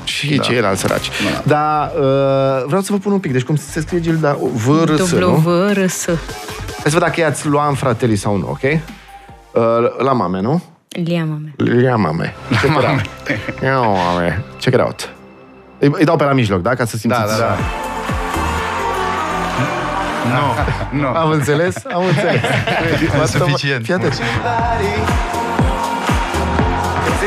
și 0.04 0.34
da. 0.34 0.42
ceilalți 0.42 0.80
săraci. 0.80 1.08
Da. 1.08 1.42
Dar 1.44 1.90
uh, 2.00 2.64
vreau 2.66 2.80
să 2.82 2.92
vă 2.92 2.98
pun 2.98 3.12
un 3.12 3.18
pic. 3.18 3.32
Deci 3.32 3.42
cum 3.42 3.56
se 3.56 3.80
scrie 3.80 4.00
Gilda? 4.00 4.38
VRS, 4.54 5.12
nu? 5.12 5.42
WRS. 5.44 6.04
Hai 6.06 6.84
să 6.84 6.90
văd 6.90 7.00
dacă 7.00 7.20
i-ați 7.20 7.46
luat 7.46 7.68
în 7.68 7.74
fratelii 7.74 8.16
sau 8.16 8.36
nu, 8.36 8.48
ok? 8.48 8.62
Uh, 8.62 8.80
la 9.98 10.12
mame, 10.12 10.40
nu? 10.40 10.62
Lia 10.88 11.24
mame. 11.24 11.54
Ia 11.84 11.96
mame. 11.96 12.34
Check 12.60 12.74
it 12.76 12.84
out. 12.84 13.62
Ia 13.62 13.78
mame. 13.80 14.44
Check 14.58 14.74
it 14.76 14.80
out. 14.82 15.12
Îi, 15.78 15.90
îi 15.92 16.04
dau 16.04 16.16
pe 16.16 16.24
la 16.24 16.32
mijloc, 16.32 16.62
da? 16.62 16.74
Ca 16.74 16.84
să 16.84 16.96
simțiți. 16.96 17.22
Da, 17.22 17.28
da, 17.28 17.36
da. 17.38 17.56
Nu. 20.34 21.00
Nu. 21.00 21.06
Am 21.06 21.30
înțeles? 21.30 21.76
Am 21.92 22.02
înțeles. 22.04 23.30
Suficient. 23.30 23.84
Fii 23.84 23.94
atent. 23.94 24.20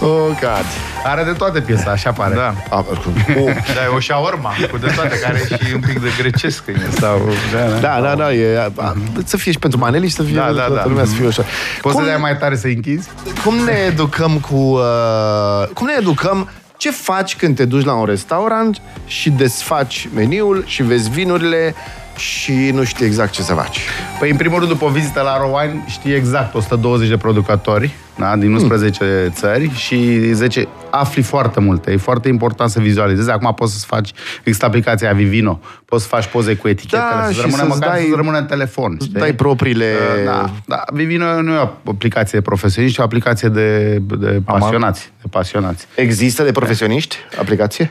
Oh, 0.00 0.28
God. 0.40 0.64
Are 1.04 1.24
de 1.24 1.32
toate 1.32 1.60
piesa, 1.60 1.90
așa 1.90 2.12
pare. 2.12 2.34
Da. 2.34 2.54
Ah, 2.70 2.84
oricum. 2.90 3.12
Oh. 3.42 3.54
Da, 3.74 3.84
e 3.84 3.86
o 3.96 4.00
shawarma 4.00 4.52
cu 4.70 4.78
de 4.78 4.92
toate, 4.94 5.18
care 5.18 5.34
are 5.34 5.64
și 5.64 5.72
un 5.74 5.80
pic 5.80 6.00
de 6.00 6.08
grecesc 6.18 6.62
în 6.66 6.74
el. 6.74 6.90
Sau, 6.90 7.28
da, 7.52 7.68
da. 7.68 7.78
Da, 7.78 8.00
da, 8.00 8.14
da, 8.14 8.32
e, 8.32 8.58
a, 8.58 8.70
a, 8.76 8.96
să 9.24 9.36
fie 9.36 9.52
și 9.52 9.58
pentru 9.58 9.78
maneli 9.78 10.08
și 10.08 10.14
să 10.14 10.22
fie 10.22 10.34
Da, 10.34 10.52
da, 10.52 10.52
toată 10.52 10.74
da. 10.74 10.84
lumea 10.86 11.04
să 11.04 11.12
fie 11.12 11.26
așa. 11.26 11.44
Poți 11.80 11.94
cum, 11.94 12.04
să 12.04 12.10
dai 12.10 12.20
mai 12.20 12.36
tare 12.36 12.56
să 12.56 12.66
închizi? 12.66 13.08
cum 13.44 13.54
ne 13.54 13.72
educăm 13.86 14.38
cu... 14.38 14.54
Uh, 14.54 15.66
cum 15.74 15.86
ne 15.86 15.92
educăm 15.98 16.48
ce 16.76 16.90
faci 16.90 17.36
când 17.36 17.56
te 17.56 17.64
duci 17.64 17.84
la 17.84 17.92
un 17.92 18.04
restaurant 18.04 18.80
și 19.06 19.30
desfaci 19.30 20.08
meniul 20.14 20.62
și 20.66 20.82
vezi 20.82 21.10
vinurile 21.10 21.74
și 22.16 22.70
nu 22.72 22.84
știi 22.84 23.06
exact 23.06 23.30
ce 23.32 23.42
să 23.42 23.54
faci. 23.54 23.80
Păi, 24.18 24.30
în 24.30 24.36
primul 24.36 24.58
rând, 24.58 24.70
după 24.70 24.84
o 24.84 24.88
vizită 24.88 25.20
la 25.20 25.38
Rowine, 25.38 25.84
știi 25.86 26.12
exact 26.14 26.54
120 26.54 27.08
de 27.08 27.16
producători 27.16 27.94
da, 28.18 28.36
din 28.36 28.52
11 28.52 29.30
țări 29.34 29.70
și 29.74 30.18
10 30.32 30.68
afli 30.90 31.22
foarte 31.22 31.60
multe. 31.60 31.90
E 31.92 31.96
foarte 31.96 32.28
important 32.28 32.70
să 32.70 32.80
vizualizezi. 32.80 33.30
Acum 33.30 33.54
poți 33.54 33.78
să 33.80 33.84
faci, 33.86 34.12
există 34.38 34.66
aplicația 34.66 35.12
Vivino, 35.12 35.60
poți 35.84 36.02
să 36.02 36.08
faci 36.08 36.26
poze 36.26 36.54
cu 36.54 36.68
etichetele, 36.68 37.10
Da, 37.20 37.24
să 37.26 37.32
și 37.32 37.40
rămână 37.40 37.56
să-ți 37.62 37.68
măcar 37.68 37.90
dai- 37.90 38.06
să 38.10 38.16
rămână 38.16 38.38
în 38.38 38.46
telefon. 38.46 38.96
știi? 39.00 39.12
Dai 39.20 39.32
propriile... 39.34 39.92
Uh, 40.18 40.24
Da, 40.24 40.50
da. 40.66 40.82
Vivino 40.92 41.42
nu 41.42 41.52
e 41.52 41.56
o 41.84 41.90
aplicație 41.90 42.38
de 42.38 42.44
profesioniști, 42.44 42.96
ci 42.96 43.00
o 43.00 43.04
aplicație 43.04 43.48
de, 43.48 43.98
de 44.18 44.40
pasionați. 44.44 45.12
De 45.22 45.28
pasionați. 45.30 45.86
Există 45.94 46.42
de 46.42 46.52
profesioniști 46.52 47.16
aplicație? 47.38 47.90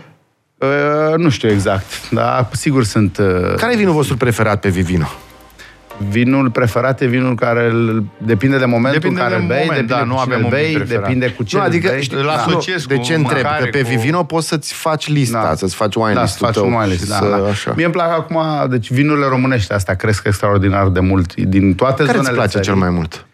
Uh, 0.57 1.17
nu 1.17 1.29
știu 1.29 1.49
exact, 1.49 2.09
dar 2.11 2.47
sigur 2.51 2.83
sunt... 2.83 3.17
Uh, 3.17 3.53
Care 3.57 3.73
e 3.73 3.77
vinul 3.77 3.93
vostru 3.93 4.17
preferat 4.17 4.59
pe 4.59 4.69
Vivino? 4.69 5.07
Vinul 6.09 6.49
preferat 6.49 7.01
e 7.01 7.05
vinul 7.05 7.35
care 7.35 7.65
îl, 7.69 8.03
depinde 8.17 8.57
de 8.57 8.65
momentul 8.65 8.99
Depinde 9.01 9.21
în 9.21 9.27
care 9.27 9.35
de 9.37 9.41
îl 9.41 9.47
bei, 9.47 9.57
moment, 9.65 9.87
depinde 9.87 9.93
da, 9.93 9.99
cu 9.99 10.05
nu 10.05 10.11
cine 10.11 10.21
avem 10.33 10.37
îl 10.37 10.43
moment 10.43 10.63
bei, 10.63 10.73
preferat. 10.75 11.03
depinde 11.03 11.27
cu 11.31 11.43
ce 11.43 11.55
Nu, 11.55 11.61
îl 11.61 11.67
adică, 11.69 11.89
bei. 11.89 12.01
știi, 12.01 12.17
îl 12.17 12.23
nu, 12.23 12.29
asociez 12.29 12.85
de 12.85 12.95
cu 12.95 13.03
ce 13.03 13.13
întreb? 13.13 13.33
mâncare, 13.43 13.63
Că 13.63 13.69
pe 13.77 13.81
cu- 13.81 13.87
Vivino 13.89 14.23
poți 14.23 14.47
să-ți 14.47 14.73
faci 14.73 15.07
lista, 15.07 15.41
Da. 15.43 15.55
să-ți 15.55 15.75
faci 15.75 15.95
wine 15.95 16.13
da, 16.13 16.21
list 16.21 16.33
să 16.33 16.39
faci 16.45 16.53
tău. 16.53 16.65
un 16.67 16.73
wine 16.73 16.85
și 16.85 16.89
list, 16.91 17.09
da, 17.09 17.15
să, 17.15 17.25
da. 17.43 17.49
Așa. 17.49 17.73
Mie 17.75 17.85
îmi 17.85 17.93
plac 17.93 18.09
acum, 18.11 18.39
deci 18.69 18.91
vinurile 18.91 19.25
românești 19.27 19.71
astea 19.71 19.93
cresc 19.95 20.25
extraordinar 20.25 20.87
de 20.87 20.99
mult 20.99 21.35
din 21.35 21.73
toate 21.75 21.93
Care 21.95 22.07
îți 22.07 22.17
zonele 22.17 22.35
place 22.35 22.49
țării. 22.51 22.65
cel 22.67 22.75
mai 22.75 22.89
mult? 22.89 23.25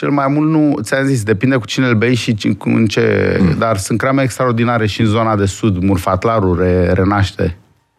Cel 0.00 0.10
mai 0.10 0.28
mult 0.28 0.50
nu, 0.50 0.78
ți-am 0.82 1.04
zis, 1.04 1.22
depinde 1.22 1.56
cu 1.56 1.66
cine 1.66 1.86
îl 1.86 1.94
bei 1.94 2.14
și 2.14 2.34
ci- 2.34 2.52
cu- 2.52 2.68
în 2.68 2.86
ce... 2.86 3.36
Mm. 3.40 3.54
Dar 3.58 3.76
sunt 3.76 3.98
crame 3.98 4.22
extraordinare 4.22 4.86
și 4.86 5.00
în 5.00 5.06
zona 5.06 5.36
de 5.36 5.44
sud. 5.44 5.82
Murfatlarul 5.82 6.58
re, 6.58 6.92
renaște, 6.92 7.56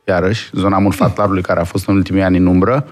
iarăși, 0.07 0.49
zona 0.53 0.77
Murfatlarului, 0.77 1.41
care 1.41 1.59
a 1.59 1.63
fost 1.63 1.87
în 1.87 1.95
ultimii 1.95 2.21
ani 2.21 2.37
în 2.37 2.45
umbră. 2.45 2.87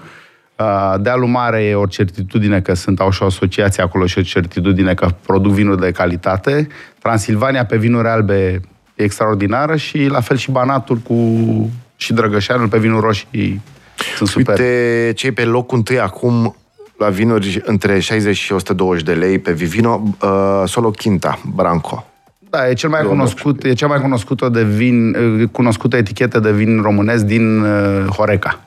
Uh, 0.56 0.94
Dealul 1.00 1.26
Mare 1.26 1.62
e 1.62 1.74
o 1.74 1.86
certitudine 1.86 2.60
că 2.60 2.74
sunt, 2.74 3.00
au 3.00 3.10
și 3.10 3.22
o 3.22 3.26
asociație 3.26 3.82
acolo 3.82 4.06
și 4.06 4.18
o 4.18 4.22
certitudine 4.22 4.94
că 4.94 5.08
produc 5.26 5.52
vinuri 5.52 5.80
de 5.80 5.90
calitate. 5.90 6.66
Transilvania 6.98 7.64
pe 7.64 7.76
vinuri 7.76 8.08
albe 8.08 8.60
e 8.94 9.02
extraordinară 9.02 9.76
și 9.76 10.06
la 10.06 10.20
fel 10.20 10.36
și 10.36 10.50
Banatul 10.50 10.96
cu 10.96 11.16
și 11.96 12.12
Drăgășanul 12.12 12.68
pe 12.68 12.78
vinuri 12.78 13.04
roșii 13.04 13.60
sunt 14.16 14.28
super. 14.28 14.58
Uite, 14.58 15.12
cei 15.14 15.32
pe 15.32 15.44
locul 15.44 15.76
întâi 15.76 16.00
acum 16.00 16.54
la 17.00 17.08
vinuri 17.08 17.60
între 17.64 17.98
60 17.98 18.36
și 18.36 18.52
120 18.52 19.02
de 19.02 19.12
lei 19.12 19.38
pe 19.38 19.52
Vivino, 19.52 20.02
uh, 20.22 20.62
Solo 20.64 20.90
Quinta, 20.90 21.38
Branco. 21.54 22.06
Da, 22.50 22.68
e 22.68 22.72
cel 22.74 22.88
mai 22.88 23.00
Domnul 23.00 23.18
cunoscut, 23.18 23.64
e 23.64 23.72
cea 23.72 23.86
mai 23.86 24.00
cunoscută 24.00 24.48
de 24.48 24.62
vin, 24.62 25.14
eh, 25.14 25.48
cunoscută 25.52 25.96
etichetă 25.96 26.38
de 26.38 26.52
vin 26.52 26.80
românesc 26.82 27.24
din 27.24 27.60
uh, 27.60 28.06
Horeca. 28.06 28.60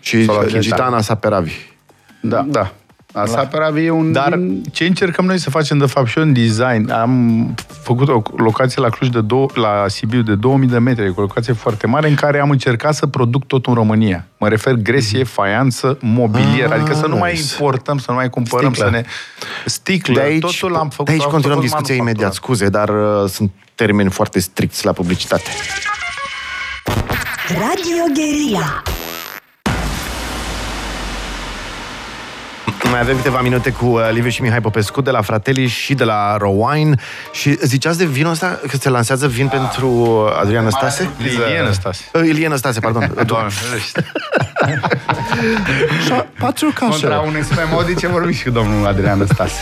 Și 0.00 0.24
Solo 0.24 0.38
Quinta. 0.38 0.58
Gitana 0.58 1.00
Saperavi. 1.00 1.52
Da. 2.20 2.46
Da. 2.48 2.72
Asta 3.12 3.48
da. 3.52 3.80
e 3.80 3.90
un 3.90 4.12
Dar 4.12 4.34
vin... 4.34 4.62
ce 4.72 4.84
încercăm 4.84 5.24
noi 5.24 5.38
să 5.38 5.50
facem, 5.50 5.78
de 5.78 5.86
fapt, 5.86 6.06
și 6.08 6.18
un 6.18 6.32
design. 6.32 6.90
Am 6.90 7.54
făcut 7.82 8.08
o 8.08 8.22
locație 8.36 8.82
la 8.82 8.88
Cluj, 8.88 9.10
de 9.10 9.20
două, 9.20 9.46
la 9.54 9.84
Sibiu, 9.88 10.22
de 10.22 10.34
2000 10.34 10.68
de 10.68 10.78
metri, 10.78 11.12
o 11.16 11.20
locație 11.20 11.52
foarte 11.52 11.86
mare, 11.86 12.08
în 12.08 12.14
care 12.14 12.40
am 12.40 12.50
încercat 12.50 12.94
să 12.94 13.06
produc 13.06 13.44
tot 13.46 13.66
în 13.66 13.74
România. 13.74 14.26
Mă 14.38 14.48
refer 14.48 14.74
gresie, 14.74 15.24
faianță, 15.24 15.98
mobilier, 16.00 16.70
Ah, 16.70 16.76
adică 16.78 16.94
să 16.94 17.06
nu 17.06 17.16
mai 17.16 17.32
nice. 17.32 17.42
importăm, 17.52 17.98
să 17.98 18.04
nu 18.10 18.16
mai 18.16 18.30
cumpărăm, 18.30 18.72
Sticlă. 18.72 18.90
să 18.90 18.96
ne... 18.96 19.04
Sticlă, 19.64 20.14
De 20.14 20.20
aici, 20.20 20.40
totul 20.40 20.70
l-am 20.70 20.88
făcut. 20.88 21.06
de 21.06 21.12
aici 21.12 21.22
am 21.22 21.30
continuăm 21.30 21.56
făcut 21.60 21.70
discuția 21.70 21.94
manufactura. 21.96 22.10
imediat, 22.10 22.32
scuze, 22.34 22.68
dar 22.68 22.88
uh, 23.22 23.28
sunt 23.30 23.50
termeni 23.74 24.10
foarte 24.10 24.40
stricți 24.40 24.84
la 24.84 24.92
publicitate. 24.92 25.50
Radio 27.48 28.04
Guerilla. 28.14 28.82
Mai 32.92 33.00
avem 33.00 33.16
câteva 33.16 33.40
minute 33.40 33.70
cu 33.70 33.86
uh, 33.86 34.08
Liviu 34.10 34.30
și 34.30 34.42
Mihai 34.42 34.60
Popescu 34.60 35.00
de 35.00 35.10
la 35.10 35.20
Fratelli 35.20 35.66
și 35.66 35.94
de 35.94 36.04
la 36.04 36.36
Rowine. 36.36 36.94
Și 37.32 37.58
ziceați 37.62 37.98
de 37.98 38.04
vinul 38.04 38.30
ăsta, 38.30 38.60
că 38.68 38.76
se 38.76 38.88
lansează 38.88 39.28
vin 39.28 39.48
pentru 39.48 39.88
uh, 39.88 40.40
Adrian 40.40 40.70
Stase? 40.70 41.10
Lilian 41.18 41.72
Stase. 41.72 42.04
Uh, 42.12 42.22
Ilian 42.24 42.56
Stase, 42.56 42.80
pardon. 42.80 43.14
Doamne, 43.26 43.50
ferește. 43.50 44.12
Patru 46.38 46.72
Contra 46.78 47.18
unei 47.18 47.42
sume 47.42 47.62
modice 47.70 48.06
vorbim 48.06 48.32
și 48.32 48.42
cu 48.42 48.50
domnul 48.50 48.86
Adrian 48.86 49.26
Stase. 49.26 49.60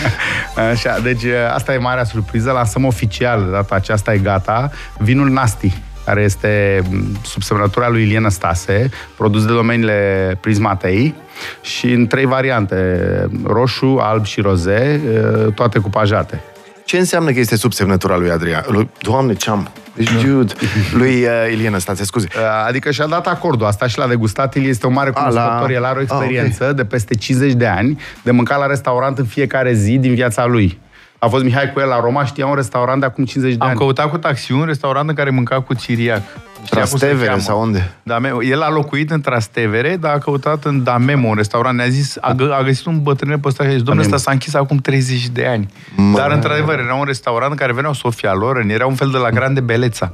Așa, 0.72 0.98
deci 0.98 1.24
asta 1.54 1.72
e 1.72 1.78
marea 1.78 2.04
surpriză. 2.04 2.50
Lansăm 2.50 2.84
oficial, 2.84 3.44
de 3.44 3.50
data 3.50 3.74
aceasta 3.74 4.12
e 4.12 4.18
gata, 4.18 4.70
vinul 4.98 5.30
Nasti 5.30 5.72
care 6.04 6.22
este 6.22 6.82
m, 6.90 7.16
sub 7.24 7.42
semnătura 7.42 7.88
lui 7.88 8.02
Iliana 8.02 8.28
Stase, 8.28 8.90
produs 9.16 9.44
de 9.44 9.52
domeniile 9.52 10.38
Prismatei 10.40 11.14
și 11.60 11.92
în 11.92 12.06
trei 12.06 12.24
variante, 12.26 13.00
roșu, 13.44 13.98
alb 14.00 14.24
și 14.24 14.40
roze, 14.40 15.00
e, 15.14 15.50
toate 15.54 15.78
cupajate. 15.78 16.42
Ce 16.84 16.98
înseamnă 16.98 17.30
că 17.32 17.38
este 17.38 17.56
sub 17.56 17.72
semnătura 17.72 18.16
lui 18.16 18.30
Adrian? 18.30 18.64
Lui, 18.68 18.90
Doamne, 19.00 19.34
ce 19.34 19.50
am? 19.50 19.68
Deci, 19.94 20.10
dude, 20.24 20.52
lui 20.92 21.22
uh, 21.22 21.52
Ilian 21.52 21.78
Stase, 21.78 22.04
scuze. 22.04 22.28
Adică 22.66 22.90
și-a 22.90 23.06
dat 23.06 23.26
acordul. 23.26 23.66
Asta 23.66 23.86
și 23.86 23.98
l-a 23.98 24.06
degustat. 24.06 24.56
El 24.56 24.64
este 24.64 24.86
un 24.86 24.92
mare 24.92 25.10
A, 25.14 25.28
la- 25.28 25.28
cunoscător. 25.28 25.70
El 25.70 25.84
are 25.84 25.94
o 25.94 25.98
A, 25.98 26.02
experiență 26.02 26.72
de 26.72 26.84
peste 26.84 27.14
50 27.14 27.52
de 27.52 27.66
ani 27.66 28.00
de 28.22 28.30
mâncat 28.30 28.58
la 28.58 28.66
restaurant 28.66 29.18
în 29.18 29.24
fiecare 29.24 29.72
zi 29.72 29.98
din 29.98 30.14
viața 30.14 30.46
lui. 30.46 30.78
A 31.24 31.28
fost 31.28 31.44
Mihai 31.44 31.72
cu 31.72 31.80
el 31.80 31.88
la 31.88 32.00
Roma, 32.00 32.24
știa 32.24 32.46
un 32.46 32.54
restaurant 32.54 33.00
de 33.00 33.06
acum 33.06 33.24
50 33.24 33.56
de 33.56 33.64
Am 33.64 33.68
ani. 33.68 33.78
căutat 33.78 34.10
cu 34.10 34.18
taxi 34.18 34.52
un 34.52 34.64
restaurant 34.64 35.08
în 35.08 35.14
care 35.14 35.30
mânca 35.30 35.60
cu 35.60 35.74
țiriac. 35.74 36.22
Știa 36.64 36.80
cum 36.80 36.90
se 36.90 36.96
Trastevere 36.96 37.26
cheamă. 37.28 37.40
sau 37.40 37.60
unde? 37.60 37.92
Damemo. 38.02 38.42
El 38.42 38.62
a 38.62 38.70
locuit 38.70 39.10
în 39.10 39.20
Trastevere, 39.20 39.96
dar 40.00 40.14
a 40.14 40.18
căutat 40.18 40.64
în 40.64 40.82
Damemo, 40.82 41.28
un 41.28 41.34
restaurant. 41.34 41.76
Ne-a 41.76 41.88
zis, 41.88 42.16
a, 42.20 42.34
gă- 42.34 42.58
a 42.58 42.62
găsit 42.62 42.86
un 42.86 43.02
bătrân 43.02 43.38
pe 43.38 43.48
ăsta 43.48 43.62
și 43.64 43.68
a 43.68 43.72
zis, 43.72 43.82
domnule, 43.82 44.06
ăsta 44.06 44.18
s-a 44.18 44.30
închis 44.30 44.54
acum 44.54 44.76
30 44.76 45.26
de 45.28 45.46
ani. 45.46 45.68
Mă. 45.96 46.16
Dar, 46.18 46.30
într-adevăr, 46.30 46.78
era 46.78 46.94
un 46.94 47.04
restaurant 47.04 47.50
în 47.50 47.56
care 47.56 47.72
veneau 47.72 47.92
Sofia 47.92 48.32
Loren, 48.32 48.68
era 48.70 48.86
un 48.86 48.94
fel 48.94 49.08
de 49.10 49.18
la 49.18 49.30
Grande 49.30 49.60
Beleța. 49.60 50.12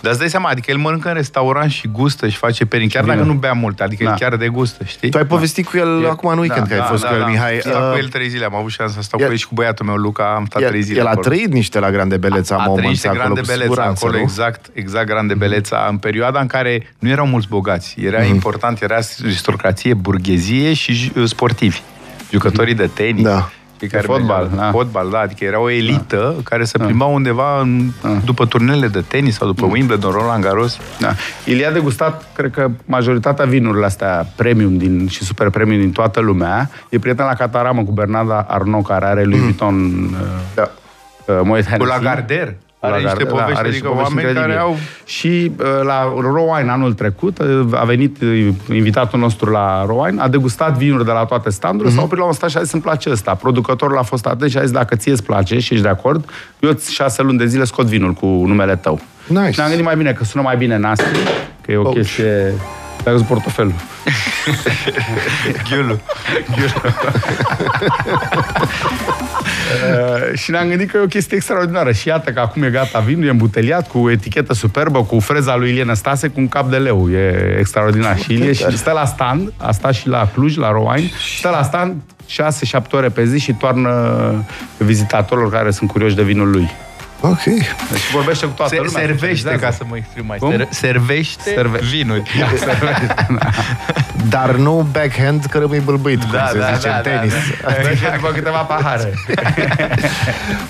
Dar 0.00 0.10
îți 0.10 0.18
dai 0.18 0.28
seama, 0.28 0.48
adică 0.48 0.70
el 0.70 0.76
mănâncă 0.76 1.08
în 1.08 1.14
restaurant 1.14 1.70
și 1.70 1.88
gustă 1.88 2.28
și 2.28 2.36
face 2.36 2.66
perin, 2.66 2.88
chiar 2.88 3.04
dacă 3.04 3.18
Bine. 3.20 3.32
nu 3.32 3.38
bea 3.38 3.52
mult, 3.52 3.80
adică 3.80 4.04
Da. 4.04 4.10
el 4.10 4.16
chiar 4.16 4.36
degustă, 4.36 4.84
știi? 4.84 5.10
Tu 5.10 5.16
ai 5.18 5.26
povestit 5.26 5.66
cu 5.68 5.76
el 5.76 6.02
E- 6.04 6.08
acum 6.08 6.30
în 6.30 6.38
weekend, 6.38 6.66
că 6.66 6.74
ai 6.74 6.80
fost 6.88 7.04
cu 7.04 7.14
el, 7.14 7.24
Mihai. 7.24 7.52
Am 7.54 7.60
stat 7.60 7.82
Uh, 7.82 7.90
cu 7.92 7.98
el 7.98 8.08
trei 8.08 8.28
zile, 8.28 8.44
am 8.44 8.54
avut 8.54 8.70
șansa 8.70 8.94
să 8.94 9.02
stau 9.02 9.20
el- 9.20 9.26
cu 9.26 9.32
el 9.32 9.38
și 9.38 9.46
cu 9.46 9.54
băiatul 9.54 9.86
meu, 9.86 9.94
Luca, 9.94 10.34
am 10.36 10.44
stat 10.46 10.62
el, 10.62 10.68
trei 10.68 10.82
zile 10.82 10.98
el 11.00 11.06
a 11.06 11.08
acolo. 11.10 11.26
trăit 11.28 11.52
niște 11.52 11.78
la 11.78 11.90
Grande 11.90 12.16
Beleța 12.16 12.54
A 12.54 12.56
trăit 12.58 12.68
moments 12.68 12.90
niște 12.90 13.06
acolo, 13.08 13.22
grande 13.22 13.40
cu 13.40 13.46
beleța 13.46 13.62
siguranță, 13.68 14.04
acolo, 14.04 14.12
nu? 14.18 14.22
exact, 14.28 14.66
exact 14.72 15.06
grande 15.06 15.34
beleța, 15.34 15.75
în 15.88 15.96
perioada 15.96 16.40
în 16.40 16.46
care 16.46 16.94
nu 16.98 17.08
erau 17.08 17.26
mulți 17.26 17.48
bogați. 17.48 17.96
Era 18.00 18.18
Mhm. 18.20 18.28
important, 18.34 18.82
era 18.82 18.98
aristocrație, 19.22 19.94
burghezie 19.94 20.72
și 20.74 20.92
ju- 20.92 21.26
sportivi. 21.26 21.80
Jucătorii 22.30 22.74
de 22.74 22.86
tenis. 22.94 23.22
Da. 23.24 23.48
Cei 23.78 23.88
care 23.88 24.02
fotbal, 24.06 24.40
mergeau- 24.42 24.60
da. 24.64 24.70
Fotbal, 24.70 25.10
da. 25.10 25.18
Adică 25.18 25.44
era 25.44 25.60
o 25.60 25.70
elită 25.70 26.34
care 26.44 26.64
se 26.64 26.78
plimbau 26.78 27.14
undeva 27.14 27.60
în, 27.60 27.90
după 28.24 28.46
turnele 28.46 28.86
de 28.88 29.00
tenis 29.00 29.34
sau 29.36 29.46
după 29.46 29.66
Wimbledon, 29.66 30.10
Roland 30.10 30.42
Garros. 30.44 30.78
Da. 31.00 31.14
El 31.44 31.58
i-a 31.58 31.70
degustat, 31.72 32.24
cred 32.34 32.50
că, 32.50 32.70
majoritatea 32.84 33.44
vinurilor 33.44 33.84
astea 33.84 34.26
premium 34.36 34.76
din, 34.78 35.08
și 35.08 35.22
super 35.24 35.50
premium 35.50 35.80
din 35.80 35.92
toată 35.92 36.20
lumea. 36.20 36.70
E 36.88 36.98
prieten 36.98 37.24
la 37.26 37.34
Cataramă 37.34 37.84
cu 37.84 37.92
Bernarda 37.92 38.46
Arnault, 38.48 38.86
care 38.86 39.04
are 39.06 39.24
Louis 39.24 39.40
Vuitton 39.42 39.92
uh, 40.04 40.18
Da. 40.54 40.70
uh, 41.26 41.40
Moet 41.42 41.64
Cu 41.64 41.70
Hennessy. 41.70 41.92
la 41.92 41.98
Garder. 41.98 42.54
Are 42.92 43.02
la 43.02 43.10
niște 43.10 43.24
Gardel, 43.24 43.26
povești, 43.26 43.58
are 43.58 43.68
adică 43.68 43.70
niște 43.70 43.86
povești 43.88 44.08
oameni 44.12 44.26
care 44.34 44.38
incredibile. 44.38 44.60
au- 44.60 44.76
Și 45.04 45.52
uh, 45.58 45.66
la 45.84 46.12
Rowine 46.20 46.70
anul 46.70 46.92
trecut 46.92 47.38
uh, 47.38 47.66
a 47.80 47.84
venit 47.84 48.20
uh, 48.22 48.48
invitatul 48.72 49.18
nostru 49.18 49.50
la 49.50 49.84
Rowine, 49.86 50.20
a 50.22 50.28
degustat 50.28 50.76
vinuri 50.76 51.04
de 51.04 51.10
la 51.10 51.24
toate 51.24 51.50
standurile, 51.50 51.88
Mhm. 51.88 51.98
s-a 51.98 52.04
oprit 52.04 52.20
la 52.20 52.26
un 52.26 52.32
stand 52.32 52.52
și 52.52 52.58
a 52.58 52.62
zis 52.62 52.72
îmi 52.72 52.82
place 52.82 53.10
ăsta. 53.10 53.34
Producătorul 53.34 53.98
a 53.98 54.02
fost 54.02 54.26
atent 54.26 54.50
și 54.50 54.56
a 54.58 54.60
zis 54.62 54.70
dacă 54.70 54.96
ție 54.96 55.12
îți 55.12 55.22
place 55.24 55.58
și 55.58 55.72
ești 55.72 55.84
de 55.84 55.90
acord, 55.90 56.30
eu 56.60 56.70
îți 56.70 56.92
șase 56.92 57.22
luni 57.22 57.38
de 57.38 57.46
zile 57.46 57.64
scot 57.64 57.86
vinul 57.86 58.12
cu 58.12 58.26
numele 58.26 58.76
tău. 58.76 59.00
Nice. 59.26 59.50
Și 59.50 59.56
ne-am 59.58 59.68
gândit 59.68 59.86
mai 59.86 59.96
bine 59.96 60.12
că 60.12 60.24
sună 60.24 60.42
mai 60.42 60.56
bine 60.56 60.76
Nasti, 60.78 61.04
că 61.60 61.72
e 61.72 61.76
o 61.76 61.88
Oh. 61.88 61.94
chestie... 61.94 62.52
Dacă 63.04 63.18
portofelul. 63.28 63.72
Ghiulu. 65.70 66.00
Uh, 69.66 70.38
și 70.38 70.50
ne-am 70.50 70.68
gândit 70.68 70.90
că 70.90 70.96
e 70.96 71.00
o 71.00 71.06
chestie 71.06 71.36
extraordinară. 71.36 71.92
Și 71.92 72.08
iată 72.08 72.30
că 72.30 72.40
acum 72.40 72.62
e 72.62 72.70
gata 72.70 72.98
vinul, 72.98 73.26
e 73.26 73.30
îmbuteliat 73.30 73.88
cu 73.88 74.10
etichetă 74.10 74.54
superbă, 74.54 75.04
cu 75.04 75.20
freza 75.20 75.56
lui 75.56 75.70
Ilie 75.70 75.84
Năstase, 75.84 76.28
cu 76.28 76.40
un 76.40 76.48
cap 76.48 76.70
de 76.70 76.76
leu. 76.76 77.10
E 77.10 77.56
extraordinar. 77.58 78.18
Și 78.18 78.32
Ilie 78.32 78.52
și 78.52 78.76
stă 78.76 78.90
la 78.90 79.04
stand, 79.04 79.52
a 79.56 79.72
stat 79.72 79.94
și 79.94 80.08
la 80.08 80.30
Cluj, 80.34 80.56
la 80.56 80.70
Roaini, 80.70 81.12
stă 81.38 81.48
la 81.48 81.62
stand 81.62 81.94
6-7 82.26 82.90
ore 82.90 83.08
pe 83.08 83.24
zi 83.24 83.38
și 83.38 83.52
toarnă 83.52 84.44
vizitatorilor 84.76 85.50
care 85.50 85.70
sunt 85.70 85.90
curioși 85.90 86.16
de 86.16 86.22
vinul 86.22 86.50
lui. 86.50 86.70
Ok. 87.20 87.42
Deci 87.44 88.10
vorbește 88.12 88.46
cu 88.46 88.52
toată 88.52 88.74
Se, 88.74 88.80
lumea. 88.80 88.90
servește, 89.00 89.18
socializează. 89.26 89.58
ca 89.58 89.70
să 89.70 89.82
mă 89.88 89.96
exprim 89.96 90.26
mai. 90.26 90.38
Cum? 90.38 90.50
Ser, 90.50 90.66
servește 90.70 91.50
Serve- 91.54 91.78
vinuri. 91.82 92.22
Dar 94.28 94.50
nu 94.54 94.86
backhand, 94.92 95.44
că 95.44 95.58
rămâi 95.58 95.78
bâlbâit, 95.80 96.20
cum 96.20 96.30
Da, 96.32 96.46
se 96.52 96.58
da, 96.58 96.72
zice 96.74 96.88
da, 96.88 96.96
în 96.96 97.02
da, 97.02 97.10
tenis. 97.10 97.32
Dă 97.82 97.94
și 97.94 98.02
după 98.14 98.32
câteva 98.32 98.58
pahare. 98.58 99.14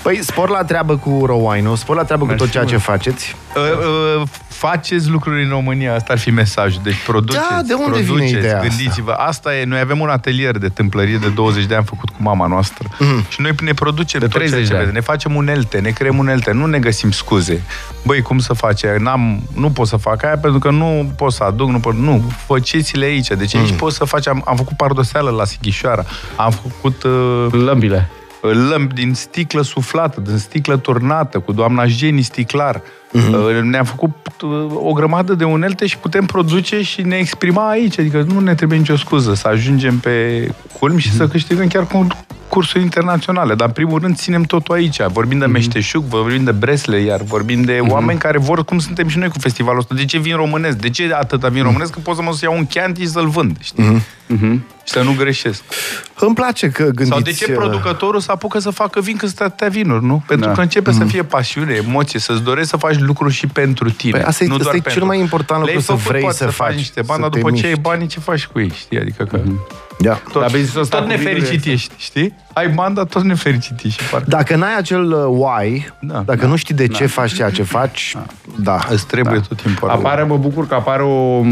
Păi, 0.01 0.19
spor 0.23 0.49
la 0.49 0.63
treabă 0.63 0.97
cu 0.97 1.23
Rowine-ul, 1.25 1.75
spor 1.75 1.95
la 1.95 2.03
treabă 2.03 2.21
cu 2.23 2.29
Mersi 2.29 2.43
tot 2.43 2.51
ceea 2.51 2.63
ce 2.63 2.71
mult. 2.71 2.83
faceți. 2.83 3.35
Uh, 3.55 4.21
uh, 4.21 4.27
faceți 4.57 5.09
lucruri 5.09 5.43
în 5.43 5.49
România, 5.49 5.93
asta 5.93 6.13
ar 6.13 6.19
fi 6.19 6.29
mesajul. 6.31 6.81
Deci 6.83 7.03
produceți, 7.05 7.45
Da, 7.49 7.61
de 7.61 7.73
unde 7.73 7.91
vine 7.99 8.05
produceți, 8.05 8.33
ideea 8.33 8.55
asta? 8.57 8.67
gândiți-vă. 8.67 9.11
Asta 9.11 9.55
e, 9.57 9.63
noi 9.65 9.79
avem 9.79 9.99
un 9.99 10.09
atelier 10.09 10.57
de 10.57 10.67
tâmplărie 10.69 11.17
de 11.17 11.29
20 11.29 11.65
de 11.65 11.75
ani 11.75 11.85
făcut 11.85 12.09
cu 12.09 12.15
mama 12.19 12.47
noastră 12.47 12.87
Mhm. 12.99 13.29
și 13.29 13.41
noi 13.41 13.51
ne 13.61 13.73
producem 13.73 14.19
De 14.19 14.25
tot 14.27 14.35
ceea 14.35 14.49
30 14.49 14.63
ce 14.67 14.71
de 14.71 14.75
ani. 14.77 14.85
vede. 14.85 14.97
Ne 14.97 15.03
facem 15.03 15.35
unelte, 15.35 15.79
ne 15.79 15.89
creăm 15.89 16.17
unelte, 16.17 16.51
nu 16.51 16.65
ne 16.65 16.79
găsim 16.79 17.11
scuze. 17.11 17.61
Băi, 18.05 18.21
cum 18.21 18.39
să 18.39 18.53
faci 18.53 18.83
aia? 18.85 18.95
N-am, 18.99 19.41
nu 19.55 19.69
pot 19.69 19.87
să 19.87 19.97
fac 19.97 20.23
aia 20.23 20.37
pentru 20.37 20.59
că 20.59 20.69
nu 20.71 21.13
pot 21.17 21.31
să 21.31 21.43
aduc, 21.43 21.69
nu 21.69 21.79
pot, 21.79 21.95
nu, 21.95 22.31
faceți-le 22.45 23.05
aici. 23.05 23.27
Deci 23.27 23.55
aici 23.55 23.67
Mhm. 23.69 23.77
pot 23.77 23.93
să 23.93 24.05
faci, 24.05 24.27
am, 24.27 24.41
am 24.45 24.55
făcut 24.55 24.77
pardoseală 24.77 25.29
la 25.29 25.45
Sighișoara, 25.45 26.05
am 26.35 26.51
făcut 26.51 27.03
uh, 27.03 27.47
Lămbile. 27.51 28.09
Lămpi 28.53 28.93
din 28.93 29.13
sticlă 29.13 29.61
suflată, 29.61 30.21
din 30.21 30.37
sticlă 30.37 30.77
turnată, 30.77 31.39
cu 31.39 31.51
doamna 31.51 31.85
Jenny 31.85 32.21
Sticlar. 32.21 32.81
Uh-huh. 32.81 33.61
Ne-am 33.61 33.85
făcut 33.85 34.11
uh, 34.41 34.65
o 34.73 34.93
grămadă 34.93 35.33
de 35.33 35.43
unelte 35.43 35.85
și 35.85 35.97
putem 35.97 36.25
produce 36.25 36.81
și 36.81 37.01
ne 37.01 37.15
exprima 37.15 37.69
aici. 37.69 37.99
Adică 37.99 38.25
nu 38.27 38.39
ne 38.39 38.55
trebuie 38.55 38.77
nicio 38.77 38.95
scuză 38.95 39.33
să 39.33 39.47
ajungem 39.47 39.97
pe 39.97 40.47
culmi 40.79 40.99
și 40.99 41.11
să 41.11 41.27
câștigăm 41.27 41.67
chiar 41.67 41.87
cu 41.87 42.07
cursuri 42.49 42.83
internaționale. 42.83 43.55
Dar 43.55 43.67
în 43.67 43.73
primul 43.73 43.99
rând 43.99 44.15
ținem 44.15 44.43
totul 44.43 44.75
aici. 44.75 45.01
Vorbim 45.03 45.39
de 45.39 45.45
meșteșug, 45.45 46.03
vorbim 46.03 46.43
de 46.43 46.51
bresle, 46.51 46.99
iar 46.99 47.21
vorbim 47.21 47.61
de 47.61 47.79
oameni 47.87 48.19
care 48.19 48.37
vor, 48.37 48.65
cum 48.65 48.79
suntem 48.79 49.07
și 49.07 49.17
noi 49.17 49.27
cu 49.27 49.39
festivalul 49.39 49.79
ăsta. 49.79 49.95
De 49.95 50.05
ce 50.05 50.17
vin 50.17 50.35
românesc? 50.35 50.77
De 50.77 50.89
ce 50.89 51.13
atâta 51.13 51.47
vin 51.49 51.63
românesc? 51.63 51.91
Că 51.91 51.99
pot 52.03 52.15
să 52.15 52.21
mă 52.21 52.31
să 52.33 52.39
iau 52.43 52.55
un 52.57 52.65
chianti 52.65 53.01
și 53.01 53.07
să-l 53.07 53.27
vând, 53.27 53.57
știi? 53.61 54.01
Și 54.85 54.93
să 54.93 55.01
nu 55.01 55.13
greșesc. 55.17 55.63
Îmi 56.19 56.35
place 56.35 56.69
că 56.69 56.83
gândiți... 56.83 57.07
Sau 57.09 57.19
de 57.19 57.31
ce 57.31 57.45
uh, 57.51 57.57
producătorul 57.57 58.19
să 58.19 58.31
apucă 58.31 58.59
să 58.59 58.69
facă 58.69 59.01
vin 59.01 59.15
când 59.17 59.31
sunt 59.31 59.47
atâtea 59.47 59.67
vinuri, 59.69 60.05
nu? 60.05 60.23
Pentru 60.27 60.47
Da. 60.47 60.53
că 60.53 60.61
începe 60.61 60.91
să 60.91 61.03
fie 61.03 61.23
pasiune, 61.23 61.73
emoție, 61.73 62.19
să-ți 62.19 62.41
dorești 62.43 62.69
să 62.69 62.77
faci 62.77 62.97
lucruri 62.99 63.33
și 63.33 63.47
pentru 63.47 63.89
tine. 63.89 64.11
Păi 64.11 64.21
asta 64.21 64.43
e- 64.43 64.47
nu 64.47 64.53
asta 64.53 64.63
doar 64.63 64.75
e 64.75 64.79
cel 64.79 64.89
pentru- 64.89 65.05
mai 65.05 65.19
important 65.19 65.59
lucru, 65.59 65.73
Le-ai 65.75 65.85
să 65.85 65.91
făcut, 65.91 66.07
vrei 66.07 66.21
poți 66.21 66.37
să 66.37 66.43
să 66.43 66.49
faci, 66.51 66.75
niște 66.75 67.01
bani, 67.01 67.21
să 67.21 67.21
dar 67.21 67.29
te 67.29 67.39
după 67.39 67.51
ce 67.51 67.61
ai 67.65 67.69
miști. 67.69 67.81
banii, 67.81 68.07
ce 68.07 68.19
faci 68.19 68.45
cu 68.45 68.59
ei, 68.59 68.71
știi? 68.75 68.99
Adică 68.99 69.23
că 69.23 69.39
Da. 69.99 70.13
tot, 70.13 70.41
Dar 70.41 70.49
business-ul 70.49 70.81
ăsta 70.81 70.97
tot 70.97 71.07
cu 71.07 71.13
vinul 71.13 71.33
nefericit 71.33 71.65
e- 71.65 71.71
ești, 71.71 71.93
știi? 71.97 72.33
Ai 72.53 72.67
bani, 72.69 72.95
dar 72.95 73.05
tot 73.05 73.23
nefericit 73.23 73.83
ești. 73.83 74.03
Parcă. 74.11 74.29
Dacă 74.29 74.55
n-ai 74.55 74.77
acel 74.77 75.11
uh, 75.11 75.25
why, 75.27 75.93
Da. 75.99 76.23
dacă 76.25 76.45
nu 76.45 76.55
știi 76.55 76.75
de 76.75 76.87
ce 76.87 77.05
faci 77.05 77.33
ceea 77.33 77.49
ce 77.49 77.63
faci, 77.63 78.15
da. 78.55 78.79
Îți 78.89 79.05
trebuie 79.07 79.39
tot 79.47 79.61
timpul. 79.61 79.89
Apare, 79.89 80.23
mă 80.23 80.37
bucur 80.37 80.67
că 80.67 80.73
apare 80.75 81.03
o, 81.03 81.43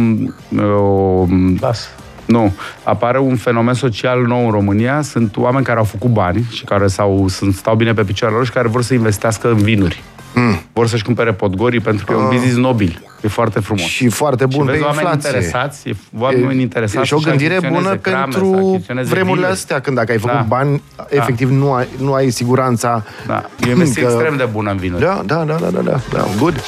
o 0.61 1.25
Las. 1.59 1.89
Nu. 2.25 2.53
Apare 2.83 3.19
un 3.19 3.35
fenomen 3.35 3.73
social 3.73 4.21
nou 4.25 4.45
în 4.45 4.51
România. 4.51 5.01
Sunt 5.01 5.37
oameni 5.37 5.65
care 5.65 5.77
au 5.77 5.83
făcut 5.83 6.09
bani 6.09 6.45
și 6.51 6.63
care 6.63 6.87
sau 6.87 7.27
sunt, 7.27 7.53
stau 7.53 7.75
bine 7.75 7.93
pe 7.93 8.03
picioarele 8.03 8.37
lor 8.39 8.47
și 8.47 8.53
care 8.53 8.67
vor 8.67 8.81
să 8.83 8.93
investească 8.93 9.49
în 9.49 9.57
vinuri. 9.57 10.03
Mm. 10.35 10.61
Vor 10.73 10.87
să-și 10.87 11.03
cumpere 11.03 11.33
podgorii 11.33 11.79
pentru 11.79 12.05
că 12.05 12.11
e 12.11 12.15
un 12.15 12.27
business 12.29 12.55
nobil. 12.57 13.03
E 13.21 13.27
foarte 13.27 13.59
frumos. 13.59 13.83
Ah. 13.83 13.89
Și 13.89 14.07
foarte 14.09 14.45
bun 14.45 14.65
și 14.65 14.69
vezi 14.71 14.77
pe 14.79 14.85
oameni 14.85 15.07
inflație. 15.07 15.29
interesați, 15.29 15.89
e 15.89 15.95
oameni 16.19 16.61
interesați 16.61 16.99
E 17.01 17.03
și 17.03 17.13
o 17.13 17.17
să-și 17.17 17.29
gândire 17.29 17.53
achiziționeze 17.53 17.89
bună 17.89 17.97
crame, 18.01 18.31
să 18.31 18.39
pentru 18.39 18.67
achiziționeze 18.67 19.09
vremurile 19.09 19.35
vinuri. 19.35 19.51
astea, 19.59 19.79
când 19.79 19.95
dacă 19.95 20.11
ai 20.11 20.17
făcut 20.17 20.35
Da. 20.35 20.41
bani, 20.47 20.81
efectiv 21.09 21.49
nu 21.49 21.73
ai, 21.73 21.87
nu 21.97 22.13
ai 22.13 22.29
siguranța 22.29 23.03
Da. 23.27 23.43
E 23.65 23.67
o 23.67 23.69
investiție 23.69 24.01
că- 24.03 24.11
extrem 24.11 24.37
de 24.37 24.47
bună 24.51 24.71
în 24.71 24.77
vinuri. 24.77 25.01
Da, 25.01 25.21
da, 25.25 25.43
da, 25.43 25.55
da, 25.61 25.69
da, 25.69 25.81
da, 25.81 25.99
da. 26.11 26.25
good. 26.39 26.63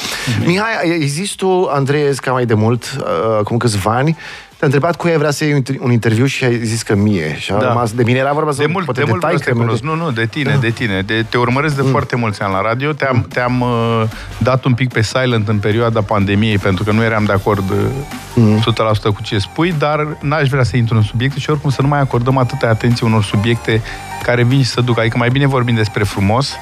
Mihai, 0.46 0.90
există 1.00 1.44
tu, 1.46 1.68
Andrei 1.72 2.14
ca 2.14 2.32
mai 2.32 2.46
de 2.46 2.54
mult, 2.54 2.96
uh, 3.00 3.04
acum 3.38 3.56
câțiva 3.56 3.90
ani, 3.96 4.16
te-a 4.58 4.66
întrebat 4.66 4.96
cu 4.96 5.08
ea 5.08 5.18
vrea 5.18 5.30
să 5.30 5.44
iei 5.44 5.52
un 5.52 5.60
inter- 5.62 5.78
un 5.80 5.92
interviu 5.92 6.26
și 6.26 6.44
ai 6.44 6.64
zis 6.64 6.82
că 6.82 6.94
mie. 6.94 7.36
Și 7.38 7.52
a 7.52 7.56
Da. 7.56 7.68
rămas, 7.68 7.92
de 7.92 8.02
mine 8.02 8.18
era 8.18 8.32
vorba 8.32 8.50
să 8.50 8.60
De 8.60 8.66
mult, 8.66 8.84
poate 8.84 9.00
de 9.00 9.06
mult 9.08 9.20
tai 9.20 9.30
vreau 9.34 9.42
să 9.42 9.50
te 9.50 9.58
că 9.58 9.64
cunosc. 9.64 9.82
Nu, 9.82 10.04
nu, 10.04 10.10
de 10.10 10.26
tine, 10.26 10.56
de 10.60 10.70
tine. 10.70 11.00
De, 11.00 11.24
te 11.28 11.36
urmăresc 11.36 11.76
de 11.76 11.82
foarte 11.82 12.16
mulți 12.16 12.42
ani 12.42 12.52
la 12.52 12.60
radio. 12.60 12.92
Te-am, 12.92 13.26
te-am 13.32 13.60
uh, 13.60 14.02
dat 14.38 14.64
un 14.64 14.74
pic 14.74 14.92
pe 14.92 15.02
silent 15.02 15.48
în 15.48 15.58
perioada 15.58 16.00
pandemiei, 16.02 16.58
pentru 16.58 16.84
că 16.84 16.92
nu 16.92 17.02
eram 17.02 17.24
de 17.24 17.32
acord 17.32 17.64
uh, 18.34 18.58
100% 19.10 19.14
cu 19.14 19.22
ce 19.22 19.38
spui, 19.38 19.74
dar 19.78 20.06
n-aș 20.20 20.48
vrea 20.48 20.62
să 20.62 20.76
intru 20.76 20.96
în 20.96 21.02
subiecte 21.02 21.38
și 21.38 21.50
oricum 21.50 21.70
să 21.70 21.82
nu 21.82 21.88
mai 21.88 22.00
acordăm 22.00 22.36
atâta 22.38 22.66
atenție 22.68 23.06
unor 23.06 23.22
subiecte 23.24 23.82
care 24.22 24.42
vin 24.42 24.62
și 24.62 24.68
să 24.68 24.80
duc. 24.80 24.98
Adică 24.98 25.16
mai 25.18 25.28
bine 25.30 25.46
vorbim 25.46 25.74
despre 25.74 26.04
frumos, 26.04 26.56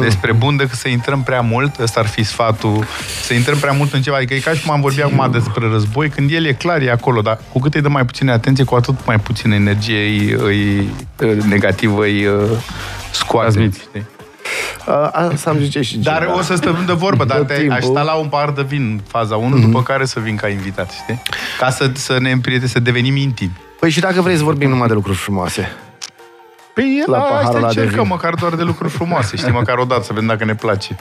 despre 0.00 0.32
bun 0.32 0.56
decât 0.56 0.78
să 0.78 0.88
intrăm 0.88 1.22
prea 1.22 1.40
mult, 1.40 1.78
ăsta 1.78 2.00
ar 2.00 2.06
fi 2.06 2.22
sfatul, 2.22 2.84
să 3.22 3.34
intrăm 3.34 3.58
prea 3.58 3.72
mult 3.72 3.92
în 3.92 4.02
ceva. 4.02 4.16
Adică 4.16 4.34
e 4.34 4.38
ca 4.38 4.52
și 4.52 4.62
cum 4.62 4.70
am 4.70 4.80
vorbit 4.80 5.02
acum 5.02 5.28
despre 5.30 5.68
război, 5.68 6.08
când 6.08 6.30
el 6.32 6.44
e 6.44 6.52
clar, 6.52 6.80
e 6.80 6.90
acolo, 6.90 7.20
dar 7.20 7.38
cu 7.52 7.58
cât 7.60 7.74
îi 7.74 7.80
dă 7.80 7.88
mai 7.88 8.04
puțină 8.04 8.32
atenție, 8.32 8.64
cu 8.64 8.74
atât 8.74 9.06
mai 9.06 9.18
puțină 9.18 9.54
energie 9.54 9.98
îi, 9.98 10.30
îi, 10.38 10.88
îi 11.16 11.38
negativă 11.48 12.02
îi 12.04 12.26
uh, 12.26 12.34
scoate. 13.10 13.50
Transmiți. 13.50 13.80
știi? 13.80 14.06
Uh, 14.86 15.08
asta 15.12 15.50
am 15.50 15.58
zice 15.58 15.80
și 15.82 15.98
Dar 15.98 16.20
Gina. 16.22 16.36
o 16.38 16.42
să 16.42 16.54
stăm 16.54 16.82
de 16.86 16.92
vorbă, 16.92 17.24
dar 17.24 17.36
Tot 17.36 17.46
te, 17.46 17.54
timpul. 17.54 17.76
aș 17.76 17.84
sta 17.84 18.02
la 18.02 18.14
un 18.14 18.26
par 18.28 18.50
de 18.50 18.62
vin 18.62 18.82
în 18.82 19.00
faza 19.08 19.36
1, 19.36 19.58
după 19.58 19.82
care 19.82 20.04
să 20.04 20.20
vin 20.20 20.36
ca 20.36 20.48
invitat, 20.48 20.90
știi? 20.90 21.22
Ca 21.58 21.70
să, 21.70 21.90
să 21.92 22.16
ne 22.20 22.30
împrieteni, 22.30 22.70
să 22.70 22.78
devenim 22.80 23.16
intimi. 23.16 23.56
Păi 23.80 23.90
și 23.90 24.00
dacă 24.00 24.20
vrei 24.20 24.36
să 24.36 24.42
vorbim 24.42 24.68
numai 24.68 24.88
de 24.88 24.94
lucruri 24.94 25.16
frumoase. 25.16 25.68
Păi 26.76 27.02
La 27.06 27.16
la 27.16 27.22
hai 27.22 27.28
paharul 27.30 27.50
să 27.52 27.56
ăla 27.56 27.72
de 27.72 27.80
încercăm 27.80 28.02
vin. 28.04 28.12
măcar 28.12 28.34
doar 28.34 28.54
de 28.54 28.62
lucruri 28.62 28.92
frumoase, 28.92 29.36
știi? 29.36 29.52
Măcar 29.62 29.78
o 29.78 29.84
dată 29.84 30.02
să 30.02 30.12
vedem 30.12 30.28
dacă 30.28 30.44
ne 30.44 30.54
place. 30.54 30.96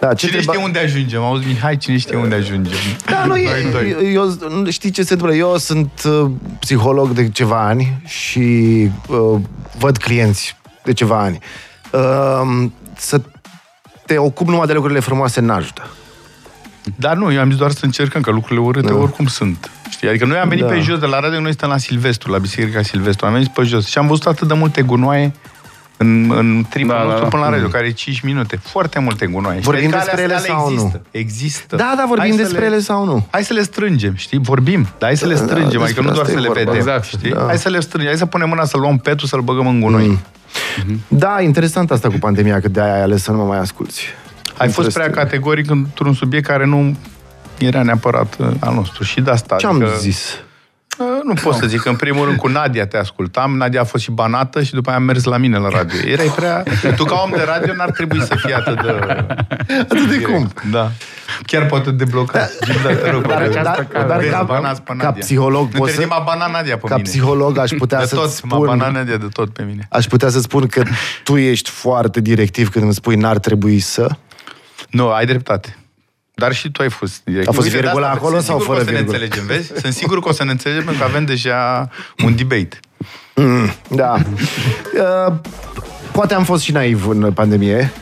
Da, 0.00 0.14
ce 0.14 0.26
Cine 0.26 0.38
treba- 0.38 0.52
știe 0.52 0.64
unde 0.64 0.78
ajungem? 0.78 1.22
Auzi, 1.22 1.46
Mihai, 1.46 1.76
cine 1.76 1.96
știe 1.96 2.16
unde 2.16 2.34
ajungem? 2.34 2.78
Da, 3.06 3.20
nu, 3.20 3.26
Noi 3.26 3.42
e, 3.44 3.70
doi. 3.70 4.12
eu, 4.14 4.34
știi 4.68 4.90
ce 4.90 5.02
se 5.02 5.12
întâmplă? 5.12 5.36
Eu 5.36 5.56
sunt 5.56 5.90
uh, 6.06 6.30
psiholog 6.60 7.08
de 7.10 7.28
ceva 7.28 7.66
ani 7.66 8.00
și 8.06 8.40
uh, 9.08 9.40
văd 9.78 9.96
clienți 9.96 10.56
de 10.84 10.92
ceva 10.92 11.18
ani. 11.20 11.38
Uh, 11.90 12.66
să 12.96 13.20
te 14.06 14.18
ocupi 14.18 14.50
numai 14.50 14.66
de 14.66 14.72
lucrurile 14.72 15.00
frumoase 15.00 15.40
n-ajută. 15.40 15.82
Dar 16.96 17.16
nu, 17.16 17.32
eu 17.32 17.40
am 17.40 17.48
zis 17.48 17.58
doar 17.58 17.70
să 17.70 17.84
încercăm, 17.84 18.20
că 18.20 18.30
lucrurile 18.30 18.60
urâte 18.66 18.92
oricum 18.92 19.26
sunt. 19.26 19.70
Știi? 19.90 20.08
Adică 20.08 20.24
noi 20.26 20.38
am 20.38 20.48
venit 20.48 20.64
Da. 20.64 20.70
pe 20.70 20.80
jos 20.80 20.98
de 20.98 21.06
la 21.06 21.20
radio, 21.20 21.40
noi 21.40 21.48
suntem 21.48 21.68
la 21.68 21.78
Silvestru, 21.78 22.30
la 22.32 22.38
Biserica 22.38 22.82
Silvestru. 22.82 23.26
Am 23.26 23.32
venit 23.32 23.48
pe 23.48 23.62
jos 23.62 23.86
și 23.86 23.98
am 23.98 24.06
văzut 24.06 24.26
atât 24.26 24.48
de 24.48 24.54
multe 24.54 24.82
gunoaie 24.82 25.32
în, 25.96 26.32
în 26.36 26.64
tripul 26.70 26.90
Da, 26.90 26.94
da, 26.96 27.00
da, 27.00 27.06
nostru 27.06 27.22
da. 27.24 27.28
până 27.30 27.42
la 27.42 27.50
radio, 27.50 27.68
care 27.68 27.86
e 27.86 27.90
5 27.90 28.20
minute. 28.20 28.56
Foarte 28.62 28.98
multe 28.98 29.26
gunoaie. 29.26 29.60
Știi? 29.60 29.70
Vorbim 29.72 29.88
Adică 29.94 30.02
despre 30.04 30.22
alea- 30.22 30.36
ele 30.36 30.50
alea 30.50 30.54
sau 30.54 30.68
nu? 30.68 30.72
există. 30.74 31.02
Există. 31.10 31.76
Da, 31.76 31.94
da, 31.96 32.04
vorbim 32.08 32.28
Hai 32.28 32.36
să 32.36 32.42
despre 32.42 32.64
ele 32.64 32.78
sau 32.80 33.04
nu? 33.04 33.26
Hai 33.30 33.44
să 33.44 33.52
le 33.52 33.62
strângem, 33.62 34.14
știi? 34.14 34.38
Vorbim, 34.42 34.82
dar 34.82 35.08
hai 35.08 35.16
să 35.16 35.26
le 35.26 35.34
Da, 35.34 35.38
da, 35.40 35.44
strângem, 35.46 35.68
despre 35.80 35.84
adică 35.84 36.00
nu 36.00 36.06
doar 36.06 36.20
asta 36.20 36.32
să 36.32 36.38
e 36.38 36.40
le 36.42 36.46
vorba. 36.46 36.62
vedem, 36.62 36.74
Exact, 36.78 37.04
știi? 37.04 37.30
da. 37.30 37.44
Hai 37.46 37.58
să 37.58 37.68
le 37.68 37.80
strângem, 37.80 38.08
hai 38.10 38.18
să 38.18 38.26
punem 38.26 38.48
mâna, 38.48 38.64
să 38.64 38.76
luăm 38.76 38.98
petul, 38.98 39.28
să-l 39.28 39.40
băgăm 39.40 39.66
în 39.66 39.80
gunoi. 39.80 40.06
Mm. 40.06 41.00
Da, 41.08 41.40
interesant 41.40 41.90
asta 41.90 42.08
cu 42.08 42.18
pandemia, 42.18 42.60
că 42.60 42.68
de-aia 42.68 42.94
ai 42.94 43.02
ales 43.02 43.22
să 43.22 43.30
nu 43.30 43.36
mă 43.36 43.44
mai 43.44 43.58
asculți. 43.58 44.04
Ai 44.56 44.68
fost 44.68 44.92
prea 44.92 45.04
Interesting. 45.06 45.14
categoric 45.14 45.70
într-un 45.70 46.14
subiect 46.14 46.46
care 46.46 46.64
nu 46.66 46.96
era 47.58 47.82
neapărat 47.82 48.36
uh, 48.38 48.46
al 48.60 48.74
nostru. 48.74 49.02
Și 49.04 49.20
de 49.20 49.30
asta. 49.30 49.56
Ce 49.56 49.66
am 49.66 49.74
adică, 49.74 49.90
zis? 49.98 50.38
uh, 50.98 51.06
Nu 51.24 51.34
pot 51.34 51.54
să 51.54 51.66
zic. 51.66 51.84
În 51.84 51.96
primul 51.96 52.24
rând 52.24 52.36
cu 52.38 52.48
Nadia 52.48 52.86
te 52.86 52.96
ascultam. 52.96 53.56
Nadia 53.56 53.80
a 53.80 53.84
fost 53.84 54.02
și 54.02 54.10
banată 54.10 54.62
și 54.62 54.72
după 54.74 54.88
aia 54.88 54.98
am 54.98 55.04
mers 55.04 55.24
la 55.24 55.36
mine 55.36 55.58
la 55.58 55.68
radio. 55.68 55.98
Erai 56.08 56.26
prea... 56.36 56.62
Tu 56.96 57.04
ca 57.04 57.20
om 57.24 57.30
de 57.36 57.42
radio 57.46 57.72
n-ar 57.74 57.90
trebui 57.90 58.22
să 58.22 58.34
fii 58.36 58.54
atât 58.54 58.82
de... 58.82 58.90
Atât 59.80 60.08
de 60.08 60.20
cum? 60.20 60.52
Da. 60.70 60.90
Chiar 61.46 61.66
poate 61.66 61.90
debloca. 61.90 62.48
Da, 62.82 62.94
te 62.94 63.10
rog, 63.10 63.26
Dar, 63.26 63.48
dar, 63.48 63.62
dar, 63.62 63.86
dar 63.92 64.06
ca, 64.06 64.18
Dezbanați 64.18 64.82
pe 64.82 64.92
ca 64.96 65.04
Nadia. 65.04 65.20
psiholog 65.20 65.72
Nu 65.72 65.78
pot 65.78 65.88
te 65.88 65.94
să, 65.94 66.06
m-a 66.08 66.18
banat 66.26 66.50
Nadia 66.50 66.76
pe 66.76 66.86
ca 66.88 66.94
mine. 66.96 67.08
psiholog 67.08 67.58
aș 67.58 67.70
putea 67.70 67.98
de 67.98 68.04
să 68.06 68.14
tot, 68.14 68.30
spun... 68.30 68.48
m-a 68.58 68.58
banat 68.66 68.92
Nadia 68.92 69.16
de 69.16 69.26
tot 69.32 69.52
pe 69.52 69.62
mine. 69.62 69.86
Aș 69.90 70.04
putea 70.04 70.28
să 70.28 70.40
spun 70.40 70.66
că 70.66 70.82
tu 71.24 71.36
ești 71.36 71.70
foarte 71.70 72.20
directiv 72.20 72.68
când 72.70 72.84
îmi 72.84 72.94
spui 72.94 73.16
n-ar 73.16 73.38
trebui 73.38 73.78
să... 73.78 74.08
Nu, 74.92 75.08
ai 75.10 75.26
dreptate. 75.26 75.76
Dar 76.34 76.52
și 76.54 76.70
tu 76.70 76.82
ai 76.82 76.90
fost 76.90 77.20
direct. 77.24 77.48
A 77.48 77.52
fost 77.52 77.66
Uite, 77.66 77.76
de 77.76 77.82
virgulă 77.82 78.06
asta, 78.06 78.16
acolo 78.18 78.34
sunt 78.34 78.44
sau 78.46 78.58
sigur 78.60 78.74
fără 78.74 78.84
că 78.84 78.90
o 78.90 78.94
să 78.94 78.96
virgulă? 78.98 79.16
ne 79.18 79.22
înțelegem, 79.24 79.56
vezi? 79.56 79.80
Sunt 79.80 79.92
sigur 79.94 80.20
că 80.20 80.28
o 80.28 80.32
să 80.32 80.44
ne 80.44 80.50
înțelegem 80.50 80.84
pentru 80.84 81.02
că 81.02 81.08
avem 81.08 81.24
deja 81.24 81.88
un 82.24 82.36
debate. 82.36 82.80
Da. 83.88 84.14
Uh, 85.28 85.34
Poate 86.12 86.34
am 86.34 86.44
fost 86.44 86.62
și 86.62 86.72
naiv 86.72 87.08
în 87.08 87.32
pandemie, 87.32 87.92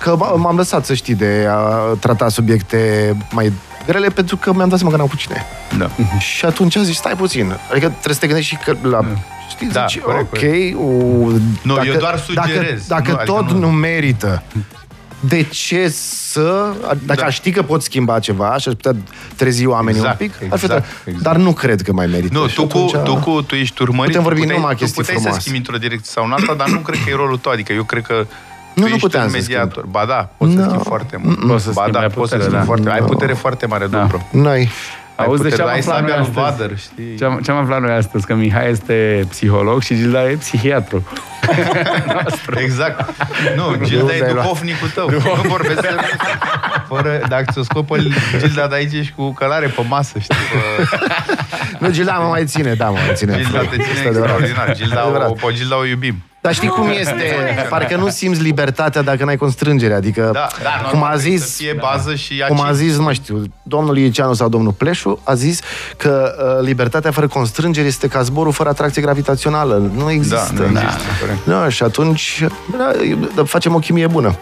că 0.00 0.14
m- 0.16 0.36
m-am 0.36 0.56
lăsat, 0.56 0.84
să 0.84 0.94
știi, 0.94 1.14
de 1.14 1.46
a 1.50 1.56
trata 2.00 2.28
subiecte 2.28 3.12
mai 3.30 3.52
grele 3.86 4.08
pentru 4.08 4.36
că 4.36 4.52
mi-am 4.52 4.68
dat 4.68 4.78
seama 4.78 4.92
că 4.92 4.98
n-au 4.98 5.08
cu 5.08 5.16
cine. 5.16 5.44
Da. 5.78 5.90
Și 6.18 6.44
atunci 6.44 6.76
am 6.76 6.82
zis, 6.82 6.96
stai 6.96 7.14
puțin. 7.16 7.50
Adică 7.70 7.86
trebuie 7.88 8.14
să 8.14 8.20
te 8.20 8.26
gândești 8.26 8.54
și 8.54 8.60
că 8.64 8.76
la... 8.88 9.04
Știi, 9.50 9.68
Da, 9.68 9.84
zici, 9.88 10.00
corect, 10.00 10.32
ok, 10.36 10.42
o, 10.80 10.86
Nu, 11.62 11.84
eu 11.84 11.94
doar 11.98 12.18
sugerez. 12.18 12.86
Dacă, 12.86 13.02
dacă 13.02 13.10
Nu, 13.10 13.16
adică 13.16 13.32
tot 13.32 13.50
nu- 13.50 13.58
nu 13.58 13.70
merită, 13.70 14.42
de 15.20 15.42
ce 15.42 15.88
să... 15.88 16.72
Dacă 17.04 17.20
Da. 17.20 17.26
aș 17.26 17.34
ști 17.34 17.50
că 17.50 17.62
pot 17.62 17.82
schimba 17.82 18.18
ceva 18.18 18.56
și 18.58 18.68
aș 18.68 18.74
putea 18.74 18.92
trezi 19.36 19.66
oamenii 19.66 20.00
Exact, 20.00 20.20
un 20.20 20.26
pic, 20.26 20.36
ar 20.52 20.58
fi 20.58 20.64
exact, 20.64 20.84
tra- 20.84 20.88
exact. 21.04 21.22
Dar 21.24 21.36
nu 21.36 21.52
cred 21.52 21.80
că 21.82 21.92
mai 21.92 22.06
merită. 22.06 22.38
Nu, 22.38 22.46
Și 22.48 22.54
tu 22.54 22.66
cu, 22.66 22.76
atunci- 22.94 23.04
tu 23.04 23.16
cu, 23.30 23.42
tu 23.42 23.54
ești 23.54 23.82
urmărit. 23.82 24.06
Putem 24.06 24.22
vorbi 24.22 24.38
tu 24.38 24.42
puteai, 24.44 24.58
numai 24.60 24.74
tu 24.74 24.78
chestii 24.80 25.00
puteai 25.00 25.16
să 25.16 25.22
frumoase. 25.22 25.40
schimbi 25.48 25.58
într-o 25.58 25.76
direcție 25.88 26.10
sau 26.12 26.24
în 26.24 26.32
alta, 26.32 26.54
dar 26.54 26.68
nu 26.68 26.78
cred 26.78 26.98
că 27.04 27.10
e 27.10 27.14
rolul 27.14 27.36
tău. 27.38 27.52
Adică 27.52 27.72
eu 27.72 27.82
cred 27.84 28.02
că 28.02 28.14
tu 28.14 28.26
Nu, 28.74 28.82
nu 28.82 28.88
ești 28.88 29.00
puteam 29.00 29.24
un 29.24 29.30
să 29.30 29.36
mediator. 29.36 29.84
Ba 29.86 30.04
da, 30.08 30.30
poți 30.38 30.54
No. 30.54 30.60
să 30.62 30.66
schimbi 30.68 30.84
foarte 30.84 31.20
mult. 31.22 31.38
Poți 31.46 31.64
să 31.64 31.70
ba 31.70 31.80
schimbi, 31.80 31.92
da, 31.92 32.00
ai 32.00 32.08
poți 32.08 32.30
să 32.30 32.36
putere, 32.36 32.40
schimbi 32.42 32.58
da. 32.58 32.64
foarte 32.64 32.90
Ai 32.90 33.00
No. 33.00 33.06
putere 33.06 33.32
foarte 33.32 33.66
mare, 33.66 33.86
Dumbro. 33.86 34.18
N-ai. 34.30 34.68
Ai 35.18 35.26
Auzi 35.26 35.42
de 35.42 35.48
putere, 35.48 35.56
ce 35.56 35.62
am 35.62 35.66
dar 35.66 35.74
ai 35.74 35.78
aflat 35.78 35.96
sabia 35.96 36.16
noi 36.16 36.26
lui 36.26 36.42
astăzi? 36.42 36.58
Vader, 36.58 36.78
știi? 36.78 37.16
Ce 37.16 37.24
am, 37.24 37.38
ce 37.44 37.50
am 37.50 37.56
aflat 37.56 37.80
noi 37.80 37.90
astăzi? 37.94 38.26
Că 38.26 38.34
Mihai 38.34 38.70
este 38.70 39.24
psiholog 39.28 39.82
și 39.82 39.94
Gilda 39.96 40.30
e 40.30 40.34
psihiatru. 40.34 41.06
Exact. 42.64 43.14
Nu, 43.56 43.76
Gilda 43.84 44.14
e 44.14 44.16
ți-ai 44.18 44.32
luat? 44.32 44.44
duhovnicul 44.44 44.88
tău. 44.88 45.10
Nu 45.10 45.18
vorbesc 45.48 45.80
de 45.80 45.88
fără, 46.88 47.20
dacă 47.28 47.44
ți-o 47.52 47.62
scopă 47.62 47.96
Gilda 48.38 48.66
de 48.66 48.74
aici 48.74 48.92
ești 48.92 49.12
cu 49.16 49.32
călare 49.32 49.66
pe 49.66 49.82
masă, 49.88 50.18
știi? 50.18 50.36
Pe, 50.36 50.96
Nu, 51.78 51.90
Gilda 51.90 52.12
mă 52.12 52.28
mai 52.28 52.44
ține, 52.46 52.74
da, 52.74 52.86
mă 52.86 52.98
mai 53.06 53.14
ține. 53.14 53.36
Gilda 53.42 53.58
te 53.58 53.66
ține 53.66 53.84
Este 53.94 54.08
adevărat. 54.08 54.40
extraordinar. 54.40 54.76
Gilda 54.76 55.00
Adevărat. 55.00 55.28
o, 55.28 55.32
pe 55.32 55.52
Gilda 55.54 55.78
o 55.78 55.84
iubim. 55.84 56.22
Dar 56.48 56.56
știi 56.56 56.68
cum 56.78 56.88
este? 57.00 57.66
Parcă 57.68 57.96
nu 57.96 58.08
simți 58.08 58.40
libertatea 58.42 59.02
dacă 59.02 59.24
n-ai 59.24 59.36
constrângere. 59.36 59.94
Adică, 59.94 60.30
Da, 60.32 60.46
da, 60.62 60.70
cum 60.70 60.98
normal, 60.98 61.12
a 61.12 61.16
trebuie 61.16 61.36
zis, 61.36 61.46
Să 61.50 61.62
fie 61.62 61.76
bază 61.80 62.14
și 62.14 62.44
cum 62.48 62.60
a 62.60 62.70
aci- 62.70 62.74
zis, 62.74 62.96
nu 62.96 63.02
mai 63.02 63.14
știu, 63.14 63.42
domnul 63.62 63.98
Ieceanu 63.98 64.32
sau 64.34 64.48
domnul 64.48 64.72
Pleșu, 64.72 65.20
a 65.24 65.34
zis 65.34 65.60
că 65.96 66.34
uh, 66.58 66.66
libertatea 66.66 67.10
fără 67.10 67.26
constrângere 67.28 67.86
este 67.86 68.08
ca 68.08 68.22
zborul 68.22 68.52
fără 68.52 68.68
atracție 68.68 69.02
gravitațională. 69.02 69.90
Nu 69.94 70.10
există. 70.10 70.52
Da, 70.56 70.62
nu 70.62 70.80
există, 70.80 71.02
corect. 71.20 71.44
Da, 71.46 71.68
și 71.68 71.82
atunci 71.82 72.44
da, 72.78 72.90
da, 73.34 73.44
facem 73.44 73.74
o 73.74 73.78
chimie 73.78 74.06
bună. 74.06 74.36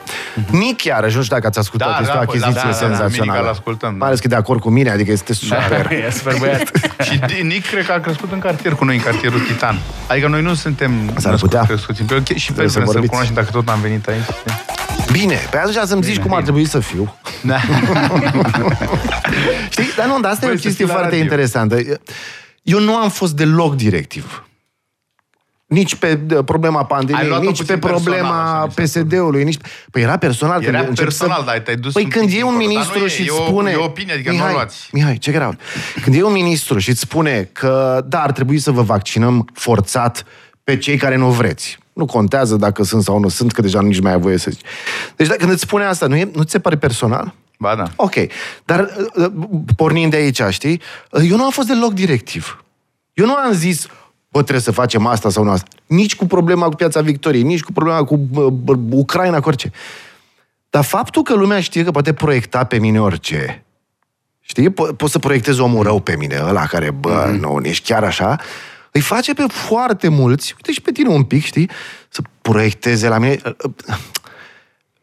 Nick, 0.50 0.84
iarăși, 0.84 1.16
nu 1.16 1.22
știu 1.22 1.34
dacă 1.34 1.46
ați 1.48 1.58
ascultat, 1.58 1.88
Da, 1.88 1.98
este 2.00 2.12
da, 2.12 2.20
o 2.22 2.24
păi, 2.24 2.26
achiziție 2.40 2.52
da, 2.70 2.76
da, 2.76 2.86
da, 2.86 2.86
senzațională. 2.86 3.30
Mirica 3.32 3.48
l-ascultăm, 3.48 3.90
da. 3.90 3.96
Mai 3.96 4.06
ales 4.06 4.18
că 4.20 4.26
e 4.26 4.30
de 4.30 4.36
acord 4.36 4.60
cu 4.60 4.70
mine, 4.70 4.90
adică 4.90 5.12
este 5.12 5.32
super. 5.32 5.90
e 6.06 6.10
super 6.10 6.34
băiat. 6.38 6.62
Și 7.06 7.20
Nick 7.42 7.66
cred 7.68 7.86
că 7.86 7.92
a 7.92 7.98
crescut 8.00 8.32
în 8.32 8.38
cartier 8.38 8.72
cu 8.72 8.84
noi, 8.84 8.96
în 8.96 9.02
cartierul 9.02 9.40
Titan. 9.40 9.78
Adică 10.08 10.28
noi 10.28 10.42
nu 10.42 10.54
suntem 10.54 10.92
S-ar 11.06 11.30
născuți, 11.30 11.40
putea. 11.40 11.62
crescuți 11.62 11.95
în 12.00 12.06
Pioche 12.06 12.36
și 12.38 12.52
Trebuie 12.52 12.66
vrem 12.66 12.68
să 12.68 12.72
să, 12.72 12.78
să 12.78 12.84
vorbiți. 12.92 13.08
cunoaștem 13.08 13.34
dacă 13.34 13.50
tot 13.50 13.68
am 13.68 13.80
venit 13.80 14.08
aici. 14.08 14.22
știi? 14.22 15.12
Bine, 15.12 15.38
pe 15.50 15.58
atunci 15.58 15.74
să-mi 15.74 16.02
zici 16.02 16.18
cum 16.18 16.34
ar 16.34 16.42
trebui 16.42 16.64
să 16.66 16.78
fiu. 16.80 17.14
Da. 17.42 17.56
Știi? 19.70 19.92
Dar 19.96 20.06
nu, 20.06 20.20
dar 20.20 20.30
asta 20.30 20.44
e 20.44 20.48
Băi, 20.48 20.56
o 20.56 20.60
să 20.60 20.66
chestie 20.66 20.70
fii 20.84 20.86
la 20.86 20.92
foarte 20.92 21.08
radio. 21.08 21.22
interesantă. 21.24 21.76
Eu 22.62 22.80
nu 22.80 22.96
am 22.96 23.08
fost 23.10 23.36
deloc 23.36 23.74
directiv. 23.74 24.40
Nici 25.66 25.94
pe 25.94 26.20
uh, 26.34 26.44
problema 26.44 26.78
Ai 26.78 26.84
pandemiei, 26.88 27.28
luat-o 27.28 27.44
nici 27.44 27.56
pe 27.56 27.62
puțin 27.64 27.78
personal, 27.78 28.02
problema 28.02 28.52
așa, 28.52 28.72
mi 28.76 28.88
se 28.88 29.02
PSD-ului. 29.02 29.44
Nici... 29.44 29.56
Păi 29.90 30.02
era 30.02 30.16
personal. 30.16 30.62
Era 30.62 30.76
când 30.76 30.88
încep 30.88 31.04
personal, 31.04 31.38
să... 31.38 31.44
dar 31.46 31.58
te-ai 31.58 31.76
dus 31.76 31.92
Păi 31.92 32.02
un 32.04 32.08
când 32.10 32.28
pic 32.28 32.38
e 32.38 32.42
un 32.42 32.58
dincolo, 32.58 32.74
dar 32.74 32.74
ministru 32.74 32.98
nu 32.98 33.04
e- 33.04 33.08
și 33.08 33.20
e 33.20 33.24
îți 33.24 33.40
o- 33.40 33.44
spune... 33.46 33.70
e 33.70 33.74
o 33.74 33.84
opinie, 33.84 34.12
adică 34.12 34.28
nu 34.30 34.34
o 34.34 34.38
Mihai, 34.38 34.52
luați. 34.52 34.88
Mihai, 34.92 35.18
ce 35.18 35.32
grav. 35.32 35.54
Când 36.02 36.16
e 36.16 36.22
un 36.22 36.32
ministru 36.32 36.78
și 36.78 36.90
îți 36.90 37.00
spune 37.00 37.48
că 37.52 38.04
da, 38.06 38.22
ar 38.22 38.32
trebui 38.32 38.58
să 38.58 38.70
vă 38.70 38.82
vaccinăm 38.82 39.48
forțat 39.54 40.24
pe 40.64 40.76
cei 40.78 40.96
care 40.96 41.16
nu 41.16 41.30
vreți. 41.30 41.78
Nu 41.96 42.06
contează 42.06 42.56
dacă 42.56 42.82
sunt 42.82 43.02
sau 43.02 43.18
nu 43.18 43.28
sunt, 43.28 43.52
că 43.52 43.60
deja 43.60 43.82
nici 43.82 44.00
mai 44.00 44.12
ai 44.12 44.18
voie 44.18 44.36
să 44.36 44.50
zici. 44.50 44.64
Deci 45.16 45.26
dacă 45.26 45.38
când 45.38 45.52
îți 45.52 45.60
spune 45.60 45.84
asta, 45.84 46.06
nu, 46.06 46.16
e, 46.16 46.30
nu 46.34 46.42
ți 46.42 46.50
se 46.50 46.58
pare 46.58 46.76
personal? 46.76 47.34
Ba 47.58 47.74
da. 47.74 47.84
Ok, 47.96 48.14
dar 48.64 48.80
uh, 49.14 49.26
uh, 49.26 49.32
pornind 49.76 50.10
de 50.10 50.16
aici, 50.16 50.42
știi, 50.48 50.80
uh, 51.10 51.22
eu 51.30 51.36
nu 51.36 51.44
am 51.44 51.50
fost 51.50 51.68
deloc 51.68 51.92
directiv. 51.92 52.64
Eu 53.12 53.26
nu 53.26 53.34
am 53.34 53.52
zis, 53.52 53.86
bă, 54.28 54.42
trebuie 54.42 54.60
să 54.60 54.70
facem 54.70 55.06
asta 55.06 55.30
sau 55.30 55.44
nu 55.44 55.50
asta. 55.50 55.68
Nici 55.86 56.16
cu 56.16 56.26
problema 56.26 56.68
cu 56.68 56.74
Piața 56.74 57.00
Victoriei, 57.00 57.42
nici 57.42 57.62
cu 57.62 57.72
problema 57.72 58.04
cu 58.04 58.20
uh, 58.34 58.52
uh, 58.66 58.78
Ucraina, 58.90 59.40
cu 59.40 59.48
orice. 59.48 59.72
Dar 60.70 60.84
faptul 60.84 61.22
că 61.22 61.34
lumea 61.34 61.60
știe 61.60 61.84
că 61.84 61.90
poate 61.90 62.12
proiecta 62.12 62.64
pe 62.64 62.78
mine 62.78 63.00
orice, 63.00 63.64
știi, 64.40 64.70
po- 64.70 64.96
poți 64.96 65.12
să 65.12 65.18
proiectezi 65.18 65.60
omul 65.60 65.82
rău 65.82 66.00
pe 66.00 66.16
mine, 66.16 66.40
ăla 66.42 66.66
care, 66.66 66.90
bă, 66.90 67.28
mm-hmm. 67.28 67.40
nu, 67.40 67.60
ești 67.62 67.92
chiar 67.92 68.04
așa, 68.04 68.40
îi 68.96 69.02
face 69.02 69.34
pe 69.34 69.44
foarte 69.48 70.08
mulți, 70.08 70.52
uite 70.56 70.72
și 70.72 70.80
pe 70.80 70.92
tine 70.92 71.08
un 71.08 71.22
pic, 71.22 71.44
știi, 71.44 71.70
să 72.08 72.22
proiecteze 72.42 73.08
la 73.08 73.18
mine. 73.18 73.40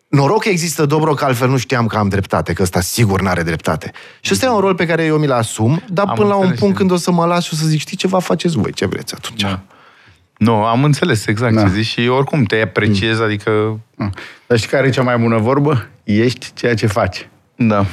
Noroc 0.07 0.41
că 0.41 0.49
există 0.49 0.85
Dobro, 0.85 1.13
că 1.13 1.25
altfel 1.25 1.49
nu 1.49 1.57
știam 1.57 1.87
că 1.87 1.97
am 1.97 2.09
dreptate, 2.09 2.53
că 2.53 2.61
ăsta 2.61 2.81
sigur 2.81 3.21
n-are 3.21 3.43
dreptate. 3.43 3.91
Și 4.19 4.33
ăsta 4.33 4.45
e 4.45 4.49
un 4.49 4.59
rol 4.59 4.75
pe 4.75 4.85
care 4.85 5.03
eu 5.03 5.17
mi-l 5.17 5.31
asum, 5.31 5.83
dar 5.87 6.07
Am 6.07 6.15
până 6.15 6.27
la 6.27 6.33
un 6.33 6.39
înțeles, 6.39 6.59
punct 6.59 6.73
da. 6.73 6.79
când 6.79 6.91
o 6.91 6.95
să 6.95 7.11
mă 7.11 7.25
las 7.25 7.43
și 7.43 7.49
o 7.53 7.55
să 7.55 7.65
zic, 7.65 7.79
știi 7.79 7.97
ceva, 7.97 8.19
faceți 8.19 8.57
voi, 8.57 8.73
ce 8.73 8.85
vreți 8.85 9.13
atunci. 9.13 9.41
Da. 9.41 9.59
Nu, 10.37 10.53
am 10.53 10.83
înțeles 10.83 11.25
exact 11.25 11.53
Da. 11.53 11.61
ce 11.61 11.69
zici 11.69 11.85
și 11.85 12.07
oricum 12.07 12.43
te 12.43 12.61
apreciez, 12.61 13.19
adică... 13.19 13.79
Dar 14.47 14.57
știi 14.57 14.69
care 14.69 14.87
e 14.87 14.89
cea 14.89 15.01
mai 15.01 15.17
bună 15.17 15.37
vorbă? 15.37 15.87
Ești 16.03 16.51
ceea 16.53 16.73
ce 16.73 16.87
faci. 16.87 17.27
Da. 17.55 17.85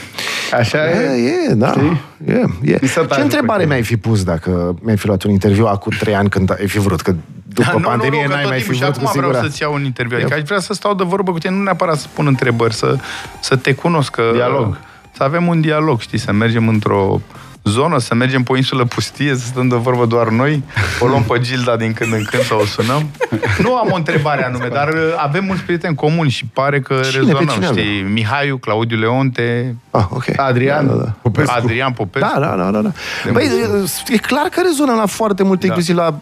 Așa 0.53 0.91
E, 0.91 0.91
e? 0.91 1.51
e, 1.51 1.55
da. 1.55 1.71
Știi? 1.71 2.01
E, 2.27 2.45
e. 2.63 2.79
Mi 2.81 2.89
se 2.89 3.01
Ce 3.01 3.07
taie 3.07 3.23
întrebare 3.23 3.63
pe 3.63 3.69
mi-ai 3.69 3.83
fi 3.83 3.97
pus 3.97 4.23
dacă 4.23 4.75
mi-ai 4.83 4.97
fi 4.97 5.07
luat 5.07 5.23
un 5.23 5.31
interviu 5.31 5.67
acum 5.67 5.93
trei 5.99 6.15
ani 6.15 6.29
când 6.29 6.51
ai 6.61 6.69
fi 6.69 6.79
vrut? 6.79 7.01
Că 7.01 7.15
după 7.47 7.73
nu, 7.73 7.81
pandemie 7.81 8.23
nu, 8.23 8.27
nu, 8.27 8.29
că 8.29 8.35
n-ai 8.35 8.43
tot 8.43 8.51
mai 8.51 8.61
fi 8.61 8.67
timpul, 8.69 8.75
și 8.75 8.81
vrut, 8.81 8.97
acum 8.97 9.05
cu 9.07 9.11
vreau 9.11 9.25
siguranță. 9.25 9.49
să-ți 9.49 9.63
iau 9.63 9.75
un 9.75 9.85
interviu. 9.85 10.17
Adică 10.17 10.35
aș 10.35 10.43
vrea 10.43 10.59
să 10.59 10.73
stau 10.73 10.95
de 10.95 11.05
vorbă 11.05 11.33
cu 11.33 11.39
tine, 11.39 11.55
nu 11.55 11.63
neapărat 11.63 11.99
să 11.99 12.07
pun 12.15 12.27
întrebări, 12.27 12.75
să, 12.75 12.97
să 13.41 13.57
te 13.57 13.75
cunosc. 13.75 14.11
Că, 14.11 14.31
Dialog. 14.33 14.79
Să 15.13 15.23
avem 15.23 15.47
un 15.47 15.61
dialog, 15.61 16.01
știi, 16.01 16.19
să 16.19 16.33
mergem 16.33 16.69
într-o 16.69 17.21
zonă, 17.65 17.99
să 17.99 18.15
mergem 18.15 18.43
pe 18.43 18.53
o 18.53 18.57
insulă 18.57 18.85
pustie, 18.85 19.35
să 19.35 19.45
stăm 19.47 19.69
de 19.69 19.77
vorbă 19.77 20.07
doar 20.07 20.29
noi, 20.29 20.63
o 21.01 21.07
luăm 21.07 21.23
pe 21.23 21.39
Gilda 21.39 21.77
din 21.77 21.93
când 21.93 22.13
în 22.13 22.25
când 22.25 22.43
sau 22.43 22.61
o 22.61 22.65
sunăm. 22.65 23.11
Nu 23.63 23.77
am 23.77 23.89
o 23.91 23.95
întrebare 23.95 24.45
anume, 24.45 24.69
dar 24.69 24.89
uh, 24.89 24.95
avem 25.17 25.45
mulți 25.45 25.63
prieteni 25.63 25.95
comuni 25.95 26.31
și 26.31 26.45
pare 26.47 26.81
că 26.81 26.95
Cine? 26.95 27.11
Pe 27.11 27.19
rezonăm, 27.33 27.47
cine 27.55 27.67
știi? 27.67 28.03
Mihaiu, 28.03 28.57
Claudiu 28.57 28.99
Leonte, 28.99 29.77
Ah, 29.91 30.05
ok. 30.11 30.25
Adrian 30.37 30.87
Da, 30.87 30.93
da, 30.93 31.03
da. 31.03 31.15
Popescu. 31.23 31.55
Adrian 31.57 31.93
Popescu. 31.93 32.29
Da, 32.35 32.41
da, 32.41 32.57
da, 32.57 32.71
da. 32.71 32.81
da. 32.81 32.91
Băi, 33.33 33.45
e, 34.09 34.13
e 34.15 34.17
clar 34.17 34.47
că 34.47 34.61
rezonă 34.65 34.93
la 34.93 35.07
foarte 35.07 35.43
multe, 35.43 35.61
Da. 35.61 35.67
inclusiv 35.67 35.97
la 35.97 36.19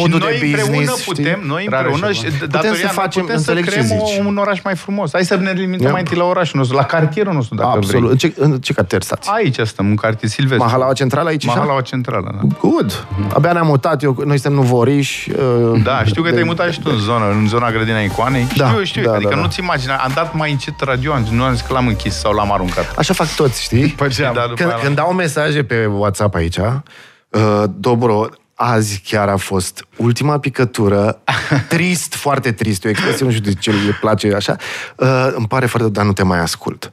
modul 0.00 0.18
și 0.20 0.24
noi 0.26 0.32
de 0.32 0.38
business, 0.46 0.66
împreună 0.66 0.92
știi? 1.00 1.12
putem, 1.12 1.40
noi 1.46 1.66
Rare 1.70 1.84
împreună, 1.88 2.12
și 2.12 2.18
și, 2.18 2.24
ceva. 2.30 2.46
datoria 2.46 2.74
să 2.74 2.82
mea, 2.82 2.92
facem- 3.02 3.22
putem 3.22 3.40
să 3.40 3.50
înțeleg 3.50 3.64
ce 3.64 3.70
creăm 3.70 3.86
zici. 3.86 4.18
o, 4.20 4.24
un 4.26 4.36
oraș 4.36 4.58
mai 4.64 4.74
frumos. 4.74 5.10
Hai 5.12 5.24
să 5.24 5.36
ne 5.36 5.52
limităm 5.52 5.86
Ia. 5.86 5.92
mai 5.92 6.00
întâi 6.00 6.16
la 6.16 6.24
orașul 6.24 6.58
nostru, 6.58 6.76
la 6.76 6.84
cartierul 6.84 7.32
nostru, 7.32 7.54
dacă 7.54 7.68
Absolut. 7.68 8.10
În 8.10 8.16
vrei. 8.16 8.32
ce, 8.32 8.40
în 8.40 8.58
ce 8.60 8.72
cartier 8.72 9.02
stați? 9.02 9.28
Aici 9.32 9.58
stăm, 9.64 9.86
în 9.86 9.96
cartier 9.96 10.30
Silvestru. 10.30 10.64
Mahalaua 10.66 10.92
Centrală 10.92 11.28
aici? 11.28 11.44
așa? 11.46 11.54
Mahalaua 11.54 11.80
Centrală, 11.80 12.30
da. 12.40 12.48
Good. 12.68 13.06
Abia 13.34 13.52
ne-am 13.52 13.66
mutat, 13.66 14.02
eu, 14.02 14.22
noi 14.26 14.38
suntem 14.38 14.52
nuvoriși. 14.60 15.30
uh, 15.30 15.80
Da, 15.82 16.02
știu 16.04 16.22
că 16.22 16.28
de- 16.28 16.34
te-ai 16.34 16.46
mutat 16.46 16.70
și 16.72 16.80
tu 16.80 16.90
în 16.92 16.98
zonă, 16.98 17.24
în 17.30 17.48
zona 17.48 17.70
grădina 17.70 17.98
icoanei. 18.00 18.46
Da, 18.56 18.68
știu, 18.68 18.82
știu, 18.84 19.02
da, 19.02 19.12
adică 19.12 19.28
da, 19.30 19.34
da. 19.34 19.40
nu-ți 19.40 19.60
imagina. 19.60 19.94
Am 19.96 20.10
dat 20.14 20.34
mai 20.34 20.50
încet 20.50 20.80
radio, 20.80 21.12
nu 21.30 21.42
am 21.44 21.52
zis 21.52 21.60
că 21.66 21.72
l-am 21.72 21.86
închis 21.86 22.14
sau 22.14 22.32
l-am 22.32 22.52
aruncat. 22.52 22.94
Așa 22.98 23.14
fac 23.14 23.34
toți, 23.34 23.62
știi? 23.62 23.86
Păi 23.88 24.08
ce 24.08 24.24
am? 24.24 24.34
Da, 24.34 24.40
după 24.40 24.54
Când, 24.54 24.68
aia- 24.70 24.78
când 24.82 24.96
dau 24.96 25.12
mesaje 25.12 25.62
pe 25.64 25.86
WhatsApp 25.86 26.34
aici, 26.34 26.56
uh, 26.56 27.62
Dobro, 27.76 28.28
azi 28.54 29.00
chiar 29.04 29.28
a 29.28 29.36
fost 29.36 29.84
ultima 29.96 30.38
picătură, 30.38 31.22
trist, 31.68 32.14
foarte 32.14 32.52
trist, 32.52 32.84
e 32.84 32.88
o 32.88 32.90
expresie, 32.90 33.24
nu 33.26 33.30
știu 33.32 33.50
de 33.52 33.58
ce 33.58 33.70
le 33.70 33.96
place 34.00 34.34
așa, 34.34 34.56
uh, 34.96 35.28
îmi 35.36 35.46
pare 35.48 35.66
foarte, 35.66 35.88
dar 35.88 36.04
nu 36.04 36.12
te 36.12 36.22
mai 36.22 36.38
ascult. 36.38 36.92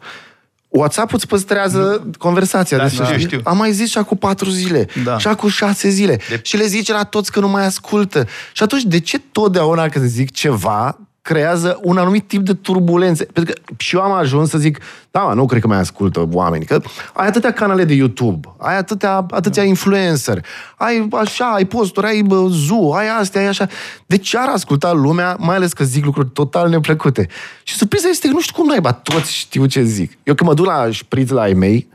WhatsApp 0.68 1.14
îți 1.14 1.28
păstrează 1.28 2.08
conversația. 2.18 2.78
Da, 2.78 2.84
deci, 2.84 2.92
știu, 2.94 3.06
știi? 3.06 3.20
știu. 3.20 3.42
Am 3.44 3.58
mai 3.58 3.72
zis 3.72 3.90
și 3.90 3.98
acum 3.98 4.18
patru 4.18 4.50
zile. 4.50 4.88
Da. 5.04 5.18
Și 5.18 5.28
acum 5.28 5.50
șase 5.50 5.90
zile. 5.90 6.20
De- 6.30 6.40
Și 6.44 6.58
le 6.58 6.66
zice 6.66 6.94
la 6.94 7.04
toți 7.04 7.32
că 7.32 7.40
nu 7.40 7.48
mai 7.48 7.66
ascultă. 7.66 8.28
Și 8.54 8.64
atunci, 8.64 8.84
de 8.84 9.00
ce 9.00 9.20
totdeauna 9.20 9.88
când 9.90 10.06
zic 10.06 10.32
ceva, 10.32 11.00
creează 11.30 11.80
un 11.82 11.98
anumit 11.98 12.28
tip 12.28 12.42
de 12.42 12.54
turbulențe? 12.54 13.26
Pentru 13.26 13.54
că 13.54 13.74
și 13.78 13.96
eu 13.96 14.02
am 14.02 14.12
ajuns 14.12 14.50
să 14.50 14.58
zic, 14.58 14.80
da, 15.12 15.20
mă, 15.20 15.34
nu 15.34 15.46
cred 15.46 15.62
că 15.62 15.68
mai 15.68 15.78
ascultă 15.78 16.28
oameni. 16.32 16.66
Că 16.66 16.82
ai 17.14 17.28
atâtea 17.28 17.52
canale 17.54 17.84
de 17.84 17.94
YouTube, 17.94 18.48
ai 18.58 18.78
atâtea, 18.78 19.26
atâția 19.30 19.64
influencer, 19.64 20.46
ai 20.78 21.08
așa, 21.12 21.46
ai 21.46 21.66
posturi, 21.66 22.08
ai 22.08 22.22
bă, 22.22 22.48
zoo, 22.50 22.94
ai 22.94 23.10
astea, 23.20 23.42
ai 23.42 23.48
așa. 23.48 23.68
De 24.06 24.18
ce 24.18 24.38
ar 24.38 24.48
asculta 24.48 24.92
lumea, 24.92 25.36
mai 25.40 25.56
ales 25.56 25.74
că 25.74 25.84
zic 25.84 26.06
lucruri 26.06 26.30
total 26.30 26.70
neplăcute? 26.70 27.28
Și 27.64 27.76
surpriza 27.76 28.08
este 28.08 28.28
că 28.28 28.34
nu 28.34 28.42
știu 28.42 28.56
cum 28.62 28.68
naiba, 28.68 28.92
toți 28.92 29.34
știu 29.34 29.66
ce 29.66 29.84
zic. 29.84 30.18
Eu 30.24 30.34
când 30.34 30.50
mă 30.50 30.56
duc 30.56 30.66
la 30.66 30.92
șpriț 30.92 31.30
la 31.30 31.42
ai 31.42 31.54
mei, 31.54 31.88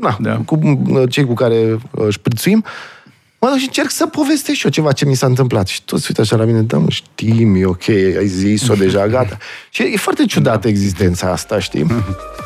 na, 0.00 0.16
Da. 0.20 0.40
cu 0.46 0.58
uh, 0.88 1.10
cei 1.10 1.24
cu 1.24 1.34
care 1.34 1.78
uh, 1.90 2.06
șprițuim, 2.08 2.64
Mă 3.42 3.48
duc 3.48 3.58
și 3.58 3.64
încerc 3.66 3.90
să 3.90 4.06
povestesc 4.06 4.58
și 4.58 4.64
eu 4.64 4.70
ceva 4.70 4.92
ce 4.92 5.04
mi 5.04 5.14
s-a 5.14 5.26
întâmplat. 5.26 5.66
Și 5.66 5.82
toți 5.82 6.04
uită 6.08 6.20
așa 6.20 6.36
la 6.36 6.44
mine, 6.44 6.60
da, 6.60 6.78
mă, 6.78 6.86
știm, 6.90 7.54
e 7.56 7.64
ok, 7.64 7.88
ai 7.88 8.26
zis-o 8.26 8.74
deja, 8.74 9.06
gata. 9.06 9.36
Și 9.72 9.82
e 9.82 9.96
foarte 9.96 10.24
ciudată 10.24 10.68
existența 10.68 11.30
asta, 11.30 11.58
știi? 11.58 11.86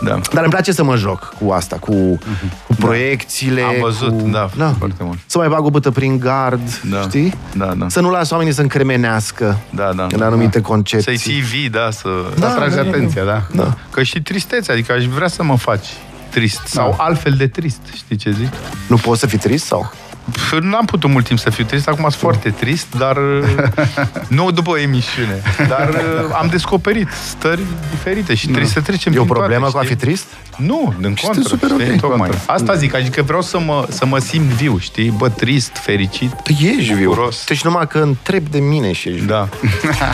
Da. 0.04 0.20
Dar 0.32 0.42
îmi 0.42 0.52
place 0.52 0.72
să 0.72 0.84
mă 0.84 0.96
joc 0.96 1.34
cu 1.44 1.50
asta, 1.52 1.76
cu, 1.76 2.18
cu 2.66 2.74
proiecțiile. 2.78 3.60
Am 3.62 3.74
văzut, 3.80 4.20
cu... 4.20 4.28
da, 4.28 4.50
foarte 4.78 5.02
mult. 5.04 5.18
Să 5.26 5.38
mai 5.38 5.48
bag 5.48 5.64
o 5.64 5.70
bătă 5.70 5.90
prin 5.90 6.18
gard, 6.18 6.80
Da. 6.90 7.00
știi? 7.00 7.34
Da, 7.56 7.74
da. 7.78 7.88
Să 7.88 8.00
nu 8.00 8.10
las 8.10 8.30
oamenii 8.30 8.52
să 8.52 8.60
încremenească 8.60 9.58
Da, 9.70 9.92
da. 9.96 10.06
în 10.10 10.22
anumite 10.22 10.50
Să-i 10.52 10.62
concepții. 10.62 11.16
ții 11.16 11.40
vii, 11.40 11.68
da, 11.68 11.90
să... 11.90 12.08
Da, 12.34 12.40
Da, 12.40 12.52
atrage 12.52 12.74
da, 12.76 12.82
da, 12.82 12.88
atenția, 12.88 13.24
da. 13.24 13.42
Da. 13.54 13.76
Că 13.90 14.02
și 14.02 14.22
tristețe, 14.22 14.72
adică 14.72 14.92
aș 14.92 15.04
vrea 15.04 15.28
să 15.28 15.42
mă 15.42 15.56
faci 15.56 15.86
trist. 16.30 16.60
Sau 16.66 16.94
Da. 16.98 17.04
altfel 17.04 17.32
de 17.32 17.46
trist, 17.46 17.80
știi 17.94 18.16
ce 18.16 18.30
zic? 18.30 18.48
Nu 18.88 18.96
poți 18.96 19.20
să 19.20 19.26
fii 19.26 19.38
trist 19.38 19.64
sau? 19.64 19.92
Pf, 20.32 20.52
N-am 20.60 20.84
putut 20.84 21.10
mult 21.10 21.24
timp 21.26 21.38
să 21.38 21.50
fiu 21.50 21.64
trist, 21.64 21.88
acum 21.88 22.00
sunt 22.02 22.14
foarte 22.14 22.50
trist, 22.50 22.86
dar 22.98 23.16
nu 24.28 24.50
după 24.50 24.78
emisiune. 24.78 25.42
Dar 25.68 25.88
uh, 25.88 26.34
am 26.40 26.46
descoperit 26.50 27.08
stări 27.28 27.60
diferite 27.90 28.34
și 28.34 28.46
trebuie 28.46 28.66
să 28.70 28.80
trecem 28.80 29.12
E 29.12 29.18
o 29.18 29.22
prin 29.22 29.34
problemă 29.34 29.60
toate, 29.60 29.72
cu 29.72 29.78
a 29.78 29.80
fi 29.80 29.86
știi? 29.86 29.96
trist? 30.06 30.26
Nu, 30.56 30.94
din 31.00 31.14
Și 31.14 31.24
contră. 31.24 31.40
este 31.44 31.56
super 31.56 31.70
știi? 31.80 31.92
ok. 31.94 32.00
Tocmai. 32.00 32.28
Contră. 32.28 32.52
Asta 32.52 32.74
zic, 32.74 32.94
adică 32.94 33.22
vreau 33.22 33.42
să 33.42 33.58
mă, 33.58 33.86
să 33.88 34.06
mă 34.06 34.18
simt 34.18 34.44
viu, 34.46 34.78
știi? 34.78 35.10
Bă, 35.10 35.28
trist, 35.28 35.70
fericit. 35.76 36.30
Tu 36.42 36.52
ești 36.52 36.92
viu. 36.92 37.08
Bucuros. 37.08 37.44
Deci 37.46 37.64
numai 37.64 37.86
că 37.86 37.98
întreb 37.98 38.46
de 38.48 38.58
mine 38.58 38.92
și 38.92 39.08
ești 39.08 39.20
viu. 39.20 39.28
Da. 39.28 39.48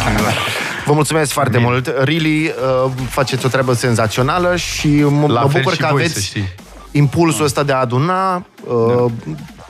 Vă 0.86 0.92
mulțumesc 0.92 1.32
foarte 1.32 1.58
mult. 1.58 1.86
Really, 2.02 2.46
uh, 2.84 2.90
faceți 3.08 3.46
o 3.46 3.48
treabă 3.48 3.72
senzațională 3.72 4.56
și 4.56 4.88
mă, 4.88 5.26
La 5.26 5.40
mă 5.40 5.48
fel 5.48 5.60
bucur 5.60 5.72
și 5.76 5.80
că 5.80 5.88
voi, 5.90 6.00
aveți 6.00 6.14
să 6.14 6.20
știi. 6.20 6.48
impulsul 6.90 7.44
ăsta 7.44 7.62
de 7.62 7.72
a 7.72 7.76
aduna 7.76 8.36
uh, 8.64 9.10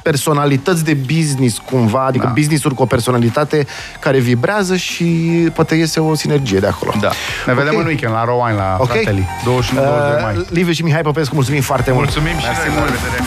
personalități 0.03 0.84
de 0.84 0.94
business 0.94 1.59
cumva, 1.70 2.05
adică 2.05 2.24
Da. 2.26 2.32
business-uri 2.32 2.74
cu 2.74 2.82
o 2.82 2.86
personalitate 2.86 3.66
care 4.01 4.18
vibrează 4.18 4.76
și 4.76 5.05
poate 5.55 5.74
iese 5.74 6.01
o 6.01 6.14
sinergie 6.14 6.59
de 6.59 6.66
acolo. 6.66 6.92
Da. 7.01 7.11
Ne 7.46 7.55
vedem 7.55 7.74
Ok. 7.74 7.80
în 7.80 7.86
weekend 7.86 8.12
la 8.14 8.24
Rowan, 8.24 8.55
la 8.55 8.76
Ok. 8.78 8.86
Frateli. 8.90 9.26
21-22 9.44 10.22
mai. 10.22 10.36
Uh, 10.36 10.46
Liviu 10.51 10.72
și 10.72 10.82
Mihai 10.82 11.03
Popescu, 11.03 11.34
mulțumim 11.34 11.61
foarte 11.61 11.92
mult. 11.92 12.05
Mulțumim 12.05 12.38
și 12.38 12.46
Mersi 12.46 12.61
noi. 12.68 12.76
mult. 12.78 12.88
La 12.88 12.94
revedere. 12.94 13.24